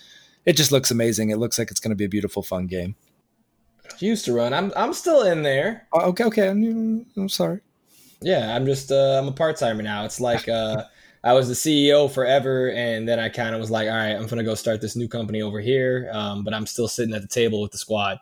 it 0.44 0.54
just 0.54 0.72
looks 0.72 0.90
amazing. 0.90 1.30
It 1.30 1.38
looks 1.38 1.58
like 1.58 1.70
it's 1.70 1.80
going 1.80 1.90
to 1.90 1.96
be 1.96 2.04
a 2.04 2.08
beautiful, 2.08 2.42
fun 2.42 2.66
game. 2.66 2.96
Used 3.98 4.24
to 4.26 4.32
run. 4.32 4.54
I'm 4.54 4.72
I'm 4.76 4.92
still 4.92 5.22
in 5.22 5.42
there. 5.42 5.86
Oh, 5.92 6.08
okay, 6.10 6.24
okay. 6.24 6.48
I'm, 6.48 7.06
I'm 7.16 7.28
sorry. 7.28 7.60
Yeah, 8.22 8.54
I'm 8.54 8.66
just 8.66 8.90
uh, 8.90 9.18
I'm 9.20 9.28
a 9.28 9.32
part 9.32 9.56
timer 9.56 9.82
now. 9.82 10.04
It's 10.04 10.20
like 10.20 10.48
uh, 10.48 10.84
I 11.24 11.32
was 11.32 11.48
the 11.48 11.54
CEO 11.54 12.10
forever, 12.10 12.70
and 12.70 13.08
then 13.08 13.18
I 13.18 13.28
kind 13.28 13.54
of 13.54 13.60
was 13.60 13.70
like, 13.70 13.88
all 13.88 13.94
right, 13.94 14.14
I'm 14.14 14.26
gonna 14.26 14.44
go 14.44 14.54
start 14.54 14.80
this 14.80 14.96
new 14.96 15.08
company 15.08 15.42
over 15.42 15.60
here, 15.60 16.10
um, 16.12 16.44
but 16.44 16.54
I'm 16.54 16.66
still 16.66 16.88
sitting 16.88 17.14
at 17.14 17.22
the 17.22 17.28
table 17.28 17.60
with 17.60 17.72
the 17.72 17.78
squad 17.78 18.18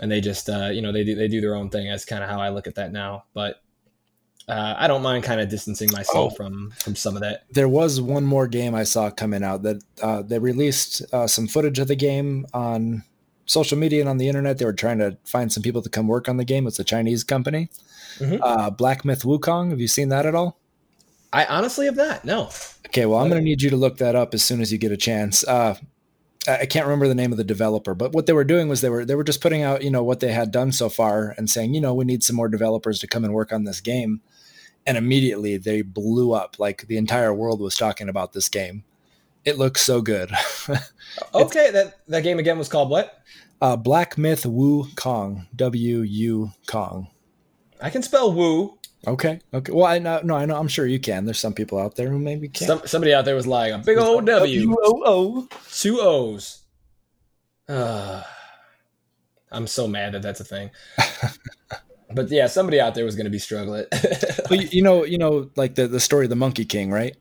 and 0.00 0.10
they 0.10 0.20
just 0.20 0.48
uh, 0.48 0.70
you 0.72 0.82
know 0.82 0.92
they 0.92 1.04
do 1.04 1.14
they 1.14 1.28
do 1.28 1.40
their 1.40 1.54
own 1.54 1.70
thing. 1.70 1.88
That's 1.88 2.04
kind 2.04 2.22
of 2.22 2.30
how 2.30 2.40
I 2.40 2.50
look 2.50 2.66
at 2.66 2.76
that 2.76 2.92
now. 2.92 3.24
But 3.34 3.60
uh, 4.48 4.74
I 4.76 4.88
don't 4.88 5.02
mind 5.02 5.24
kind 5.24 5.40
of 5.40 5.48
distancing 5.48 5.90
myself 5.92 6.32
oh, 6.32 6.36
from 6.36 6.70
from 6.72 6.96
some 6.96 7.14
of 7.14 7.22
that. 7.22 7.44
There 7.50 7.68
was 7.68 8.00
one 8.00 8.24
more 8.24 8.46
game 8.46 8.74
I 8.74 8.84
saw 8.84 9.10
coming 9.10 9.42
out 9.42 9.62
that 9.62 9.82
uh, 10.02 10.22
they 10.22 10.38
released 10.38 11.02
uh, 11.12 11.26
some 11.26 11.46
footage 11.46 11.78
of 11.78 11.88
the 11.88 11.96
game 11.96 12.46
on 12.52 13.04
social 13.46 13.78
media 13.78 14.00
and 14.00 14.08
on 14.08 14.18
the 14.18 14.28
internet. 14.28 14.58
They 14.58 14.64
were 14.64 14.72
trying 14.72 14.98
to 14.98 15.16
find 15.24 15.52
some 15.52 15.62
people 15.62 15.82
to 15.82 15.90
come 15.90 16.08
work 16.08 16.28
on 16.28 16.36
the 16.36 16.44
game. 16.44 16.66
It's 16.66 16.78
a 16.78 16.84
Chinese 16.84 17.24
company, 17.24 17.68
mm-hmm. 18.18 18.42
Uh, 18.42 18.70
Black 18.70 19.04
Myth 19.04 19.22
Wukong. 19.22 19.70
Have 19.70 19.80
you 19.80 19.88
seen 19.88 20.08
that 20.08 20.26
at 20.26 20.34
all? 20.34 20.58
I 21.32 21.46
honestly 21.46 21.86
have 21.86 21.96
not. 21.96 22.24
No. 22.24 22.50
Okay, 22.86 23.06
well, 23.06 23.20
I'm 23.20 23.30
going 23.30 23.40
to 23.40 23.44
need 23.44 23.62
you 23.62 23.70
to 23.70 23.76
look 23.76 23.96
that 23.98 24.14
up 24.14 24.34
as 24.34 24.42
soon 24.42 24.60
as 24.60 24.70
you 24.70 24.76
get 24.76 24.92
a 24.92 24.98
chance. 24.98 25.44
I 26.48 26.66
can't 26.66 26.86
remember 26.86 27.06
the 27.06 27.14
name 27.14 27.30
of 27.30 27.38
the 27.38 27.44
developer, 27.44 27.94
but 27.94 28.12
what 28.12 28.26
they 28.26 28.32
were 28.32 28.44
doing 28.44 28.68
was 28.68 28.80
they 28.80 28.88
were 28.88 29.04
they 29.04 29.14
were 29.14 29.24
just 29.24 29.40
putting 29.40 29.62
out 29.62 29.82
you 29.82 29.90
know 29.90 30.02
what 30.02 30.20
they 30.20 30.32
had 30.32 30.50
done 30.50 30.72
so 30.72 30.88
far 30.88 31.34
and 31.36 31.48
saying 31.48 31.74
you 31.74 31.80
know 31.80 31.94
we 31.94 32.04
need 32.04 32.24
some 32.24 32.36
more 32.36 32.48
developers 32.48 32.98
to 33.00 33.06
come 33.06 33.24
and 33.24 33.32
work 33.32 33.52
on 33.52 33.64
this 33.64 33.80
game, 33.80 34.20
and 34.86 34.98
immediately 34.98 35.56
they 35.56 35.82
blew 35.82 36.32
up 36.32 36.58
like 36.58 36.86
the 36.88 36.96
entire 36.96 37.32
world 37.32 37.60
was 37.60 37.76
talking 37.76 38.08
about 38.08 38.32
this 38.32 38.48
game. 38.48 38.82
It 39.44 39.58
looks 39.58 39.82
so 39.82 40.00
good. 40.00 40.30
okay, 41.34 41.70
that 41.70 42.00
that 42.08 42.22
game 42.22 42.38
again 42.38 42.58
was 42.58 42.68
called 42.68 42.90
what? 42.90 43.22
Uh, 43.60 43.76
Black 43.76 44.18
Myth 44.18 44.44
Wu 44.44 44.88
Kong 44.96 45.46
W 45.54 46.00
U 46.00 46.52
Kong. 46.66 47.08
I 47.80 47.90
can 47.90 48.02
spell 48.02 48.32
Wu. 48.32 48.78
Okay. 49.06 49.40
Okay. 49.52 49.72
Well, 49.72 49.86
I 49.86 49.98
know. 49.98 50.20
No, 50.22 50.36
I 50.36 50.44
know. 50.46 50.56
I'm 50.56 50.68
sure 50.68 50.86
you 50.86 51.00
can. 51.00 51.24
There's 51.24 51.40
some 51.40 51.54
people 51.54 51.78
out 51.78 51.96
there 51.96 52.08
who 52.08 52.18
maybe 52.18 52.48
can't. 52.48 52.68
Some, 52.68 52.86
somebody 52.86 53.12
out 53.12 53.24
there 53.24 53.34
was 53.34 53.46
like 53.46 53.72
a 53.72 53.78
big 53.78 53.98
old 53.98 54.26
W. 54.26 54.76
O 54.80 55.02
O. 55.04 55.48
Two 55.70 55.98
O's. 56.00 56.62
Uh, 57.68 58.22
I'm 59.50 59.66
so 59.66 59.88
mad 59.88 60.12
that 60.12 60.22
that's 60.22 60.40
a 60.40 60.44
thing. 60.44 60.70
but 62.14 62.30
yeah, 62.30 62.46
somebody 62.46 62.80
out 62.80 62.94
there 62.94 63.04
was 63.04 63.16
going 63.16 63.24
to 63.24 63.30
be 63.30 63.40
struggling. 63.40 63.86
well, 64.50 64.60
you, 64.60 64.68
you 64.70 64.82
know, 64.82 65.04
you 65.04 65.18
know, 65.18 65.50
like 65.56 65.74
the 65.74 65.88
the 65.88 66.00
story 66.00 66.26
of 66.26 66.30
the 66.30 66.36
Monkey 66.36 66.64
King, 66.64 66.90
right? 66.92 67.16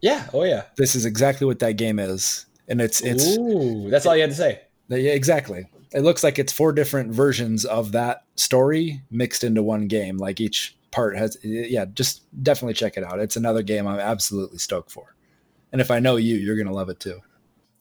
Yeah. 0.00 0.26
Oh 0.34 0.42
yeah. 0.42 0.64
This 0.76 0.96
is 0.96 1.06
exactly 1.06 1.46
what 1.46 1.60
that 1.60 1.72
game 1.72 1.98
is, 2.00 2.46
and 2.66 2.80
it's 2.80 3.00
it's. 3.00 3.36
Ooh, 3.38 3.88
that's 3.88 4.04
all 4.04 4.16
you 4.16 4.22
had 4.22 4.30
to 4.30 4.36
say. 4.36 4.62
Yeah, 4.88 5.12
exactly. 5.12 5.68
It 5.92 6.00
looks 6.00 6.24
like 6.24 6.40
it's 6.40 6.52
four 6.52 6.72
different 6.72 7.12
versions 7.12 7.64
of 7.64 7.92
that 7.92 8.24
story 8.34 9.02
mixed 9.12 9.44
into 9.44 9.62
one 9.62 9.86
game. 9.86 10.18
Like 10.18 10.40
each 10.40 10.76
part 10.94 11.16
has 11.16 11.36
yeah 11.42 11.84
just 11.86 12.22
definitely 12.44 12.74
check 12.74 12.96
it 12.96 13.02
out. 13.02 13.18
It's 13.18 13.34
another 13.36 13.62
game 13.62 13.88
i'm 13.88 13.98
absolutely 13.98 14.58
stoked 14.58 14.92
for. 14.92 15.14
And 15.72 15.80
if 15.80 15.90
i 15.90 15.98
know 15.98 16.16
you 16.16 16.36
you're 16.36 16.56
gonna 16.56 16.72
love 16.72 16.88
it 16.88 17.00
too. 17.00 17.20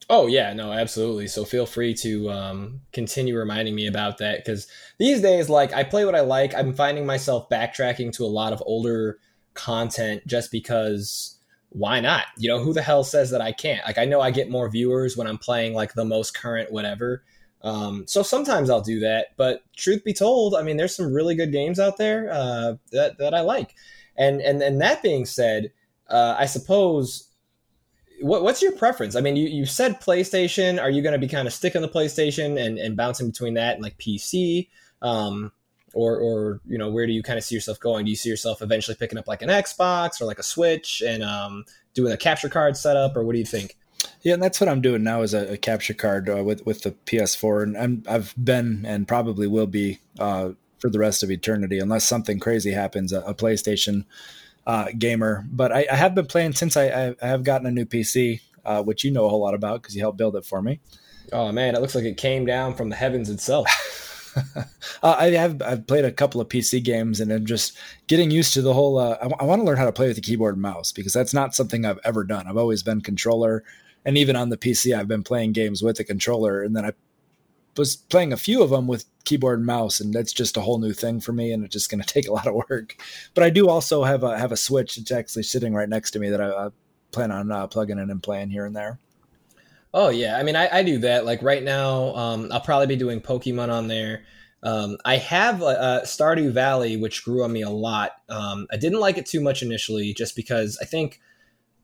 Oh 0.10 0.26
yeah 0.26 0.52
no 0.54 0.72
absolutely. 0.72 1.28
So 1.28 1.46
feel 1.46 1.68
free 1.68 1.94
to 1.96 2.32
um, 2.32 2.82
continue 2.92 3.38
reminding 3.38 3.76
me 3.76 3.86
about 3.86 4.18
that 4.18 4.40
because 4.40 4.68
these 4.98 5.22
days 5.22 5.48
like 5.48 5.74
i 5.74 5.84
play 5.84 6.06
what 6.06 6.16
i 6.16 6.22
like. 6.22 6.56
I'm 6.56 6.74
finding 6.74 7.06
myself 7.06 7.50
backtracking 7.50 8.14
to 8.14 8.26
a 8.26 8.34
lot 8.42 8.52
of 8.52 8.64
older 8.66 9.20
content 9.54 10.26
just 10.26 10.52
because 10.52 11.38
why 11.70 12.00
not? 12.00 12.26
You 12.38 12.50
know 12.50 12.64
who 12.64 12.74
the 12.74 12.82
hell 12.82 13.04
says 13.04 13.30
that 13.30 13.42
i 13.42 13.52
can't? 13.52 13.86
Like 13.86 14.00
i 14.00 14.06
know 14.06 14.22
i 14.22 14.32
get 14.32 14.50
more 14.50 14.70
viewers 14.70 15.16
when 15.16 15.28
i'm 15.28 15.38
playing 15.38 15.76
like 15.76 15.94
the 15.94 16.06
most 16.06 16.34
current 16.34 16.72
whatever 16.72 17.24
Um, 17.64 18.06
so 18.08 18.24
sometimes 18.24 18.70
I'll 18.70 18.82
do 18.82 19.00
that, 19.00 19.28
but 19.38 19.64
truth 19.76 20.04
be 20.04 20.14
told, 20.14 20.54
I 20.54 20.64
mean, 20.64 20.76
there's 20.76 20.96
some 20.96 21.14
really 21.14 21.34
good 21.34 21.52
games 21.52 21.80
out 21.80 21.98
there 21.98 22.30
uh, 22.32 22.76
that 22.92 23.18
that 23.20 23.34
I 23.34 23.40
like, 23.40 23.74
and 24.18 24.42
and 24.42 24.62
and 24.62 24.82
that 24.82 25.02
being 25.02 25.26
said, 25.26 25.72
uh, 26.10 26.36
I 26.38 26.46
suppose 26.46 27.30
what, 28.24 28.44
what's 28.44 28.62
your 28.62 28.72
preference? 28.72 29.16
I 29.16 29.22
mean, 29.22 29.36
you, 29.36 29.48
you 29.48 29.66
said 29.66 30.00
PlayStation. 30.02 30.82
Are 30.82 30.90
you 30.90 31.02
going 31.02 31.14
to 31.14 31.20
be 31.20 31.28
kind 31.28 31.48
of 31.48 31.54
sticking 31.54 31.82
the 31.82 31.90
PlayStation 31.90 32.64
and, 32.64 32.78
and 32.78 32.96
bouncing 32.96 33.28
between 33.28 33.56
that 33.56 33.76
and 33.76 33.84
like 33.84 33.98
PC? 33.98 34.70
Um, 35.02 35.52
or, 35.94 36.18
or, 36.18 36.62
you 36.66 36.78
know, 36.78 36.90
where 36.90 37.06
do 37.06 37.12
you 37.12 37.22
kind 37.22 37.38
of 37.38 37.44
see 37.44 37.54
yourself 37.54 37.80
going? 37.80 38.06
Do 38.06 38.10
you 38.10 38.16
see 38.16 38.30
yourself 38.30 38.62
eventually 38.62 38.96
picking 38.96 39.20
up 39.20 39.28
like 39.28 39.42
an 39.42 39.50
Xbox 39.50 40.22
or 40.22 40.26
like 40.26 40.40
a 40.40 40.44
Switch 40.44 41.04
and 41.06 41.22
um, 41.22 41.66
doing 41.94 42.14
a 42.14 42.18
capture 42.18 42.50
card 42.50 42.78
setup, 42.78 43.16
or 43.16 43.24
what 43.24 43.34
do 43.34 43.40
you 43.40 43.46
think? 43.46 43.78
Yeah, 44.24 44.36
and 44.36 44.42
that's 44.42 44.62
what 44.62 44.70
I'm 44.70 44.82
doing 44.82 45.04
now 45.04 45.22
is 45.22 45.34
a, 45.34 45.54
a 45.54 45.58
capture 45.58 45.94
card 45.94 46.30
uh, 46.30 46.44
with 46.44 46.66
with 46.66 46.84
the 46.84 46.92
PS4, 47.06 47.64
and 47.64 47.78
I'm, 47.78 48.04
I've 48.08 48.34
been 48.42 48.86
and 48.88 49.06
probably 49.06 49.48
will 49.48 49.68
be 49.68 50.00
uh, 50.18 50.52
for 50.80 50.90
the 50.90 51.00
rest 51.00 51.24
of 51.24 51.32
eternity, 51.32 51.78
unless 51.78 52.06
something 52.06 52.40
crazy 52.40 52.72
happens. 52.72 53.12
A, 53.12 53.20
a 53.22 53.34
PlayStation 53.34 54.06
uh, 54.66 54.88
gamer, 54.98 55.46
but 55.52 55.74
I, 55.74 55.86
I, 55.92 55.96
have 55.96 56.16
been 56.16 56.26
playing 56.26 56.54
since 56.54 56.78
I, 56.78 57.16
I 57.22 57.28
have 57.28 57.44
gotten 57.44 57.68
a 57.68 57.72
new 57.72 57.86
PC, 57.86 58.40
uh, 58.64 58.82
which 58.82 59.04
you 59.04 59.12
know 59.12 59.26
a 59.26 59.30
whole 59.30 59.42
lot 59.42 59.54
about 59.54 59.82
because 59.82 59.94
you 59.94 60.02
helped 60.02 60.18
build 60.18 60.38
it 60.38 60.46
for 60.46 60.62
me. 60.62 60.80
Oh 61.34 61.52
man, 61.52 61.76
it 61.76 61.82
looks 61.82 61.96
like 61.96 62.06
it 62.06 62.16
came 62.16 62.46
down 62.46 62.76
from 62.76 62.88
the 62.88 62.96
heavens 62.96 63.30
itself. 63.30 63.68
uh, 65.04 65.16
I 65.20 65.32
have 65.32 65.62
I've 65.62 65.86
played 65.86 66.06
a 66.06 66.12
couple 66.14 66.40
of 66.40 66.48
PC 66.48 66.82
games 66.82 67.20
and 67.20 67.30
I'm 67.30 67.46
just 67.46 67.78
getting 68.08 68.32
used 68.32 68.54
to 68.54 68.62
the 68.62 68.74
whole. 68.74 69.00
Uh, 69.00 69.18
I, 69.20 69.24
w- 69.24 69.38
I 69.38 69.44
want 69.44 69.60
to 69.60 69.66
learn 69.66 69.78
how 69.78 69.86
to 69.86 69.92
play 69.92 70.08
with 70.08 70.16
the 70.16 70.22
keyboard 70.22 70.56
and 70.56 70.62
mouse 70.62 70.94
because 70.94 71.12
that's 71.12 71.34
not 71.34 71.54
something 71.54 71.86
I've 71.86 72.00
ever 72.06 72.24
done. 72.24 72.48
I've 72.48 72.56
always 72.56 72.84
been 72.84 73.02
controller 73.02 73.66
and 74.06 74.18
even 74.18 74.36
on 74.36 74.50
the 74.50 74.58
PC, 74.58 74.98
I've 74.98 75.08
been 75.08 75.24
playing 75.24 75.54
games 75.54 75.82
with 75.82 76.00
a 76.00 76.04
controller, 76.04 76.62
and 76.62 76.76
then 76.76 76.86
I 76.86 76.94
was 77.78 77.96
playing 77.96 78.34
a 78.34 78.38
few 78.38 78.62
of 78.62 78.70
them 78.70 78.88
with 78.88 79.06
keyboard 79.24 79.60
and 79.60 79.66
mouse, 79.66 80.00
and 80.00 80.14
that's 80.14 80.34
just 80.34 80.58
a 80.58 80.62
whole 80.62 80.80
new 80.80 80.94
thing 80.94 81.20
for 81.20 81.34
me, 81.34 81.52
and 81.52 81.64
it's 81.64 81.74
just 81.74 81.90
going 81.90 82.02
to 82.04 82.14
take 82.14 82.28
a 82.28 82.34
lot 82.34 82.48
of 82.48 82.56
work. 82.70 82.96
But 83.34 83.44
I 83.44 83.50
do 83.50 83.70
also 83.70 84.04
have 84.04 84.24
a 84.24 84.38
have 84.38 84.52
a 84.52 84.58
Switch 84.58 84.96
that's 84.96 85.12
actually 85.12 85.44
sitting 85.44 85.74
right 85.74 85.90
next 85.90 86.12
to 86.12 86.20
me 86.20 86.30
that 86.30 86.42
I, 86.42 86.50
I 86.50 86.70
plan 87.12 87.32
on 87.32 87.52
uh, 87.52 87.68
plugging 87.68 88.00
in 88.00 88.10
and 88.10 88.22
playing 88.22 88.50
here 88.50 88.66
and 88.66 88.76
there. 88.76 89.00
Oh 89.94 90.10
yeah, 90.10 90.38
I 90.38 90.44
mean 90.44 90.56
I, 90.56 90.80
I 90.80 90.84
do 90.84 91.00
that. 91.00 91.26
Like 91.26 91.42
right 91.44 91.64
now, 91.64 92.16
um, 92.16 92.52
I'll 92.52 92.62
probably 92.62 92.88
be 92.88 92.96
doing 92.96 93.22
Pokemon 93.22 93.70
on 93.70 93.88
there. 93.88 94.24
Um, 94.64 94.98
I 95.04 95.18
have 95.18 95.62
uh, 95.62 96.02
Stardew 96.04 96.52
Valley, 96.52 96.96
which 96.96 97.26
grew 97.26 97.44
on 97.44 97.52
me 97.52 97.64
a 97.64 97.70
lot. 97.70 98.14
Um, 98.30 98.66
I 98.72 98.78
didn't 98.78 99.02
like 99.02 99.18
it 99.18 99.26
too 99.26 99.42
much 99.42 99.62
initially, 99.62 100.14
just 100.14 100.38
because 100.38 100.80
I 100.82 100.86
think 100.86 101.20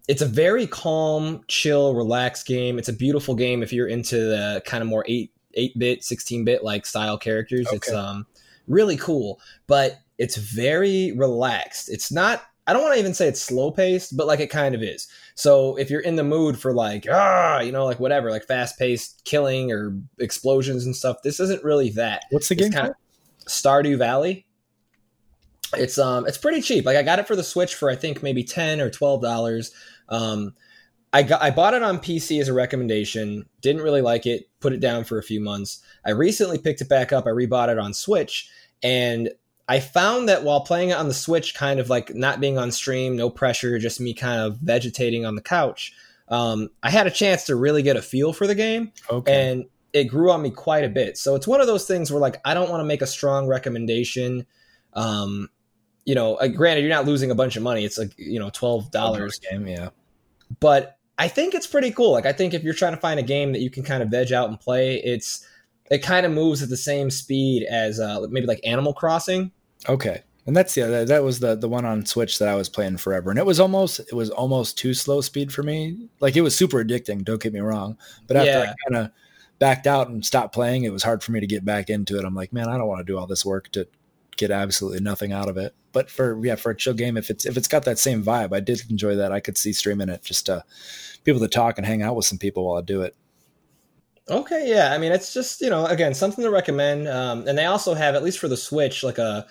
it's 0.08 0.22
a 0.22 0.26
very 0.26 0.66
calm, 0.66 1.44
chill, 1.48 1.96
relaxed 1.96 2.46
game. 2.48 2.80
It's 2.80 2.90
a 2.90 2.94
beautiful 2.94 3.36
game 3.36 3.62
if 3.62 3.72
you're 3.72 3.88
into 3.88 4.16
the 4.16 4.62
kind 4.66 4.82
of 4.82 4.88
more 4.88 5.06
eight 5.08 5.32
eight 5.56 5.78
bit, 5.78 6.04
sixteen 6.04 6.46
bit 6.46 6.64
like 6.64 6.86
style 6.86 7.18
characters. 7.18 7.68
Okay. 7.68 7.76
It's 7.78 7.92
um 7.92 8.26
really 8.68 8.98
cool, 8.98 9.40
but 9.68 10.00
it's 10.18 10.38
very 10.38 11.12
relaxed. 11.14 11.90
It's 11.90 12.12
not. 12.12 12.44
I 12.68 12.74
don't 12.74 12.84
want 12.84 12.94
to 12.94 13.00
even 13.00 13.16
say 13.16 13.28
it's 13.28 13.42
slow 13.42 13.72
paced, 13.72 14.16
but 14.16 14.28
like 14.28 14.40
it 14.40 14.52
kind 14.52 14.76
of 14.76 14.84
is. 14.84 15.08
So 15.34 15.76
if 15.78 15.90
you're 15.90 16.02
in 16.02 16.18
the 16.18 16.24
mood 16.24 16.60
for 16.60 16.72
like 16.74 17.06
ah, 17.10 17.60
you 17.62 17.72
know, 17.72 17.86
like 17.86 18.00
whatever, 18.00 18.30
like 18.30 18.46
fast 18.46 18.78
paced 18.78 19.24
killing 19.26 19.72
or 19.72 19.96
explosions 20.20 20.86
and 20.86 20.96
stuff, 20.96 21.18
this 21.24 21.40
isn't 21.40 21.64
really 21.64 21.90
that. 21.92 22.24
What's 22.30 22.50
the 22.50 22.56
game? 22.56 22.72
Kind 22.72 22.90
of 22.90 22.96
Stardew 23.48 23.98
Valley. 23.98 24.46
It's 25.76 25.98
um 25.98 26.28
it's 26.28 26.38
pretty 26.38 26.62
cheap. 26.62 26.86
Like 26.86 26.98
I 26.98 27.04
got 27.04 27.20
it 27.20 27.28
for 27.28 27.36
the 27.36 27.44
Switch 27.44 27.76
for 27.76 27.90
I 27.90 27.96
think 27.96 28.24
maybe 28.24 28.44
ten 28.44 28.82
or 28.82 28.90
twelve 28.90 29.22
dollars. 29.22 29.72
Um, 30.10 30.54
I 31.12 31.24
got 31.24 31.42
I 31.42 31.52
bought 31.52 31.74
it 31.74 31.84
on 31.84 32.00
PC 32.00 32.40
as 32.42 32.48
a 32.48 32.54
recommendation. 32.54 33.46
Didn't 33.62 33.82
really 33.82 34.02
like 34.02 34.26
it. 34.26 34.50
Put 34.60 34.74
it 34.74 34.80
down 34.80 35.04
for 35.04 35.18
a 35.18 35.24
few 35.24 35.40
months. 35.40 35.82
I 36.06 36.12
recently 36.12 36.58
picked 36.58 36.82
it 36.82 36.90
back 36.90 37.12
up. 37.12 37.26
I 37.26 37.32
rebought 37.32 37.70
it 37.70 37.80
on 37.80 37.94
Switch, 37.94 38.50
and 38.84 39.30
I 39.68 39.80
found 39.80 40.30
that 40.30 40.44
while 40.44 40.62
playing 40.62 40.90
it 40.90 40.98
on 40.98 41.08
the 41.08 41.14
Switch, 41.14 41.54
kind 41.54 41.80
of 41.80 41.90
like 41.90 42.14
not 42.16 42.40
being 42.40 42.58
on 42.58 42.72
stream, 42.72 43.16
no 43.16 43.30
pressure, 43.30 43.78
just 43.80 44.00
me 44.00 44.14
kind 44.14 44.42
of 44.42 44.58
vegetating 44.58 45.26
on 45.26 45.36
the 45.36 45.42
couch. 45.42 45.94
Um, 46.28 46.70
I 46.84 46.92
had 46.92 47.08
a 47.08 47.12
chance 47.12 47.46
to 47.46 47.56
really 47.56 47.82
get 47.82 47.96
a 47.96 48.02
feel 48.02 48.34
for 48.34 48.46
the 48.46 48.56
game, 48.56 48.92
okay. 49.10 49.52
and 49.52 49.66
it 49.94 50.06
grew 50.06 50.32
on 50.32 50.42
me 50.42 50.52
quite 50.52 50.84
a 50.84 50.90
bit. 50.90 51.18
So 51.18 51.36
it's 51.36 51.48
one 51.48 51.62
of 51.62 51.68
those 51.68 51.88
things 51.88 52.12
where 52.12 52.22
like 52.22 52.40
I 52.46 52.54
don't 52.54 52.70
want 52.70 52.82
to 52.82 52.86
make 52.86 53.02
a 53.02 53.08
strong 53.08 53.48
recommendation. 53.48 54.46
Um, 54.94 55.50
you 56.06 56.16
know, 56.16 56.36
uh, 56.36 56.48
granted, 56.48 56.82
you're 56.82 56.90
not 56.90 57.06
losing 57.06 57.32
a 57.32 57.36
bunch 57.36 57.56
of 57.56 57.64
money. 57.64 57.86
It's 57.86 57.98
like 57.98 58.14
you 58.18 58.40
know, 58.40 58.50
twelve 58.50 58.92
dollars 58.92 59.40
game, 59.40 59.68
yeah 59.68 59.90
but 60.60 60.98
I 61.18 61.28
think 61.28 61.54
it's 61.54 61.68
pretty 61.68 61.92
cool. 61.92 62.12
Like 62.12 62.26
I 62.26 62.34
think 62.34 62.54
if 62.54 62.64
you're 62.64 62.74
trying 62.74 62.94
to 62.94 63.00
find 63.00 63.20
a 63.20 63.24
game 63.24 63.52
that 63.54 63.60
you 63.60 63.70
can 63.70 63.84
kind 63.84 64.02
of 64.02 64.10
veg 64.10 64.32
out 64.32 64.50
and 64.50 64.60
play, 64.60 64.98
it's 64.98 65.46
it 65.92 66.00
kind 66.00 66.26
of 66.26 66.32
moves 66.32 66.64
at 66.64 66.70
the 66.70 66.78
same 66.78 67.10
speed 67.10 67.64
as 67.64 68.00
uh, 68.00 68.26
maybe 68.30 68.48
like 68.48 68.62
Animal 68.64 68.94
Crossing. 68.94 69.52
Okay, 69.88 70.24
and 70.46 70.56
that's 70.56 70.76
yeah, 70.76 70.88
that, 70.88 71.08
that 71.08 71.24
was 71.24 71.40
the 71.40 71.56
the 71.56 71.70
one 71.70 71.86
on 71.86 72.06
Switch 72.06 72.40
that 72.40 72.48
I 72.48 72.56
was 72.56 72.70
playing 72.70 72.98
forever, 72.98 73.30
and 73.30 73.38
it 73.38 73.46
was 73.46 73.60
almost 73.60 74.00
it 74.00 74.14
was 74.14 74.30
almost 74.30 74.78
too 74.78 74.94
slow 74.94 75.22
speed 75.22 75.54
for 75.54 75.62
me. 75.62 76.10
Like 76.20 76.36
it 76.36 76.42
was 76.42 76.56
super 76.56 76.84
addicting. 76.84 77.24
Don't 77.24 77.42
get 77.42 77.54
me 77.54 77.60
wrong, 77.60 77.98
but 78.28 78.38
after 78.38 78.52
yeah. 78.52 78.74
I 78.74 78.90
kind 78.90 79.06
of 79.06 79.12
backed 79.60 79.88
out 79.88 80.08
and 80.08 80.26
stopped 80.26 80.54
playing, 80.54 80.86
it 80.86 80.94
was 80.94 81.04
hard 81.04 81.22
for 81.22 81.34
me 81.34 81.42
to 81.42 81.48
get 81.48 81.66
back 81.66 81.90
into 81.90 82.18
it. 82.18 82.24
I'm 82.24 82.36
like, 82.36 82.54
man, 82.54 82.70
I 82.70 82.78
don't 82.78 82.88
want 82.88 83.00
to 83.00 83.12
do 83.12 83.18
all 83.18 83.28
this 83.28 83.46
work 83.46 83.70
to 83.74 83.88
get 84.38 84.52
absolutely 84.52 85.02
nothing 85.02 85.34
out 85.34 85.50
of 85.50 85.58
it. 85.58 85.76
But 85.92 86.10
for 86.10 86.44
yeah, 86.46 86.56
for 86.56 86.72
a 86.72 86.76
chill 86.76 86.94
game, 86.94 87.18
if 87.18 87.30
it's 87.30 87.46
if 87.46 87.58
it's 87.58 87.68
got 87.68 87.86
that 87.86 88.00
same 88.00 88.24
vibe, 88.24 88.54
I 88.54 88.60
did 88.60 88.82
enjoy 88.90 89.16
that. 89.16 89.32
I 89.32 89.40
could 89.40 89.58
see 89.58 89.74
streaming 89.74 90.10
it 90.10 90.24
just 90.24 90.46
to 90.48 90.64
people 91.24 91.40
to 91.42 91.48
talk 91.48 91.78
and 91.78 91.86
hang 91.86 92.02
out 92.02 92.16
with 92.16 92.26
some 92.26 92.38
people 92.38 92.66
while 92.66 92.78
I 92.78 92.82
do 92.82 93.02
it. 93.02 93.16
Okay, 94.30 94.70
yeah. 94.70 94.94
I 94.94 95.00
mean, 95.00 95.12
it's 95.12 95.34
just 95.34 95.62
you 95.62 95.70
know, 95.70 95.86
again, 95.86 96.14
something 96.14 96.44
to 96.44 96.52
recommend. 96.52 97.08
Um, 97.08 97.48
and 97.48 97.58
they 97.58 97.66
also 97.66 97.94
have, 97.94 98.16
at 98.16 98.24
least 98.24 98.40
for 98.40 98.48
the 98.48 98.58
Switch, 98.58 99.04
like 99.04 99.18
a 99.18 99.48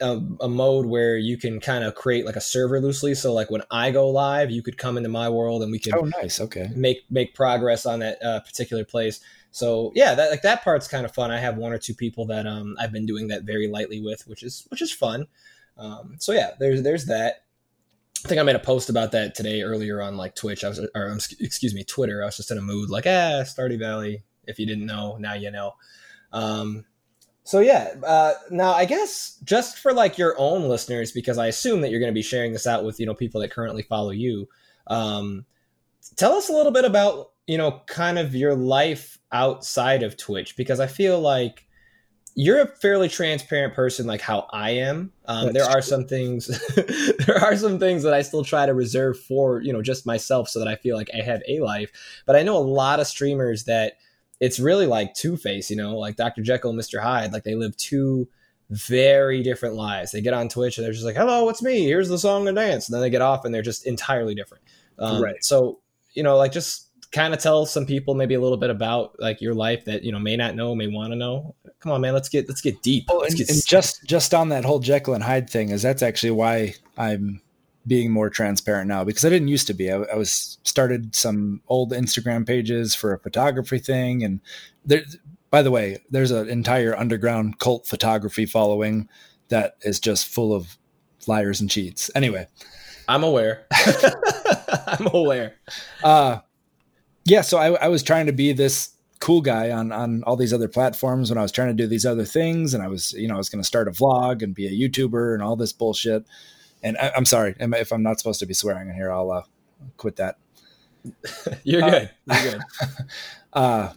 a, 0.00 0.20
a 0.40 0.48
mode 0.48 0.86
where 0.86 1.16
you 1.16 1.36
can 1.36 1.60
kind 1.60 1.84
of 1.84 1.94
create 1.94 2.26
like 2.26 2.36
a 2.36 2.40
server 2.40 2.80
loosely. 2.80 3.14
So 3.14 3.32
like 3.32 3.50
when 3.50 3.62
I 3.70 3.90
go 3.90 4.08
live, 4.08 4.50
you 4.50 4.62
could 4.62 4.78
come 4.78 4.96
into 4.96 5.08
my 5.08 5.28
world 5.28 5.62
and 5.62 5.70
we 5.72 5.78
could 5.78 5.94
oh 5.94 6.08
nice 6.20 6.40
okay 6.40 6.70
make 6.74 7.04
make 7.10 7.34
progress 7.34 7.86
on 7.86 8.00
that 8.00 8.22
uh, 8.22 8.40
particular 8.40 8.84
place. 8.84 9.20
So 9.56 9.90
yeah, 9.94 10.14
that 10.14 10.30
like 10.30 10.42
that 10.42 10.62
part's 10.62 10.86
kind 10.86 11.06
of 11.06 11.14
fun. 11.14 11.30
I 11.30 11.38
have 11.38 11.56
one 11.56 11.72
or 11.72 11.78
two 11.78 11.94
people 11.94 12.26
that 12.26 12.46
um 12.46 12.76
I've 12.78 12.92
been 12.92 13.06
doing 13.06 13.28
that 13.28 13.44
very 13.44 13.68
lightly 13.68 14.02
with, 14.02 14.28
which 14.28 14.42
is 14.42 14.66
which 14.68 14.82
is 14.82 14.92
fun. 14.92 15.28
Um, 15.78 16.16
so 16.18 16.32
yeah, 16.32 16.50
there's 16.60 16.82
there's 16.82 17.06
that. 17.06 17.44
I 18.22 18.28
think 18.28 18.38
I 18.38 18.42
made 18.42 18.56
a 18.56 18.58
post 18.58 18.90
about 18.90 19.12
that 19.12 19.34
today 19.34 19.62
earlier 19.62 20.02
on 20.02 20.18
like 20.18 20.34
Twitch. 20.34 20.62
I 20.62 20.68
was 20.68 20.86
or 20.94 21.18
excuse 21.40 21.74
me, 21.74 21.84
Twitter. 21.84 22.22
I 22.22 22.26
was 22.26 22.36
just 22.36 22.50
in 22.50 22.58
a 22.58 22.60
mood 22.60 22.90
like 22.90 23.06
ah, 23.06 23.44
Stardew 23.44 23.78
Valley. 23.78 24.24
If 24.46 24.58
you 24.58 24.66
didn't 24.66 24.84
know, 24.84 25.16
now 25.16 25.32
you 25.32 25.50
know. 25.50 25.72
Um, 26.34 26.84
so 27.42 27.60
yeah, 27.60 27.94
uh, 28.06 28.34
now 28.50 28.72
I 28.72 28.84
guess 28.84 29.38
just 29.42 29.78
for 29.78 29.94
like 29.94 30.18
your 30.18 30.38
own 30.38 30.68
listeners, 30.68 31.12
because 31.12 31.38
I 31.38 31.46
assume 31.46 31.80
that 31.80 31.90
you're 31.90 32.00
going 32.00 32.12
to 32.12 32.14
be 32.14 32.20
sharing 32.20 32.52
this 32.52 32.66
out 32.66 32.84
with 32.84 33.00
you 33.00 33.06
know 33.06 33.14
people 33.14 33.40
that 33.40 33.52
currently 33.52 33.84
follow 33.84 34.10
you. 34.10 34.50
Um, 34.86 35.46
tell 36.16 36.34
us 36.34 36.50
a 36.50 36.52
little 36.52 36.72
bit 36.72 36.84
about 36.84 37.30
you 37.46 37.58
know 37.58 37.82
kind 37.86 38.18
of 38.18 38.34
your 38.34 38.54
life 38.54 39.18
outside 39.32 40.02
of 40.02 40.16
Twitch 40.16 40.56
because 40.56 40.80
I 40.80 40.86
feel 40.86 41.20
like 41.20 41.66
you're 42.38 42.60
a 42.60 42.66
fairly 42.66 43.08
transparent 43.08 43.72
person 43.72 44.06
like 44.06 44.20
how 44.20 44.46
I 44.52 44.70
am. 44.70 45.10
Um, 45.24 45.54
there 45.54 45.64
are 45.64 45.80
some 45.80 46.06
things 46.06 46.46
there 47.26 47.42
are 47.42 47.56
some 47.56 47.78
things 47.78 48.02
that 48.02 48.12
I 48.12 48.20
still 48.20 48.44
try 48.44 48.66
to 48.66 48.74
reserve 48.74 49.18
for, 49.18 49.62
you 49.62 49.72
know, 49.72 49.80
just 49.80 50.04
myself 50.04 50.50
so 50.50 50.58
that 50.58 50.68
I 50.68 50.76
feel 50.76 50.96
like 50.96 51.10
I 51.14 51.22
have 51.22 51.42
a 51.48 51.60
life. 51.60 51.90
But 52.26 52.36
I 52.36 52.42
know 52.42 52.58
a 52.58 52.58
lot 52.58 53.00
of 53.00 53.06
streamers 53.06 53.64
that 53.64 53.94
it's 54.38 54.60
really 54.60 54.84
like 54.84 55.14
two 55.14 55.38
face, 55.38 55.70
you 55.70 55.76
know, 55.76 55.96
like 55.96 56.16
Dr. 56.16 56.42
Jekyll 56.42 56.70
and 56.70 56.78
Mr. 56.78 57.00
Hyde, 57.00 57.32
like 57.32 57.44
they 57.44 57.54
live 57.54 57.74
two 57.78 58.28
very 58.68 59.42
different 59.42 59.74
lives. 59.74 60.12
They 60.12 60.20
get 60.20 60.34
on 60.34 60.50
Twitch 60.50 60.76
and 60.76 60.84
they're 60.84 60.92
just 60.92 61.06
like, 61.06 61.16
"Hello, 61.16 61.48
it's 61.48 61.62
me. 61.62 61.84
Here's 61.84 62.10
the 62.10 62.18
song 62.18 62.48
and 62.48 62.56
dance." 62.56 62.86
And 62.86 62.94
then 62.94 63.00
they 63.00 63.10
get 63.10 63.22
off 63.22 63.46
and 63.46 63.54
they're 63.54 63.62
just 63.62 63.86
entirely 63.86 64.34
different. 64.34 64.64
Um, 64.98 65.22
right. 65.22 65.42
So, 65.42 65.80
you 66.12 66.22
know, 66.22 66.36
like 66.36 66.52
just 66.52 66.85
kind 67.12 67.34
of 67.34 67.40
tell 67.40 67.66
some 67.66 67.86
people 67.86 68.14
maybe 68.14 68.34
a 68.34 68.40
little 68.40 68.56
bit 68.56 68.70
about 68.70 69.18
like 69.18 69.40
your 69.40 69.54
life 69.54 69.84
that 69.84 70.02
you 70.04 70.12
know 70.12 70.18
may 70.18 70.36
not 70.36 70.54
know, 70.54 70.74
may 70.74 70.86
want 70.86 71.12
to 71.12 71.16
know? 71.16 71.54
Come 71.80 71.92
on, 71.92 72.00
man, 72.00 72.14
let's 72.14 72.28
get 72.28 72.48
let's 72.48 72.60
get 72.60 72.82
deep. 72.82 73.04
Oh, 73.08 73.18
let's 73.18 73.34
and, 73.34 73.38
get 73.38 73.50
and 73.50 73.66
just 73.66 74.04
just 74.04 74.34
on 74.34 74.48
that 74.50 74.64
whole 74.64 74.78
Jekyll 74.78 75.14
and 75.14 75.22
Hyde 75.22 75.48
thing 75.48 75.70
is 75.70 75.82
that's 75.82 76.02
actually 76.02 76.32
why 76.32 76.74
I'm 76.96 77.40
being 77.86 78.10
more 78.10 78.28
transparent 78.28 78.88
now 78.88 79.04
because 79.04 79.24
I 79.24 79.28
didn't 79.28 79.48
used 79.48 79.66
to 79.68 79.74
be. 79.74 79.90
I, 79.90 79.96
I 79.96 80.16
was 80.16 80.58
started 80.64 81.14
some 81.14 81.62
old 81.68 81.92
Instagram 81.92 82.46
pages 82.46 82.94
for 82.94 83.12
a 83.12 83.18
photography 83.18 83.78
thing, 83.78 84.22
and 84.22 84.40
there. 84.84 85.02
By 85.48 85.62
the 85.62 85.70
way, 85.70 85.98
there's 86.10 86.32
an 86.32 86.48
entire 86.48 86.94
underground 86.96 87.60
cult 87.60 87.86
photography 87.86 88.46
following 88.46 89.08
that 89.48 89.76
is 89.82 90.00
just 90.00 90.26
full 90.26 90.52
of 90.52 90.76
liars 91.28 91.60
and 91.60 91.70
cheats. 91.70 92.10
Anyway, 92.14 92.48
I'm 93.08 93.22
aware. 93.22 93.66
I'm 94.86 95.06
aware. 95.12 95.54
Uh, 96.02 96.40
yeah, 97.26 97.40
so 97.40 97.58
I, 97.58 97.72
I 97.72 97.88
was 97.88 98.02
trying 98.02 98.26
to 98.26 98.32
be 98.32 98.52
this 98.52 98.90
cool 99.18 99.40
guy 99.40 99.70
on 99.70 99.92
on 99.92 100.22
all 100.24 100.36
these 100.36 100.52
other 100.52 100.68
platforms 100.68 101.30
when 101.30 101.38
I 101.38 101.42
was 101.42 101.52
trying 101.52 101.68
to 101.68 101.74
do 101.74 101.86
these 101.86 102.06
other 102.06 102.24
things, 102.24 102.72
and 102.72 102.82
I 102.82 102.88
was 102.88 103.12
you 103.12 103.28
know 103.28 103.34
I 103.34 103.38
was 103.38 103.48
going 103.48 103.62
to 103.62 103.66
start 103.66 103.88
a 103.88 103.90
vlog 103.90 104.42
and 104.42 104.54
be 104.54 104.66
a 104.66 104.88
YouTuber 104.88 105.34
and 105.34 105.42
all 105.42 105.56
this 105.56 105.72
bullshit. 105.72 106.24
And 106.82 106.96
I, 106.98 107.10
am 107.16 107.24
sorry 107.24 107.56
if 107.58 107.92
I'm 107.92 108.02
not 108.02 108.18
supposed 108.18 108.40
to 108.40 108.46
be 108.46 108.54
swearing 108.54 108.88
in 108.88 108.94
here, 108.94 109.10
I'll 109.10 109.32
uh, 109.32 109.42
quit 109.96 110.16
that. 110.16 110.38
You're 111.64 111.82
good. 111.82 112.10
Uh, 112.30 112.40
You're 112.42 112.52
good. 112.52 112.62
uh, 113.52 113.92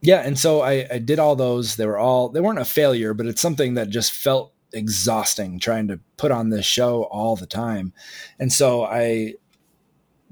yeah, 0.00 0.20
and 0.20 0.38
so 0.38 0.60
I, 0.60 0.86
I 0.92 0.98
did 0.98 1.18
all 1.18 1.34
those. 1.34 1.76
They 1.76 1.86
were 1.86 1.98
all 1.98 2.28
they 2.28 2.40
weren't 2.40 2.60
a 2.60 2.64
failure, 2.64 3.12
but 3.12 3.26
it's 3.26 3.42
something 3.42 3.74
that 3.74 3.88
just 3.88 4.12
felt 4.12 4.52
exhausting 4.72 5.58
trying 5.58 5.88
to 5.88 5.98
put 6.16 6.30
on 6.30 6.50
this 6.50 6.66
show 6.66 7.04
all 7.04 7.36
the 7.36 7.46
time. 7.46 7.92
And 8.38 8.52
so 8.52 8.84
I 8.84 9.34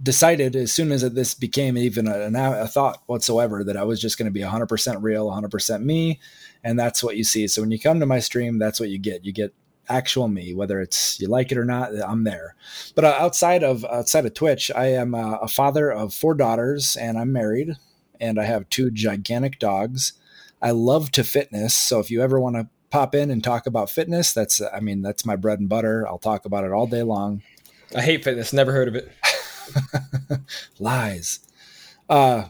decided 0.03 0.57
as 0.57 0.73
soon 0.73 0.91
as 0.91 1.03
this 1.13 1.35
became 1.35 1.79
even 1.79 2.09
a, 2.09 2.31
a 2.35 2.67
thought 2.67 3.03
whatsoever 3.07 3.63
that 3.65 3.77
I 3.77 3.85
was 3.85 4.01
just 4.01 4.19
going 4.19 4.27
to 4.27 4.33
be 4.33 4.41
100% 4.41 4.97
real, 5.01 5.31
100% 5.31 5.83
me. 5.83 6.21
And 6.65 6.79
that's 6.79 7.03
what 7.03 7.17
you 7.17 7.25
see. 7.25 7.47
So 7.47 7.63
when 7.63 7.71
you 7.71 7.79
come 7.79 8.01
to 8.01 8.07
my 8.07 8.19
stream, 8.19 8.59
that's 8.59 8.81
what 8.81 8.89
you 8.89 8.99
get. 8.99 9.25
You 9.25 9.33
get 9.33 9.55
actual 9.89 10.29
me, 10.29 10.55
whether 10.55 10.81
it's 10.81 11.21
you 11.21 11.29
like 11.29 11.53
it 11.53 11.59
or 11.59 11.65
not, 11.65 11.91
I'm 12.05 12.25
there. 12.25 12.55
But 12.95 13.05
uh, 13.05 13.17
outside 13.19 13.63
of 13.65 13.85
outside 13.85 14.27
of 14.27 14.35
Twitch, 14.35 14.71
I 14.75 14.87
am 14.87 15.15
a 15.15 15.49
father 15.49 15.91
of 15.91 16.15
four 16.15 16.35
daughters 16.35 16.97
and 16.97 17.19
I'm 17.19 17.33
married 17.33 17.77
and 18.21 18.41
I 18.41 18.45
have 18.45 18.69
two 18.69 18.91
gigantic 18.91 19.59
dogs. 19.59 20.13
I 20.61 20.71
love 20.71 21.11
to 21.13 21.25
fitness. 21.25 21.75
So 21.75 21.99
if 21.99 22.11
you 22.11 22.23
ever 22.23 22.39
want 22.41 22.57
to 22.57 22.69
pop 22.91 23.15
in 23.15 23.31
and 23.31 23.43
talk 23.43 23.67
about 23.67 23.91
fitness, 23.91 24.33
that's 24.33 24.61
I 24.61 24.81
mean, 24.81 25.03
that's 25.03 25.27
my 25.27 25.37
bread 25.37 25.59
and 25.59 25.69
butter. 25.69 26.07
I'll 26.07 26.19
talk 26.19 26.45
about 26.45 26.65
it 26.65 26.73
all 26.73 26.87
day 26.87 27.03
long. 27.03 27.43
I 27.95 28.01
hate 28.01 28.25
fitness, 28.25 28.53
never 28.53 28.73
heard 28.73 28.89
of 28.89 28.95
it. 28.95 29.13
Lies. 30.79 31.41
Uh, 32.09 32.47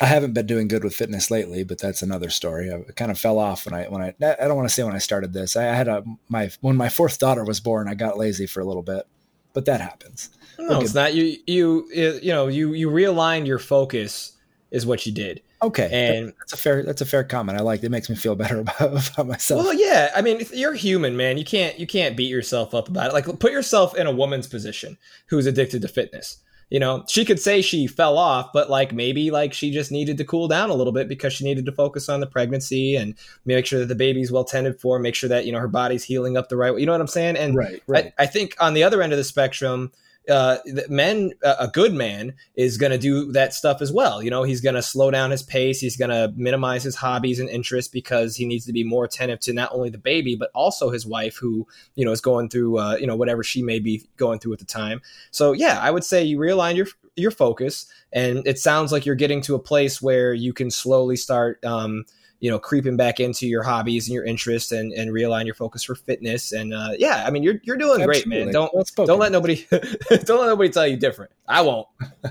I 0.00 0.06
haven't 0.06 0.32
been 0.32 0.46
doing 0.46 0.66
good 0.68 0.82
with 0.82 0.94
fitness 0.94 1.30
lately, 1.30 1.62
but 1.62 1.78
that's 1.78 2.00
another 2.00 2.30
story. 2.30 2.72
I 2.72 2.82
kind 2.92 3.10
of 3.10 3.18
fell 3.18 3.38
off 3.38 3.66
when 3.66 3.74
I 3.74 3.84
when 3.86 4.00
I 4.00 4.14
I 4.22 4.48
don't 4.48 4.56
want 4.56 4.68
to 4.68 4.74
say 4.74 4.82
when 4.82 4.94
I 4.94 4.98
started 4.98 5.32
this. 5.32 5.56
I 5.56 5.64
had 5.64 5.88
a 5.88 6.02
my 6.28 6.50
when 6.60 6.76
my 6.76 6.88
fourth 6.88 7.18
daughter 7.18 7.44
was 7.44 7.60
born, 7.60 7.86
I 7.86 7.94
got 7.94 8.16
lazy 8.16 8.46
for 8.46 8.60
a 8.60 8.64
little 8.64 8.82
bit, 8.82 9.06
but 9.52 9.66
that 9.66 9.80
happens. 9.82 10.30
No, 10.58 10.80
it's 10.80 10.94
not. 10.94 11.14
You 11.14 11.36
you 11.46 11.88
you 11.92 12.32
know 12.32 12.48
you 12.48 12.72
you 12.72 12.88
realigned 12.88 13.46
your 13.46 13.58
focus 13.58 14.38
is 14.70 14.86
what 14.86 15.04
you 15.04 15.12
did. 15.12 15.42
Okay, 15.62 15.90
and 15.92 16.32
that's 16.38 16.54
a 16.54 16.56
fair 16.56 16.82
that's 16.82 17.02
a 17.02 17.06
fair 17.06 17.22
comment. 17.22 17.58
I 17.58 17.62
like 17.62 17.80
it. 17.80 17.86
it 17.86 17.90
makes 17.90 18.08
me 18.08 18.16
feel 18.16 18.34
better 18.34 18.60
about, 18.80 18.80
about 19.12 19.26
myself. 19.26 19.64
Well, 19.64 19.74
yeah. 19.74 20.10
I 20.14 20.22
mean, 20.22 20.46
you're 20.52 20.74
human, 20.74 21.16
man. 21.16 21.36
You 21.36 21.44
can't 21.44 21.78
you 21.78 21.86
can't 21.86 22.16
beat 22.16 22.30
yourself 22.30 22.74
up 22.74 22.88
about 22.88 23.08
it. 23.08 23.12
Like, 23.12 23.38
put 23.38 23.52
yourself 23.52 23.94
in 23.94 24.06
a 24.06 24.12
woman's 24.12 24.46
position 24.46 24.96
who's 25.26 25.46
addicted 25.46 25.82
to 25.82 25.88
fitness. 25.88 26.38
You 26.70 26.78
know, 26.78 27.04
she 27.08 27.24
could 27.24 27.40
say 27.40 27.62
she 27.62 27.88
fell 27.88 28.16
off, 28.16 28.52
but 28.54 28.70
like 28.70 28.92
maybe 28.92 29.32
like 29.32 29.52
she 29.52 29.72
just 29.72 29.90
needed 29.90 30.16
to 30.18 30.24
cool 30.24 30.46
down 30.46 30.70
a 30.70 30.74
little 30.74 30.92
bit 30.92 31.08
because 31.08 31.32
she 31.32 31.44
needed 31.44 31.66
to 31.66 31.72
focus 31.72 32.08
on 32.08 32.20
the 32.20 32.28
pregnancy 32.28 32.94
and 32.94 33.14
make 33.44 33.66
sure 33.66 33.80
that 33.80 33.86
the 33.86 33.96
baby's 33.96 34.30
well 34.30 34.44
tended 34.44 34.80
for, 34.80 35.00
make 35.00 35.16
sure 35.16 35.28
that 35.28 35.44
you 35.46 35.52
know 35.52 35.58
her 35.58 35.68
body's 35.68 36.04
healing 36.04 36.36
up 36.36 36.48
the 36.48 36.56
right 36.56 36.72
way. 36.72 36.80
You 36.80 36.86
know 36.86 36.92
what 36.92 37.00
I'm 37.00 37.08
saying? 37.08 37.36
And 37.36 37.56
right, 37.56 37.82
right. 37.88 38.14
I, 38.18 38.22
I 38.22 38.26
think 38.26 38.54
on 38.60 38.74
the 38.74 38.84
other 38.84 39.02
end 39.02 39.12
of 39.12 39.16
the 39.18 39.24
spectrum 39.24 39.90
uh, 40.28 40.58
men, 40.88 41.32
a 41.42 41.68
good 41.68 41.94
man 41.94 42.34
is 42.54 42.76
going 42.76 42.92
to 42.92 42.98
do 42.98 43.32
that 43.32 43.54
stuff 43.54 43.80
as 43.80 43.90
well. 43.90 44.22
You 44.22 44.30
know, 44.30 44.42
he's 44.42 44.60
going 44.60 44.74
to 44.74 44.82
slow 44.82 45.10
down 45.10 45.30
his 45.30 45.42
pace. 45.42 45.80
He's 45.80 45.96
going 45.96 46.10
to 46.10 46.32
minimize 46.36 46.82
his 46.82 46.94
hobbies 46.94 47.40
and 47.40 47.48
interests 47.48 47.90
because 47.90 48.36
he 48.36 48.44
needs 48.44 48.66
to 48.66 48.72
be 48.72 48.84
more 48.84 49.04
attentive 49.04 49.40
to 49.40 49.52
not 49.52 49.72
only 49.72 49.90
the 49.90 49.98
baby 49.98 50.36
but 50.36 50.50
also 50.54 50.90
his 50.90 51.06
wife, 51.06 51.36
who 51.36 51.66
you 51.94 52.04
know 52.04 52.12
is 52.12 52.20
going 52.20 52.48
through 52.48 52.78
uh, 52.78 52.96
you 53.00 53.06
know 53.06 53.16
whatever 53.16 53.42
she 53.42 53.62
may 53.62 53.78
be 53.78 54.06
going 54.16 54.38
through 54.38 54.52
at 54.52 54.58
the 54.58 54.64
time. 54.64 55.00
So 55.30 55.52
yeah, 55.52 55.78
I 55.80 55.90
would 55.90 56.04
say 56.04 56.22
you 56.22 56.38
realign 56.38 56.76
your 56.76 56.86
your 57.16 57.30
focus, 57.30 57.86
and 58.12 58.46
it 58.46 58.58
sounds 58.58 58.92
like 58.92 59.06
you're 59.06 59.14
getting 59.14 59.40
to 59.42 59.54
a 59.54 59.58
place 59.58 60.00
where 60.02 60.32
you 60.34 60.52
can 60.52 60.70
slowly 60.70 61.16
start. 61.16 61.64
Um, 61.64 62.04
you 62.40 62.50
know 62.50 62.58
creeping 62.58 62.96
back 62.96 63.20
into 63.20 63.46
your 63.46 63.62
hobbies 63.62 64.08
and 64.08 64.14
your 64.14 64.24
interests 64.24 64.72
and 64.72 64.92
and 64.92 65.10
realign 65.10 65.46
your 65.46 65.54
focus 65.54 65.84
for 65.84 65.94
fitness. 65.94 66.52
And 66.52 66.74
uh, 66.74 66.90
yeah 66.98 67.24
i 67.26 67.30
mean 67.30 67.42
you're 67.42 67.60
you're 67.62 67.76
doing 67.76 68.02
Absolutely. 68.02 68.22
great 68.22 68.44
man. 68.44 68.52
Don't 68.52 68.72
don't 68.96 69.18
let 69.18 69.32
nobody 69.32 69.66
don't 69.70 70.40
let 70.40 70.46
nobody 70.46 70.70
tell 70.70 70.86
you 70.86 70.96
different. 70.96 71.30
I 71.46 71.62
won't. 71.62 71.86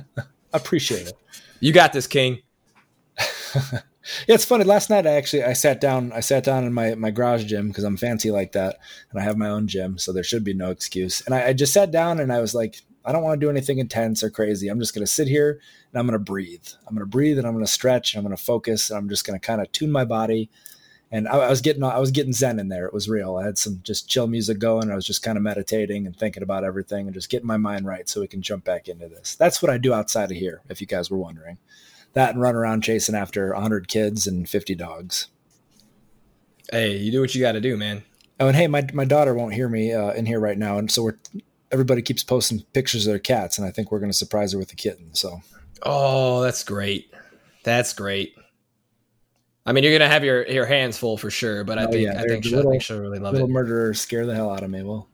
Appreciate 0.54 1.08
it. 1.08 1.18
You 1.60 1.72
got 1.74 1.94
this 1.94 2.08
king. 2.08 2.40
Yeah 4.28 4.36
it's 4.36 4.46
funny. 4.46 4.64
Last 4.64 4.90
night 4.90 5.06
i 5.06 5.12
actually 5.12 5.44
i 5.44 5.54
sat 5.54 5.82
down 5.82 6.12
i 6.14 6.20
sat 6.20 6.44
down 6.44 6.64
in 6.64 6.74
my 6.74 6.96
my 6.96 7.12
garage 7.12 7.46
gym 7.46 7.68
because 7.68 7.84
i'm 7.84 7.98
fancy 7.98 8.32
like 8.32 8.54
that 8.54 8.80
and 9.12 9.20
i 9.20 9.24
have 9.24 9.38
my 9.38 9.50
own 9.50 9.68
gym 9.68 9.98
so 9.98 10.12
there 10.12 10.24
should 10.24 10.44
be 10.44 10.54
no 10.54 10.72
excuse. 10.72 11.22
And 11.26 11.36
I, 11.36 11.48
I 11.48 11.54
just 11.54 11.74
sat 11.74 11.92
down 11.92 12.20
and 12.20 12.32
i 12.32 12.40
was 12.40 12.56
like 12.56 12.82
I 13.10 13.12
don't 13.12 13.24
want 13.24 13.40
to 13.40 13.44
do 13.44 13.50
anything 13.50 13.80
intense 13.80 14.24
or 14.24 14.30
crazy. 14.30 14.68
I'm 14.68 14.80
just 14.80 14.94
going 14.94 15.04
to 15.04 15.12
sit 15.12 15.28
here 15.28 15.60
and 15.92 16.00
I'm 16.00 16.06
going 16.06 16.14
to 16.14 16.24
breathe. 16.24 16.68
I'm 16.88 16.94
going 16.94 17.04
to 17.04 17.10
breathe 17.10 17.40
and 17.40 17.48
I'm 17.48 17.54
going 17.54 17.66
to 17.66 17.72
stretch 17.72 18.14
and 18.14 18.20
I'm 18.20 18.24
going 18.24 18.38
to 18.38 18.44
focus 18.44 18.92
and 18.92 19.00
I'm 19.00 19.10
just 19.10 19.26
going 19.26 19.38
to 19.38 19.44
kind 19.44 19.60
of 19.60 19.72
tune 19.72 19.92
my 19.92 20.06
body. 20.06 20.52
And 21.12 21.28
I, 21.28 21.38
I, 21.38 21.50
was 21.50 21.60
getting 21.60 21.84
I 21.84 21.98
was 21.98 22.12
getting 22.12 22.34
zen 22.34 22.60
in 22.60 22.68
there. 22.70 22.86
It 22.86 22.94
was 22.94 23.10
real. 23.10 23.38
I 23.38 23.46
had 23.46 23.58
some 23.58 23.80
just 23.82 24.08
chill 24.08 24.28
music 24.28 24.60
going. 24.60 24.92
I 24.92 24.96
was 24.96 25.08
just 25.08 25.24
kind 25.24 25.40
of 25.40 25.44
meditating 25.44 26.06
and 26.06 26.16
thinking 26.16 26.44
about 26.44 26.64
everything 26.64 27.08
and 27.08 27.14
just 27.16 27.32
getting 27.32 27.48
my 27.48 27.58
mind 27.58 27.88
right 27.88 28.08
so 28.08 28.22
we 28.22 28.28
can 28.28 28.44
jump 28.44 28.64
back 28.64 28.88
into 28.88 29.08
this. 29.08 29.34
That's 29.34 29.60
what 29.60 29.72
I 29.72 29.80
do 29.80 29.92
outside 29.92 30.30
of 30.30 30.38
here. 30.38 30.62
If 30.70 30.80
you 30.80 30.86
guys 30.86 31.10
were 31.10 31.18
wondering, 31.18 31.58
that 32.14 32.36
and 32.36 32.42
run 32.42 32.56
around 32.56 32.84
chasing 32.84 33.16
after 33.16 33.52
100 33.54 33.88
kids 33.88 34.28
and 34.28 34.48
50 34.48 34.76
dogs. 34.76 35.30
Hey, 36.72 36.96
you 36.98 37.12
do 37.12 37.22
what 37.22 37.34
you 37.34 37.42
got 37.42 37.54
to 37.54 37.62
do, 37.62 37.76
man. 37.76 38.04
Oh, 38.40 38.50
and 38.50 38.56
hey, 38.56 38.68
my 38.68 38.88
my 38.94 39.04
daughter 39.04 39.34
won't 39.34 39.56
hear 39.56 39.68
me 39.68 39.92
uh, 39.94 40.12
in 40.12 40.28
here 40.28 40.40
right 40.40 40.58
now, 40.58 40.78
and 40.78 40.90
so 40.92 41.04
we're 41.04 41.18
everybody 41.72 42.02
keeps 42.02 42.24
posting 42.24 42.62
pictures 42.74 43.06
of 43.06 43.12
their 43.12 43.20
cats, 43.20 43.58
and 43.58 43.68
I 43.68 43.72
think 43.72 43.92
we're 43.92 44.00
going 44.00 44.12
to 44.12 44.18
surprise 44.18 44.54
her 44.54 44.60
with 44.60 44.72
a 44.72 44.76
kitten. 44.76 45.14
So, 45.14 45.42
oh, 45.84 46.42
that's 46.42 46.64
great. 46.64 47.14
That's 47.64 47.94
great. 47.94 48.36
I 49.66 49.72
mean, 49.72 49.84
you're 49.84 49.94
gonna 49.94 50.10
have 50.10 50.24
your 50.24 50.48
your 50.48 50.66
hands 50.66 50.98
full 50.98 51.18
for 51.18 51.30
sure, 51.30 51.64
but 51.64 51.78
I 51.78 51.86
oh, 51.86 51.92
think 51.92 52.04
yeah, 52.04 52.20
I 52.20 52.24
think, 52.24 52.44
she'll, 52.44 52.56
little, 52.56 52.72
I 52.72 52.74
think 52.74 52.84
she'll 52.84 53.00
really 53.00 53.20
love 53.20 53.34
little 53.34 53.48
it. 53.48 53.54
Little 53.54 53.62
murderers 53.62 54.02
scare 54.02 54.26
the 54.26 54.34
hell 54.34 54.50
out 54.50 54.64
of 54.64 54.70
me. 54.72 54.82
Well, 54.82 55.08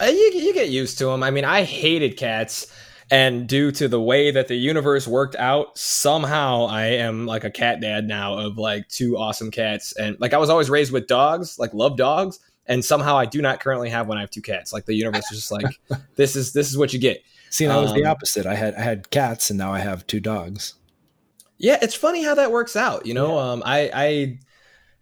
uh, 0.00 0.04
you 0.04 0.30
you 0.34 0.54
get 0.54 0.68
used 0.68 0.98
to 0.98 1.06
them. 1.06 1.22
I 1.24 1.30
mean, 1.30 1.44
I 1.44 1.64
hated 1.64 2.16
cats, 2.16 2.72
and 3.10 3.48
due 3.48 3.72
to 3.72 3.88
the 3.88 4.00
way 4.00 4.30
that 4.30 4.46
the 4.46 4.54
universe 4.54 5.08
worked 5.08 5.34
out, 5.34 5.76
somehow 5.76 6.66
I 6.66 6.84
am 6.84 7.26
like 7.26 7.42
a 7.42 7.50
cat 7.50 7.80
dad 7.80 8.06
now 8.06 8.38
of 8.38 8.56
like 8.56 8.88
two 8.88 9.16
awesome 9.18 9.50
cats, 9.50 9.96
and 9.96 10.20
like 10.20 10.32
I 10.32 10.38
was 10.38 10.50
always 10.50 10.70
raised 10.70 10.92
with 10.92 11.08
dogs, 11.08 11.58
like 11.58 11.74
love 11.74 11.96
dogs, 11.96 12.38
and 12.70 12.84
somehow 12.84 13.18
I 13.18 13.26
do 13.26 13.42
not 13.42 13.60
currently 13.60 13.90
have 13.90 14.06
one. 14.06 14.16
I 14.16 14.20
have 14.22 14.30
two 14.30 14.40
cats. 14.40 14.72
Like 14.72 14.86
the 14.86 14.94
universe 14.94 15.30
is 15.32 15.40
just 15.40 15.52
like 15.52 15.66
this 16.16 16.36
is 16.36 16.52
this 16.54 16.70
is 16.70 16.78
what 16.78 16.94
you 16.94 16.98
get. 16.98 17.22
See, 17.50 17.66
that 17.66 17.76
was 17.76 17.90
um, 17.90 17.96
the 17.96 18.06
opposite. 18.06 18.46
I 18.46 18.54
had 18.54 18.74
I 18.76 18.80
had 18.80 19.10
cats, 19.10 19.50
and 19.50 19.58
now 19.58 19.72
I 19.72 19.80
have 19.80 20.06
two 20.06 20.20
dogs. 20.20 20.74
Yeah, 21.58 21.78
it's 21.82 21.96
funny 21.96 22.22
how 22.22 22.36
that 22.36 22.52
works 22.52 22.76
out. 22.76 23.04
You 23.04 23.12
know, 23.12 23.34
yeah. 23.34 23.50
um, 23.50 23.62
I 23.66 23.90
I 23.92 24.04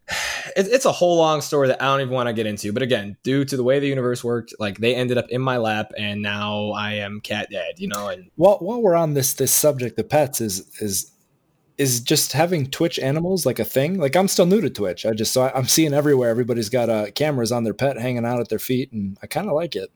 it, 0.56 0.66
it's 0.68 0.86
a 0.86 0.92
whole 0.92 1.18
long 1.18 1.42
story 1.42 1.68
that 1.68 1.82
I 1.82 1.84
don't 1.84 2.00
even 2.00 2.14
want 2.14 2.28
to 2.28 2.32
get 2.32 2.46
into. 2.46 2.72
But 2.72 2.82
again, 2.82 3.18
due 3.22 3.44
to 3.44 3.56
the 3.56 3.62
way 3.62 3.78
the 3.78 3.86
universe 3.86 4.24
worked, 4.24 4.54
like 4.58 4.78
they 4.78 4.94
ended 4.94 5.18
up 5.18 5.26
in 5.28 5.42
my 5.42 5.58
lap, 5.58 5.92
and 5.98 6.22
now 6.22 6.70
I 6.70 6.94
am 6.94 7.20
cat 7.20 7.50
dad. 7.50 7.74
You 7.76 7.88
know, 7.88 8.08
and 8.08 8.30
while 8.36 8.56
while 8.60 8.80
we're 8.80 8.96
on 8.96 9.12
this 9.12 9.34
this 9.34 9.52
subject 9.52 9.96
the 9.96 10.04
pets, 10.04 10.40
is 10.40 10.70
is 10.80 11.12
is 11.78 12.00
just 12.00 12.32
having 12.32 12.66
Twitch 12.66 12.98
animals 12.98 13.46
like 13.46 13.60
a 13.60 13.64
thing? 13.64 13.98
Like 13.98 14.16
I'm 14.16 14.28
still 14.28 14.46
new 14.46 14.60
to 14.60 14.68
Twitch. 14.68 15.06
I 15.06 15.12
just 15.12 15.32
so 15.32 15.42
I, 15.42 15.56
am 15.56 15.66
seeing 15.66 15.94
everywhere 15.94 16.28
everybody's 16.28 16.68
got 16.68 16.90
uh, 16.90 17.10
cameras 17.12 17.52
on 17.52 17.64
their 17.64 17.74
pet 17.74 17.98
hanging 17.98 18.26
out 18.26 18.40
at 18.40 18.48
their 18.48 18.58
feet, 18.58 18.92
and 18.92 19.16
I 19.22 19.26
kind 19.26 19.46
of 19.48 19.54
like 19.54 19.76
it. 19.76 19.90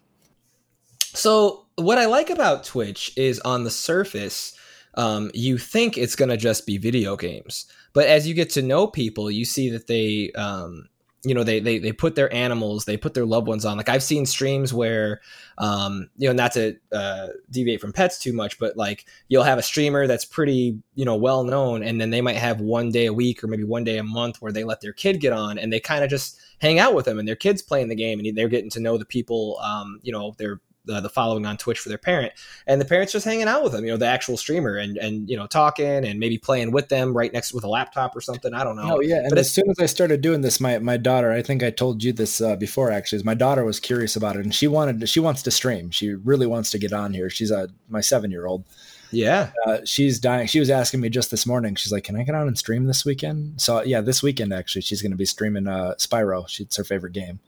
So 1.14 1.66
what 1.76 1.98
I 1.98 2.06
like 2.06 2.30
about 2.30 2.64
Twitch 2.64 3.12
is 3.16 3.40
on 3.40 3.64
the 3.64 3.70
surface, 3.70 4.56
um, 4.94 5.30
you 5.34 5.58
think 5.58 5.98
it's 5.98 6.16
gonna 6.16 6.36
just 6.36 6.66
be 6.66 6.78
video 6.78 7.16
games, 7.16 7.66
but 7.92 8.06
as 8.06 8.26
you 8.26 8.34
get 8.34 8.50
to 8.50 8.62
know 8.62 8.86
people, 8.86 9.30
you 9.30 9.44
see 9.44 9.68
that 9.70 9.88
they 9.88 10.30
um, 10.32 10.88
you 11.24 11.34
know 11.34 11.44
they, 11.44 11.60
they 11.60 11.78
they 11.78 11.92
put 11.92 12.16
their 12.16 12.32
animals 12.32 12.84
they 12.84 12.96
put 12.96 13.14
their 13.14 13.24
loved 13.24 13.46
ones 13.46 13.64
on. 13.64 13.76
Like 13.76 13.88
i've 13.88 14.02
seen 14.02 14.26
streams 14.26 14.74
where 14.74 15.20
um 15.58 16.08
you 16.16 16.28
know 16.28 16.34
not 16.34 16.52
to 16.52 16.76
uh, 16.92 17.28
deviate 17.50 17.80
from 17.80 17.92
pets 17.92 18.18
too 18.18 18.32
much 18.32 18.58
but 18.58 18.76
like 18.76 19.06
you'll 19.28 19.42
have 19.42 19.58
a 19.58 19.62
streamer 19.62 20.06
that's 20.06 20.24
pretty 20.24 20.78
you 20.94 21.04
know 21.04 21.16
well 21.16 21.44
known 21.44 21.82
and 21.82 22.00
then 22.00 22.10
they 22.10 22.20
might 22.20 22.36
have 22.36 22.60
one 22.60 22.90
day 22.90 23.06
a 23.06 23.12
week 23.12 23.42
or 23.42 23.46
maybe 23.46 23.64
one 23.64 23.84
day 23.84 23.98
a 23.98 24.02
month 24.02 24.42
where 24.42 24.52
they 24.52 24.64
let 24.64 24.80
their 24.80 24.92
kid 24.92 25.20
get 25.20 25.32
on 25.32 25.58
and 25.58 25.72
they 25.72 25.80
kind 25.80 26.02
of 26.02 26.10
just 26.10 26.40
hang 26.60 26.78
out 26.78 26.94
with 26.94 27.04
them 27.04 27.18
and 27.18 27.28
their 27.28 27.36
kids 27.36 27.62
playing 27.62 27.88
the 27.88 27.94
game 27.94 28.18
and 28.18 28.36
they're 28.36 28.48
getting 28.48 28.70
to 28.70 28.80
know 28.80 28.98
the 28.98 29.04
people 29.04 29.58
um 29.62 30.00
you 30.02 30.12
know 30.12 30.34
their 30.38 30.60
the, 30.84 31.00
the 31.00 31.08
following 31.08 31.46
on 31.46 31.56
Twitch 31.56 31.78
for 31.78 31.88
their 31.88 31.98
parent, 31.98 32.32
and 32.66 32.80
the 32.80 32.84
parents 32.84 33.12
just 33.12 33.24
hanging 33.24 33.48
out 33.48 33.62
with 33.62 33.72
them, 33.72 33.84
you 33.84 33.90
know, 33.90 33.96
the 33.96 34.06
actual 34.06 34.36
streamer, 34.36 34.76
and 34.76 34.96
and 34.96 35.28
you 35.28 35.36
know, 35.36 35.46
talking 35.46 36.04
and 36.04 36.18
maybe 36.18 36.38
playing 36.38 36.72
with 36.72 36.88
them 36.88 37.16
right 37.16 37.32
next 37.32 37.52
with 37.52 37.64
a 37.64 37.68
laptop 37.68 38.16
or 38.16 38.20
something. 38.20 38.54
I 38.54 38.64
don't 38.64 38.76
know. 38.76 38.96
Oh 38.96 39.00
yeah, 39.00 39.18
and 39.18 39.30
but 39.30 39.38
as 39.38 39.50
soon 39.50 39.68
as 39.70 39.78
I 39.78 39.86
started 39.86 40.20
doing 40.20 40.40
this, 40.40 40.60
my 40.60 40.78
my 40.78 40.96
daughter, 40.96 41.32
I 41.32 41.42
think 41.42 41.62
I 41.62 41.70
told 41.70 42.02
you 42.02 42.12
this 42.12 42.40
uh, 42.40 42.56
before 42.56 42.90
actually, 42.90 43.16
is 43.16 43.24
my 43.24 43.34
daughter 43.34 43.64
was 43.64 43.80
curious 43.80 44.16
about 44.16 44.36
it, 44.36 44.44
and 44.44 44.54
she 44.54 44.66
wanted 44.66 45.00
to, 45.00 45.06
she 45.06 45.20
wants 45.20 45.42
to 45.42 45.50
stream. 45.50 45.90
She 45.90 46.14
really 46.14 46.46
wants 46.46 46.70
to 46.72 46.78
get 46.78 46.92
on 46.92 47.12
here. 47.12 47.30
She's 47.30 47.50
a 47.50 47.68
my 47.88 48.00
seven 48.00 48.30
year 48.30 48.46
old. 48.46 48.64
Yeah. 49.12 49.50
Uh, 49.66 49.78
she's 49.84 50.18
dying. 50.18 50.46
She 50.46 50.58
was 50.58 50.70
asking 50.70 51.00
me 51.00 51.10
just 51.10 51.30
this 51.30 51.46
morning. 51.46 51.74
She's 51.74 51.92
like, 51.92 52.04
"Can 52.04 52.16
I 52.16 52.22
get 52.24 52.34
on 52.34 52.48
and 52.48 52.58
stream 52.58 52.86
this 52.86 53.04
weekend?" 53.04 53.60
So 53.60 53.82
yeah, 53.82 54.00
this 54.00 54.22
weekend 54.22 54.52
actually, 54.52 54.82
she's 54.82 55.02
going 55.02 55.12
to 55.12 55.18
be 55.18 55.26
streaming 55.26 55.68
uh, 55.68 55.94
Spyro. 55.98 56.46
It's 56.58 56.76
her 56.76 56.84
favorite 56.84 57.12
game. 57.12 57.40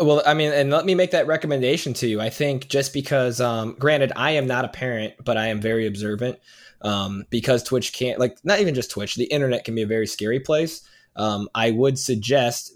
Well, 0.00 0.22
I 0.24 0.34
mean, 0.34 0.52
and 0.52 0.70
let 0.70 0.84
me 0.84 0.94
make 0.94 1.10
that 1.10 1.26
recommendation 1.26 1.92
to 1.94 2.06
you. 2.06 2.20
I 2.20 2.30
think 2.30 2.68
just 2.68 2.92
because, 2.92 3.40
um, 3.40 3.74
granted, 3.78 4.12
I 4.14 4.32
am 4.32 4.46
not 4.46 4.64
a 4.64 4.68
parent, 4.68 5.14
but 5.24 5.36
I 5.36 5.48
am 5.48 5.60
very 5.60 5.88
observant 5.88 6.38
um, 6.82 7.24
because 7.30 7.64
Twitch 7.64 7.92
can't, 7.92 8.20
like, 8.20 8.38
not 8.44 8.60
even 8.60 8.76
just 8.76 8.92
Twitch, 8.92 9.16
the 9.16 9.24
internet 9.24 9.64
can 9.64 9.74
be 9.74 9.82
a 9.82 9.88
very 9.88 10.06
scary 10.06 10.38
place. 10.38 10.82
Um, 11.16 11.48
I 11.52 11.72
would 11.72 11.98
suggest, 11.98 12.72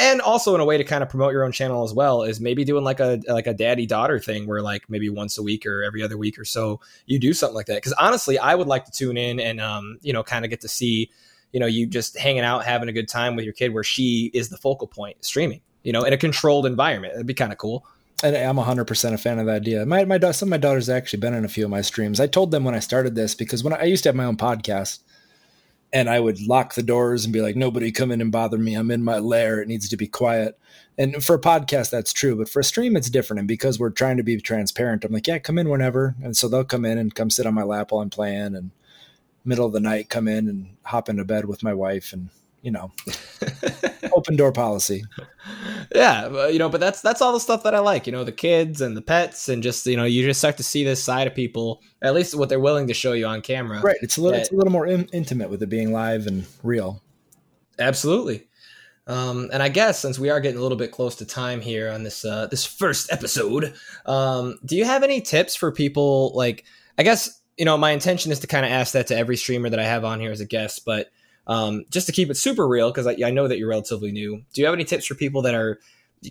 and 0.00 0.20
also 0.20 0.52
in 0.56 0.60
a 0.60 0.64
way 0.64 0.76
to 0.76 0.82
kind 0.82 1.04
of 1.04 1.08
promote 1.08 1.32
your 1.32 1.44
own 1.44 1.52
channel 1.52 1.84
as 1.84 1.94
well 1.94 2.24
is 2.24 2.40
maybe 2.40 2.64
doing 2.64 2.82
like 2.82 2.98
a 2.98 3.20
like 3.28 3.46
a 3.46 3.54
daddy 3.54 3.86
daughter 3.86 4.18
thing 4.18 4.48
where 4.48 4.60
like 4.60 4.90
maybe 4.90 5.08
once 5.08 5.38
a 5.38 5.44
week 5.44 5.64
or 5.64 5.84
every 5.84 6.02
other 6.02 6.18
week 6.18 6.36
or 6.36 6.44
so 6.44 6.80
you 7.06 7.20
do 7.20 7.32
something 7.32 7.54
like 7.54 7.66
that 7.66 7.76
because 7.76 7.92
honestly 7.92 8.36
i 8.38 8.54
would 8.54 8.66
like 8.66 8.84
to 8.84 8.90
tune 8.90 9.16
in 9.16 9.38
and 9.38 9.60
um 9.60 9.98
you 10.02 10.12
know 10.12 10.24
kind 10.24 10.44
of 10.44 10.50
get 10.50 10.60
to 10.60 10.68
see 10.68 11.10
you 11.52 11.60
know 11.60 11.66
you 11.66 11.86
just 11.86 12.18
hanging 12.18 12.42
out 12.42 12.64
having 12.64 12.88
a 12.88 12.92
good 12.92 13.08
time 13.08 13.36
with 13.36 13.44
your 13.44 13.54
kid 13.54 13.72
where 13.72 13.84
she 13.84 14.30
is 14.34 14.48
the 14.48 14.56
focal 14.56 14.88
point 14.88 15.24
streaming 15.24 15.60
you 15.84 15.92
know 15.92 16.02
in 16.02 16.12
a 16.12 16.18
controlled 16.18 16.66
environment 16.66 17.14
that'd 17.14 17.26
be 17.26 17.34
kind 17.34 17.52
of 17.52 17.58
cool 17.58 17.86
and 18.22 18.36
I'm 18.36 18.56
100% 18.56 19.12
a 19.12 19.18
fan 19.18 19.38
of 19.38 19.46
that 19.46 19.56
idea. 19.56 19.84
My, 19.84 20.04
my, 20.04 20.18
some 20.30 20.46
of 20.46 20.50
my 20.50 20.56
daughters 20.56 20.86
have 20.86 20.96
actually 20.96 21.20
been 21.20 21.34
in 21.34 21.44
a 21.44 21.48
few 21.48 21.64
of 21.64 21.70
my 21.70 21.82
streams. 21.82 22.20
I 22.20 22.26
told 22.26 22.52
them 22.52 22.64
when 22.64 22.74
I 22.74 22.78
started 22.78 23.14
this 23.14 23.34
because 23.34 23.62
when 23.62 23.74
I, 23.74 23.80
I 23.80 23.84
used 23.84 24.04
to 24.04 24.08
have 24.08 24.16
my 24.16 24.24
own 24.24 24.36
podcast, 24.36 25.00
and 25.94 26.10
I 26.10 26.18
would 26.18 26.40
lock 26.40 26.74
the 26.74 26.82
doors 26.82 27.24
and 27.24 27.32
be 27.32 27.40
like, 27.40 27.54
nobody 27.54 27.92
come 27.92 28.10
in 28.10 28.20
and 28.20 28.32
bother 28.32 28.58
me. 28.58 28.74
I'm 28.74 28.90
in 28.90 29.04
my 29.04 29.20
lair. 29.20 29.62
It 29.62 29.68
needs 29.68 29.88
to 29.88 29.96
be 29.96 30.08
quiet. 30.08 30.58
And 30.98 31.24
for 31.24 31.36
a 31.36 31.40
podcast, 31.40 31.90
that's 31.90 32.12
true. 32.12 32.34
But 32.34 32.48
for 32.48 32.58
a 32.58 32.64
stream, 32.64 32.96
it's 32.96 33.08
different. 33.08 33.38
And 33.38 33.48
because 33.48 33.78
we're 33.78 33.90
trying 33.90 34.16
to 34.16 34.24
be 34.24 34.40
transparent, 34.40 35.04
I'm 35.04 35.12
like, 35.12 35.28
yeah, 35.28 35.38
come 35.38 35.56
in 35.56 35.68
whenever. 35.68 36.16
And 36.20 36.36
so 36.36 36.48
they'll 36.48 36.64
come 36.64 36.84
in 36.84 36.98
and 36.98 37.14
come 37.14 37.30
sit 37.30 37.46
on 37.46 37.54
my 37.54 37.62
lap 37.62 37.92
while 37.92 38.02
I'm 38.02 38.10
playing 38.10 38.56
and 38.56 38.72
middle 39.44 39.66
of 39.66 39.72
the 39.72 39.78
night, 39.78 40.08
come 40.08 40.26
in 40.26 40.48
and 40.48 40.76
hop 40.82 41.08
into 41.08 41.24
bed 41.24 41.44
with 41.44 41.62
my 41.62 41.72
wife 41.72 42.12
and 42.12 42.30
you 42.64 42.70
know, 42.70 42.90
open 44.14 44.36
door 44.36 44.50
policy. 44.50 45.04
Yeah, 45.94 46.48
you 46.48 46.58
know, 46.58 46.68
but 46.68 46.80
that's 46.80 47.02
that's 47.02 47.20
all 47.20 47.32
the 47.32 47.40
stuff 47.40 47.62
that 47.64 47.74
I 47.74 47.80
like. 47.80 48.06
You 48.06 48.12
know, 48.12 48.24
the 48.24 48.32
kids 48.32 48.80
and 48.80 48.96
the 48.96 49.02
pets, 49.02 49.48
and 49.48 49.62
just 49.62 49.86
you 49.86 49.96
know, 49.96 50.04
you 50.04 50.24
just 50.24 50.40
start 50.40 50.56
to 50.56 50.62
see 50.62 50.82
this 50.82 51.02
side 51.02 51.26
of 51.26 51.34
people. 51.34 51.82
At 52.02 52.14
least 52.14 52.34
what 52.34 52.48
they're 52.48 52.58
willing 52.58 52.88
to 52.88 52.94
show 52.94 53.12
you 53.12 53.26
on 53.26 53.42
camera. 53.42 53.80
Right. 53.80 53.96
It's 54.00 54.16
a 54.16 54.22
little. 54.22 54.38
That, 54.38 54.42
it's 54.42 54.52
a 54.52 54.56
little 54.56 54.72
more 54.72 54.86
in, 54.86 55.04
intimate 55.12 55.50
with 55.50 55.62
it 55.62 55.68
being 55.68 55.92
live 55.92 56.26
and 56.26 56.46
real. 56.62 57.02
Absolutely. 57.78 58.46
Um, 59.06 59.50
and 59.52 59.62
I 59.62 59.68
guess 59.68 60.00
since 60.00 60.18
we 60.18 60.30
are 60.30 60.40
getting 60.40 60.58
a 60.58 60.62
little 60.62 60.78
bit 60.78 60.90
close 60.90 61.16
to 61.16 61.26
time 61.26 61.60
here 61.60 61.90
on 61.90 62.02
this 62.02 62.24
uh, 62.24 62.46
this 62.46 62.64
first 62.64 63.12
episode, 63.12 63.74
um, 64.06 64.58
do 64.64 64.76
you 64.76 64.86
have 64.86 65.02
any 65.02 65.20
tips 65.20 65.54
for 65.54 65.70
people? 65.70 66.32
Like, 66.34 66.64
I 66.96 67.02
guess 67.02 67.42
you 67.56 67.64
know, 67.64 67.76
my 67.76 67.90
intention 67.90 68.32
is 68.32 68.40
to 68.40 68.46
kind 68.46 68.64
of 68.64 68.72
ask 68.72 68.92
that 68.94 69.08
to 69.08 69.16
every 69.16 69.36
streamer 69.36 69.70
that 69.70 69.78
I 69.78 69.84
have 69.84 70.04
on 70.04 70.20
here 70.20 70.32
as 70.32 70.40
a 70.40 70.46
guest, 70.46 70.84
but 70.84 71.10
um, 71.46 71.84
just 71.90 72.06
to 72.06 72.12
keep 72.12 72.30
it 72.30 72.36
super 72.36 72.66
real, 72.66 72.90
because 72.90 73.06
I, 73.06 73.16
I 73.24 73.30
know 73.30 73.48
that 73.48 73.58
you're 73.58 73.68
relatively 73.68 74.12
new. 74.12 74.42
Do 74.52 74.60
you 74.60 74.66
have 74.66 74.74
any 74.74 74.84
tips 74.84 75.06
for 75.06 75.14
people 75.14 75.42
that 75.42 75.54
are 75.54 75.78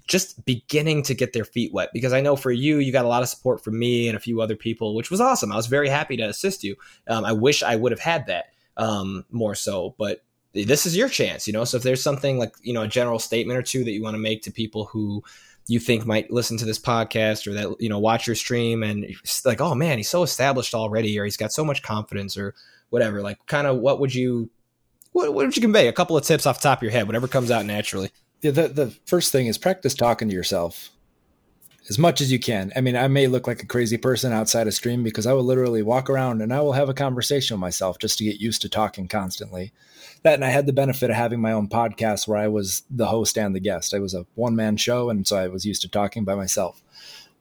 just 0.07 0.43
beginning 0.45 1.03
to 1.03 1.13
get 1.13 1.33
their 1.33 1.45
feet 1.45 1.73
wet? 1.73 1.89
Because 1.93 2.13
I 2.13 2.21
know 2.21 2.35
for 2.35 2.51
you, 2.51 2.77
you 2.77 2.91
got 2.91 3.05
a 3.05 3.09
lot 3.09 3.23
of 3.23 3.29
support 3.29 3.63
from 3.63 3.77
me 3.77 4.07
and 4.07 4.17
a 4.17 4.19
few 4.19 4.41
other 4.41 4.55
people, 4.55 4.95
which 4.95 5.11
was 5.11 5.21
awesome. 5.21 5.51
I 5.51 5.55
was 5.55 5.67
very 5.67 5.89
happy 5.89 6.17
to 6.17 6.23
assist 6.23 6.63
you. 6.63 6.75
Um, 7.07 7.25
I 7.25 7.33
wish 7.33 7.63
I 7.63 7.75
would 7.75 7.91
have 7.91 7.99
had 7.99 8.27
that 8.27 8.45
um, 8.77 9.25
more 9.31 9.55
so, 9.55 9.95
but 9.97 10.23
this 10.53 10.85
is 10.85 10.95
your 10.95 11.09
chance, 11.09 11.47
you 11.47 11.53
know. 11.53 11.63
So 11.63 11.77
if 11.77 11.83
there's 11.83 12.03
something 12.03 12.37
like 12.37 12.53
you 12.61 12.73
know 12.73 12.83
a 12.83 12.87
general 12.87 13.19
statement 13.19 13.57
or 13.57 13.63
two 13.63 13.83
that 13.83 13.91
you 13.91 14.03
want 14.03 14.13
to 14.15 14.19
make 14.19 14.43
to 14.43 14.51
people 14.51 14.85
who 14.85 15.23
you 15.67 15.79
think 15.79 16.05
might 16.05 16.31
listen 16.31 16.57
to 16.57 16.65
this 16.65 16.79
podcast 16.79 17.47
or 17.47 17.53
that 17.53 17.75
you 17.79 17.89
know 17.89 17.99
watch 17.99 18.27
your 18.27 18.35
stream 18.35 18.83
and 18.83 19.05
like 19.45 19.61
oh 19.61 19.73
man 19.73 19.97
he's 19.97 20.09
so 20.09 20.23
established 20.23 20.73
already 20.73 21.17
or 21.17 21.23
he's 21.23 21.37
got 21.37 21.53
so 21.53 21.63
much 21.63 21.81
confidence 21.81 22.37
or 22.37 22.53
whatever 22.89 23.21
like 23.21 23.43
kind 23.45 23.65
of 23.65 23.77
what 23.77 23.99
would 23.99 24.13
you 24.13 24.49
what, 25.13 25.33
what 25.33 25.45
would 25.45 25.55
you 25.55 25.61
convey? 25.61 25.87
A 25.87 25.93
couple 25.93 26.17
of 26.17 26.25
tips 26.25 26.45
off 26.45 26.59
the 26.59 26.67
top 26.67 26.79
of 26.79 26.83
your 26.83 26.91
head, 26.91 27.07
whatever 27.07 27.27
comes 27.27 27.49
out 27.49 27.65
naturally. 27.65 28.11
Yeah, 28.41 28.51
the, 28.51 28.67
the 28.67 28.87
first 29.05 29.31
thing 29.31 29.47
is 29.47 29.57
practice 29.57 29.93
talking 29.93 30.27
to 30.27 30.35
yourself 30.35 30.89
as 31.89 31.99
much 31.99 32.21
as 32.21 32.31
you 32.31 32.39
can. 32.39 32.71
I 32.75 32.81
mean, 32.81 32.95
I 32.95 33.07
may 33.07 33.27
look 33.27 33.45
like 33.45 33.61
a 33.61 33.67
crazy 33.67 33.97
person 33.97 34.31
outside 34.31 34.67
of 34.67 34.73
stream 34.73 35.03
because 35.03 35.27
I 35.27 35.33
will 35.33 35.43
literally 35.43 35.81
walk 35.81 36.09
around 36.09 36.41
and 36.41 36.53
I 36.53 36.61
will 36.61 36.73
have 36.73 36.89
a 36.89 36.93
conversation 36.93 37.55
with 37.55 37.61
myself 37.61 37.99
just 37.99 38.17
to 38.17 38.23
get 38.23 38.39
used 38.39 38.61
to 38.61 38.69
talking 38.69 39.07
constantly. 39.07 39.73
That 40.23 40.35
and 40.35 40.45
I 40.45 40.49
had 40.49 40.65
the 40.65 40.73
benefit 40.73 41.09
of 41.09 41.15
having 41.15 41.41
my 41.41 41.51
own 41.51 41.67
podcast 41.67 42.27
where 42.27 42.37
I 42.37 42.47
was 42.47 42.83
the 42.89 43.07
host 43.07 43.37
and 43.37 43.53
the 43.53 43.59
guest. 43.59 43.93
I 43.93 43.99
was 43.99 44.13
a 44.13 44.25
one 44.35 44.55
man 44.55 44.77
show, 44.77 45.09
and 45.09 45.27
so 45.27 45.35
I 45.35 45.47
was 45.47 45.65
used 45.65 45.81
to 45.81 45.89
talking 45.89 46.23
by 46.23 46.35
myself. 46.35 46.81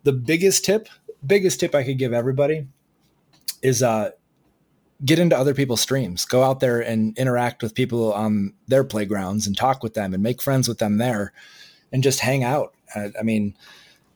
The 0.02 0.12
biggest 0.12 0.64
tip, 0.64 0.88
biggest 1.24 1.60
tip 1.60 1.74
I 1.74 1.84
could 1.84 1.98
give 1.98 2.12
everybody 2.12 2.66
is 3.62 3.82
uh, 3.84 4.10
get 5.04 5.18
into 5.18 5.36
other 5.36 5.54
people's 5.54 5.80
streams 5.80 6.24
go 6.24 6.42
out 6.42 6.60
there 6.60 6.80
and 6.80 7.16
interact 7.18 7.62
with 7.62 7.74
people 7.74 8.12
on 8.12 8.52
their 8.68 8.84
playgrounds 8.84 9.46
and 9.46 9.56
talk 9.56 9.82
with 9.82 9.94
them 9.94 10.14
and 10.14 10.22
make 10.22 10.42
friends 10.42 10.68
with 10.68 10.78
them 10.78 10.98
there 10.98 11.32
and 11.92 12.02
just 12.02 12.20
hang 12.20 12.44
out. 12.44 12.74
Uh, 12.94 13.08
I 13.18 13.22
mean 13.22 13.56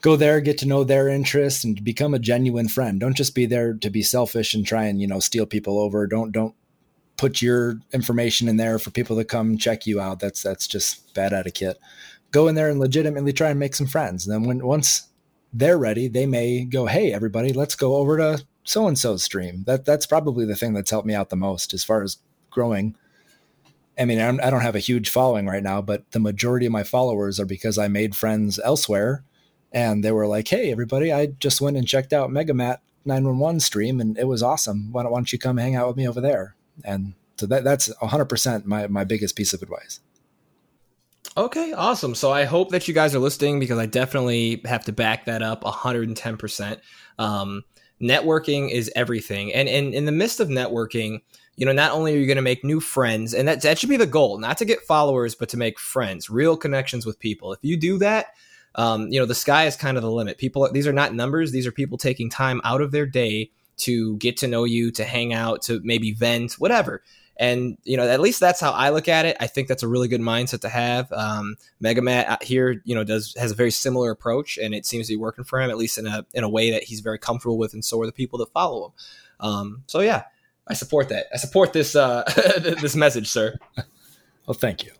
go 0.00 0.16
there 0.16 0.40
get 0.40 0.58
to 0.58 0.68
know 0.68 0.84
their 0.84 1.08
interests 1.08 1.64
and 1.64 1.82
become 1.82 2.14
a 2.14 2.18
genuine 2.18 2.68
friend. 2.68 3.00
Don't 3.00 3.16
just 3.16 3.34
be 3.34 3.46
there 3.46 3.74
to 3.74 3.90
be 3.90 4.02
selfish 4.02 4.54
and 4.54 4.66
try 4.66 4.84
and 4.84 5.00
you 5.00 5.06
know 5.06 5.20
steal 5.20 5.46
people 5.46 5.78
over. 5.78 6.06
Don't 6.06 6.32
don't 6.32 6.54
put 7.16 7.40
your 7.40 7.80
information 7.92 8.46
in 8.46 8.58
there 8.58 8.78
for 8.78 8.90
people 8.90 9.16
to 9.16 9.24
come 9.24 9.56
check 9.58 9.86
you 9.86 10.00
out. 10.00 10.20
That's 10.20 10.42
that's 10.42 10.66
just 10.66 11.14
bad 11.14 11.32
etiquette. 11.32 11.78
Go 12.30 12.48
in 12.48 12.54
there 12.54 12.68
and 12.68 12.78
legitimately 12.78 13.32
try 13.32 13.50
and 13.50 13.58
make 13.58 13.74
some 13.74 13.86
friends. 13.86 14.26
And 14.26 14.34
then 14.34 14.48
when 14.48 14.66
once 14.66 15.08
they're 15.52 15.78
ready 15.78 16.08
they 16.08 16.26
may 16.26 16.64
go 16.64 16.86
hey 16.86 17.12
everybody 17.12 17.52
let's 17.52 17.76
go 17.76 17.96
over 17.96 18.16
to 18.18 18.44
so 18.66 18.86
and 18.88 18.98
so 18.98 19.16
stream. 19.16 19.64
That 19.66 19.84
that's 19.84 20.06
probably 20.06 20.44
the 20.44 20.56
thing 20.56 20.74
that's 20.74 20.90
helped 20.90 21.06
me 21.06 21.14
out 21.14 21.30
the 21.30 21.36
most 21.36 21.72
as 21.72 21.84
far 21.84 22.02
as 22.02 22.18
growing. 22.50 22.96
I 23.98 24.04
mean, 24.04 24.20
I'm, 24.20 24.40
I 24.40 24.46
do 24.46 24.56
not 24.56 24.62
have 24.62 24.74
a 24.74 24.80
huge 24.80 25.08
following 25.08 25.46
right 25.46 25.62
now, 25.62 25.80
but 25.80 26.10
the 26.10 26.18
majority 26.18 26.66
of 26.66 26.72
my 26.72 26.82
followers 26.82 27.40
are 27.40 27.46
because 27.46 27.78
I 27.78 27.88
made 27.88 28.14
friends 28.14 28.60
elsewhere, 28.62 29.24
and 29.72 30.04
they 30.04 30.12
were 30.12 30.26
like, 30.26 30.48
"Hey, 30.48 30.70
everybody, 30.70 31.12
I 31.12 31.26
just 31.26 31.60
went 31.60 31.76
and 31.76 31.88
checked 31.88 32.12
out 32.12 32.30
MegaMatt 32.30 32.78
911 33.04 33.60
stream, 33.60 34.00
and 34.00 34.18
it 34.18 34.26
was 34.26 34.42
awesome. 34.42 34.92
Why 34.92 35.02
don't, 35.02 35.12
why 35.12 35.18
don't 35.18 35.32
you 35.32 35.38
come 35.38 35.56
hang 35.56 35.76
out 35.76 35.86
with 35.88 35.96
me 35.96 36.08
over 36.08 36.20
there?" 36.20 36.56
And 36.84 37.14
so 37.38 37.46
that 37.46 37.64
that's 37.64 37.88
100% 37.88 38.64
my 38.66 38.86
my 38.88 39.04
biggest 39.04 39.36
piece 39.36 39.54
of 39.54 39.62
advice. 39.62 40.00
Okay, 41.38 41.72
awesome. 41.72 42.14
So 42.14 42.32
I 42.32 42.44
hope 42.44 42.70
that 42.70 42.88
you 42.88 42.94
guys 42.94 43.14
are 43.14 43.18
listening 43.18 43.60
because 43.60 43.78
I 43.78 43.84
definitely 43.84 44.62
have 44.64 44.86
to 44.86 44.92
back 44.92 45.26
that 45.26 45.42
up 45.42 45.64
110%. 45.64 46.80
Um, 47.18 47.62
networking 48.00 48.70
is 48.70 48.90
everything. 48.94 49.52
And, 49.52 49.68
and 49.68 49.94
in 49.94 50.04
the 50.04 50.12
midst 50.12 50.40
of 50.40 50.48
networking, 50.48 51.20
you 51.56 51.64
know, 51.64 51.72
not 51.72 51.92
only 51.92 52.14
are 52.14 52.18
you 52.18 52.26
going 52.26 52.36
to 52.36 52.42
make 52.42 52.64
new 52.64 52.80
friends, 52.80 53.32
and 53.32 53.48
that, 53.48 53.62
that 53.62 53.78
should 53.78 53.88
be 53.88 53.96
the 53.96 54.06
goal, 54.06 54.38
not 54.38 54.58
to 54.58 54.64
get 54.64 54.82
followers, 54.82 55.34
but 55.34 55.48
to 55.50 55.56
make 55.56 55.78
friends, 55.78 56.28
real 56.28 56.56
connections 56.56 57.06
with 57.06 57.18
people. 57.18 57.52
If 57.52 57.60
you 57.62 57.76
do 57.78 57.98
that, 57.98 58.34
um, 58.74 59.08
you 59.08 59.18
know, 59.18 59.24
the 59.24 59.34
sky 59.34 59.66
is 59.66 59.74
kind 59.74 59.96
of 59.96 60.02
the 60.02 60.10
limit. 60.10 60.36
People, 60.36 60.70
these 60.70 60.86
are 60.86 60.92
not 60.92 61.14
numbers. 61.14 61.52
These 61.52 61.66
are 61.66 61.72
people 61.72 61.96
taking 61.96 62.28
time 62.28 62.60
out 62.62 62.82
of 62.82 62.92
their 62.92 63.06
day 63.06 63.50
to 63.78 64.16
get 64.18 64.36
to 64.38 64.46
know 64.46 64.64
you, 64.64 64.90
to 64.92 65.04
hang 65.04 65.32
out, 65.32 65.62
to 65.62 65.80
maybe 65.82 66.12
vent, 66.12 66.54
whatever. 66.54 67.02
And 67.38 67.76
you 67.84 67.96
know, 67.96 68.08
at 68.08 68.20
least 68.20 68.40
that's 68.40 68.60
how 68.60 68.72
I 68.72 68.90
look 68.90 69.08
at 69.08 69.26
it. 69.26 69.36
I 69.40 69.46
think 69.46 69.68
that's 69.68 69.82
a 69.82 69.88
really 69.88 70.08
good 70.08 70.20
mindset 70.20 70.60
to 70.62 70.68
have. 70.68 71.12
Um, 71.12 71.56
MegaMatt 71.82 72.42
here, 72.42 72.80
you 72.84 72.94
know, 72.94 73.04
does 73.04 73.34
has 73.38 73.50
a 73.50 73.54
very 73.54 73.70
similar 73.70 74.10
approach, 74.10 74.58
and 74.58 74.74
it 74.74 74.86
seems 74.86 75.06
to 75.08 75.12
be 75.12 75.16
working 75.16 75.44
for 75.44 75.60
him 75.60 75.70
at 75.70 75.76
least 75.76 75.98
in 75.98 76.06
a 76.06 76.24
in 76.32 76.44
a 76.44 76.48
way 76.48 76.70
that 76.70 76.84
he's 76.84 77.00
very 77.00 77.18
comfortable 77.18 77.58
with, 77.58 77.74
and 77.74 77.84
so 77.84 78.00
are 78.00 78.06
the 78.06 78.12
people 78.12 78.38
that 78.38 78.52
follow 78.52 78.86
him. 78.86 78.92
Um, 79.40 79.82
so 79.86 80.00
yeah, 80.00 80.24
I 80.66 80.74
support 80.74 81.08
that. 81.10 81.26
I 81.32 81.36
support 81.36 81.72
this 81.72 81.94
uh, 81.94 82.24
this 82.80 82.96
message, 82.96 83.28
sir. 83.28 83.58
Well, 84.46 84.54
thank 84.54 84.84
you. 84.84 84.92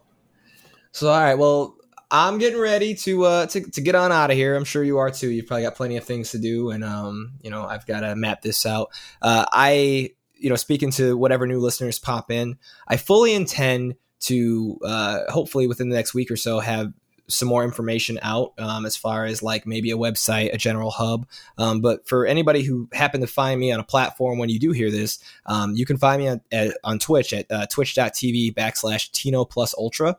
So 0.91 1.09
all 1.09 1.20
right, 1.20 1.37
well, 1.37 1.76
I'm 2.11 2.39
getting 2.39 2.59
ready 2.59 2.95
to 2.97 3.24
uh 3.24 3.47
to, 3.47 3.61
to 3.61 3.80
get 3.80 3.95
on 3.95 4.11
out 4.11 4.30
of 4.30 4.37
here. 4.37 4.57
I'm 4.57 4.64
sure 4.64 4.82
you 4.82 4.99
are 4.99 5.11
too. 5.11 5.30
You've 5.30 5.47
probably 5.47 5.62
got 5.62 5.74
plenty 5.74 5.97
of 5.97 6.05
things 6.05 6.32
to 6.32 6.39
do, 6.39 6.70
and 6.70 6.82
um, 6.82 7.34
you 7.43 7.51
know, 7.51 7.64
I've 7.64 7.87
got 7.87 8.01
to 8.01 8.16
map 8.16 8.43
this 8.43 8.66
out. 8.66 8.91
Uh, 9.22 9.45
I 9.53 10.16
you 10.39 10.49
know, 10.49 10.57
speaking 10.57 10.91
to 10.93 11.16
whatever 11.16 11.47
new 11.47 11.59
listeners 11.59 11.99
pop 11.99 12.30
in, 12.30 12.59
I 12.89 12.97
fully 12.97 13.34
intend 13.34 13.97
to 14.20 14.78
uh, 14.84 15.20
hopefully 15.28 15.66
within 15.66 15.89
the 15.89 15.97
next 15.97 16.14
week 16.14 16.30
or 16.30 16.37
so 16.37 16.61
have 16.61 16.93
some 17.28 17.49
more 17.49 17.64
information 17.64 18.18
out 18.22 18.53
um, 18.59 18.87
as 18.87 18.97
far 18.97 19.24
as 19.24 19.43
like 19.43 19.66
maybe 19.66 19.91
a 19.91 19.97
website, 19.97 20.53
a 20.55 20.57
general 20.57 20.91
hub. 20.91 21.26
Um, 21.59 21.80
but 21.80 22.07
for 22.07 22.26
anybody 22.26 22.62
who 22.62 22.89
happened 22.93 23.22
to 23.22 23.26
find 23.26 23.59
me 23.59 23.72
on 23.72 23.80
a 23.80 23.84
platform 23.84 24.39
when 24.39 24.49
you 24.49 24.59
do 24.59 24.72
hear 24.72 24.91
this, 24.91 25.18
um, 25.47 25.74
you 25.74 25.84
can 25.87 25.97
find 25.97 26.22
me 26.22 26.28
on, 26.28 26.41
at, 26.53 26.76
on 26.84 26.99
Twitch 26.99 27.32
at 27.32 27.51
uh, 27.51 27.66
twitch.tv 27.66 28.55
backslash 28.55 29.11
Tino 29.11 29.45
plus 29.45 29.74
ultra. 29.76 30.16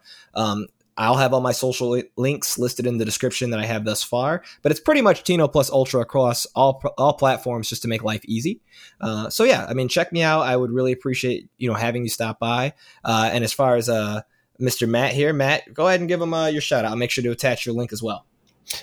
I'll 0.97 1.15
have 1.15 1.33
all 1.33 1.41
my 1.41 1.51
social 1.51 2.01
links 2.15 2.57
listed 2.57 2.87
in 2.87 2.97
the 2.97 3.05
description 3.05 3.51
that 3.51 3.59
I 3.59 3.65
have 3.65 3.85
thus 3.85 4.03
far, 4.03 4.43
but 4.63 4.71
it's 4.71 4.81
pretty 4.81 5.01
much 5.01 5.23
Tino 5.23 5.47
plus 5.47 5.69
Ultra 5.69 6.01
across 6.01 6.45
all 6.55 6.81
all 6.97 7.13
platforms 7.13 7.69
just 7.69 7.83
to 7.83 7.87
make 7.87 8.03
life 8.03 8.25
easy. 8.25 8.61
Uh, 8.99 9.29
so 9.29 9.43
yeah, 9.43 9.65
I 9.69 9.73
mean, 9.73 9.87
check 9.87 10.11
me 10.11 10.23
out. 10.23 10.41
I 10.41 10.55
would 10.55 10.71
really 10.71 10.91
appreciate 10.91 11.49
you 11.57 11.69
know 11.69 11.75
having 11.75 12.03
you 12.03 12.09
stop 12.09 12.39
by. 12.39 12.73
Uh, 13.03 13.29
and 13.31 13.43
as 13.43 13.53
far 13.53 13.75
as 13.75 13.89
uh, 13.89 14.21
Mr. 14.59 14.89
Matt 14.89 15.13
here, 15.13 15.33
Matt, 15.33 15.73
go 15.73 15.87
ahead 15.87 15.99
and 15.99 16.09
give 16.09 16.21
him 16.21 16.33
uh, 16.33 16.47
your 16.47 16.61
shout 16.61 16.83
out. 16.83 16.91
I'll 16.91 16.97
make 16.97 17.11
sure 17.11 17.23
to 17.23 17.31
attach 17.31 17.65
your 17.65 17.75
link 17.75 17.93
as 17.93 18.01
well. 18.01 18.25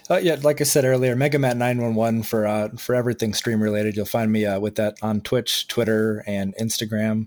Uh, 0.09 0.17
yeah, 0.17 0.37
like 0.43 0.61
I 0.61 0.65
said 0.65 0.85
earlier, 0.85 1.15
MegaMatt 1.15 1.57
nine 1.57 1.81
one 1.81 1.95
one 1.95 2.23
for 2.23 2.47
uh, 2.47 2.69
for 2.77 2.95
everything 2.95 3.35
stream 3.35 3.63
related. 3.63 3.97
You'll 3.97 4.07
find 4.07 4.33
me 4.33 4.47
uh, 4.47 4.61
with 4.61 4.77
that 4.77 4.97
on 5.03 5.21
Twitch, 5.21 5.69
Twitter, 5.69 6.25
and 6.27 6.55
Instagram 6.61 7.27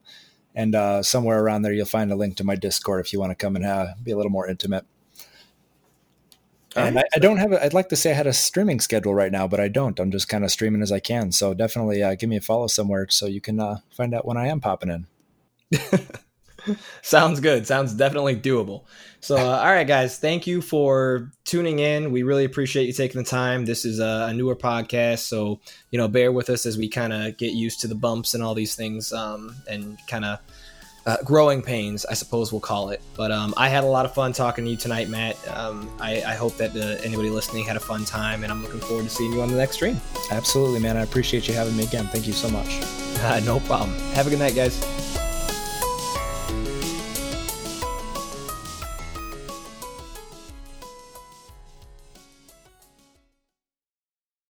and 0.58 0.74
uh, 0.74 1.04
somewhere 1.04 1.40
around 1.40 1.62
there 1.62 1.72
you'll 1.72 1.86
find 1.86 2.12
a 2.12 2.16
link 2.16 2.36
to 2.38 2.44
my 2.44 2.56
discord 2.56 3.00
if 3.00 3.14
you 3.14 3.20
want 3.20 3.30
to 3.30 3.36
come 3.36 3.56
and 3.56 3.64
uh, 3.64 3.94
be 4.04 4.12
a 4.12 4.18
little 4.18 4.32
more 4.32 4.48
intimate. 4.48 4.86
And 6.76 7.00
I, 7.00 7.04
I, 7.16 7.20
don't 7.20 7.38
have 7.38 7.54
a, 7.54 7.64
i'd 7.64 7.74
like 7.74 7.90
to 7.90 7.96
say 7.96 8.12
i 8.12 8.14
had 8.14 8.28
a 8.28 8.34
streaming 8.34 8.80
schedule 8.80 9.16
right 9.16 9.32
now 9.32 9.48
but 9.48 9.60
i 9.60 9.68
don't. 9.68 10.00
I'm 10.00 10.12
just 10.12 10.28
kind 10.28 10.44
of 10.44 10.52
streaming 10.52 10.82
as 10.82 10.92
i 10.92 11.00
can. 11.00 11.32
So 11.32 11.54
definitely 11.54 12.04
uh, 12.04 12.16
give 12.16 12.30
me 12.30 12.38
a 12.38 12.42
follow 12.42 12.68
somewhere 12.68 13.08
so 13.10 13.28
you 13.28 13.40
can 13.40 13.60
uh, 13.60 13.78
find 13.92 14.14
out 14.14 14.26
when 14.26 14.38
i 14.38 14.48
am 14.48 14.60
popping 14.60 14.90
in 14.90 15.08
Sounds 17.02 17.40
good. 17.40 17.68
Sounds 17.68 17.94
definitely 17.94 18.36
doable. 18.36 18.84
So, 19.20 19.36
uh, 19.36 19.58
all 19.58 19.66
right, 19.66 19.88
guys, 19.88 20.20
thank 20.20 20.46
you 20.46 20.62
for 20.62 21.32
tuning 21.44 21.80
in. 21.80 22.12
We 22.12 22.24
really 22.24 22.46
appreciate 22.46 22.86
you 22.86 22.94
taking 22.94 23.22
the 23.22 23.28
time. 23.28 23.66
This 23.66 23.84
is 23.84 24.00
a, 24.00 24.28
a 24.30 24.34
newer 24.34 24.56
podcast, 24.56 25.20
so 25.20 25.60
you 25.92 25.98
know, 25.98 26.08
bear 26.08 26.32
with 26.32 26.50
us 26.50 26.66
as 26.66 26.78
we 26.78 26.88
kind 26.88 27.12
of 27.12 27.38
get 27.38 27.54
used 27.54 27.82
to 27.82 27.88
the 27.88 27.96
bumps 27.96 28.34
and 28.34 28.44
all 28.44 28.54
these 28.54 28.76
things, 28.76 29.12
um, 29.12 29.56
and 29.68 29.98
kind 30.08 30.24
of 30.24 30.40
uh, 31.08 31.16
growing 31.24 31.62
pains, 31.62 32.06
I 32.06 32.14
suppose 32.14 32.52
we'll 32.52 32.62
call 32.62 32.90
it. 32.90 33.02
But 33.16 33.32
um, 33.32 33.54
I 33.56 33.70
had 33.70 33.86
a 33.86 33.88
lot 33.88 34.06
of 34.06 34.14
fun 34.14 34.34
talking 34.34 34.66
to 34.66 34.72
you 34.72 34.78
tonight, 34.78 35.08
Matt. 35.08 35.38
Um, 35.48 35.90
I, 36.02 36.22
I, 36.22 36.36
hope 36.36 36.58
that 36.58 36.76
uh, 36.76 37.02
anybody 37.02 37.30
listening 37.30 37.64
had 37.64 37.78
a 37.78 37.80
fun 37.80 38.04
time, 38.04 38.44
and 38.44 38.52
I'm 38.52 38.62
looking 38.62 38.82
forward 38.82 39.04
to 39.04 39.10
seeing 39.10 39.32
you 39.32 39.42
on 39.42 39.50
the 39.50 39.56
next 39.56 39.76
stream. 39.76 40.00
Absolutely, 40.32 40.82
man. 40.82 40.98
I 40.98 41.04
appreciate 41.04 41.48
you 41.48 41.54
having 41.54 41.78
me 41.78 41.86
again. 41.86 42.08
Thank 42.08 42.28
you 42.28 42.34
so 42.34 42.50
much. 42.50 42.82
Uh, 43.22 43.40
no 43.46 43.62
problem. 43.62 43.98
Have 44.14 44.28
a 44.28 44.30
good 44.30 44.40
night, 44.40 44.54
guys. 44.54 45.27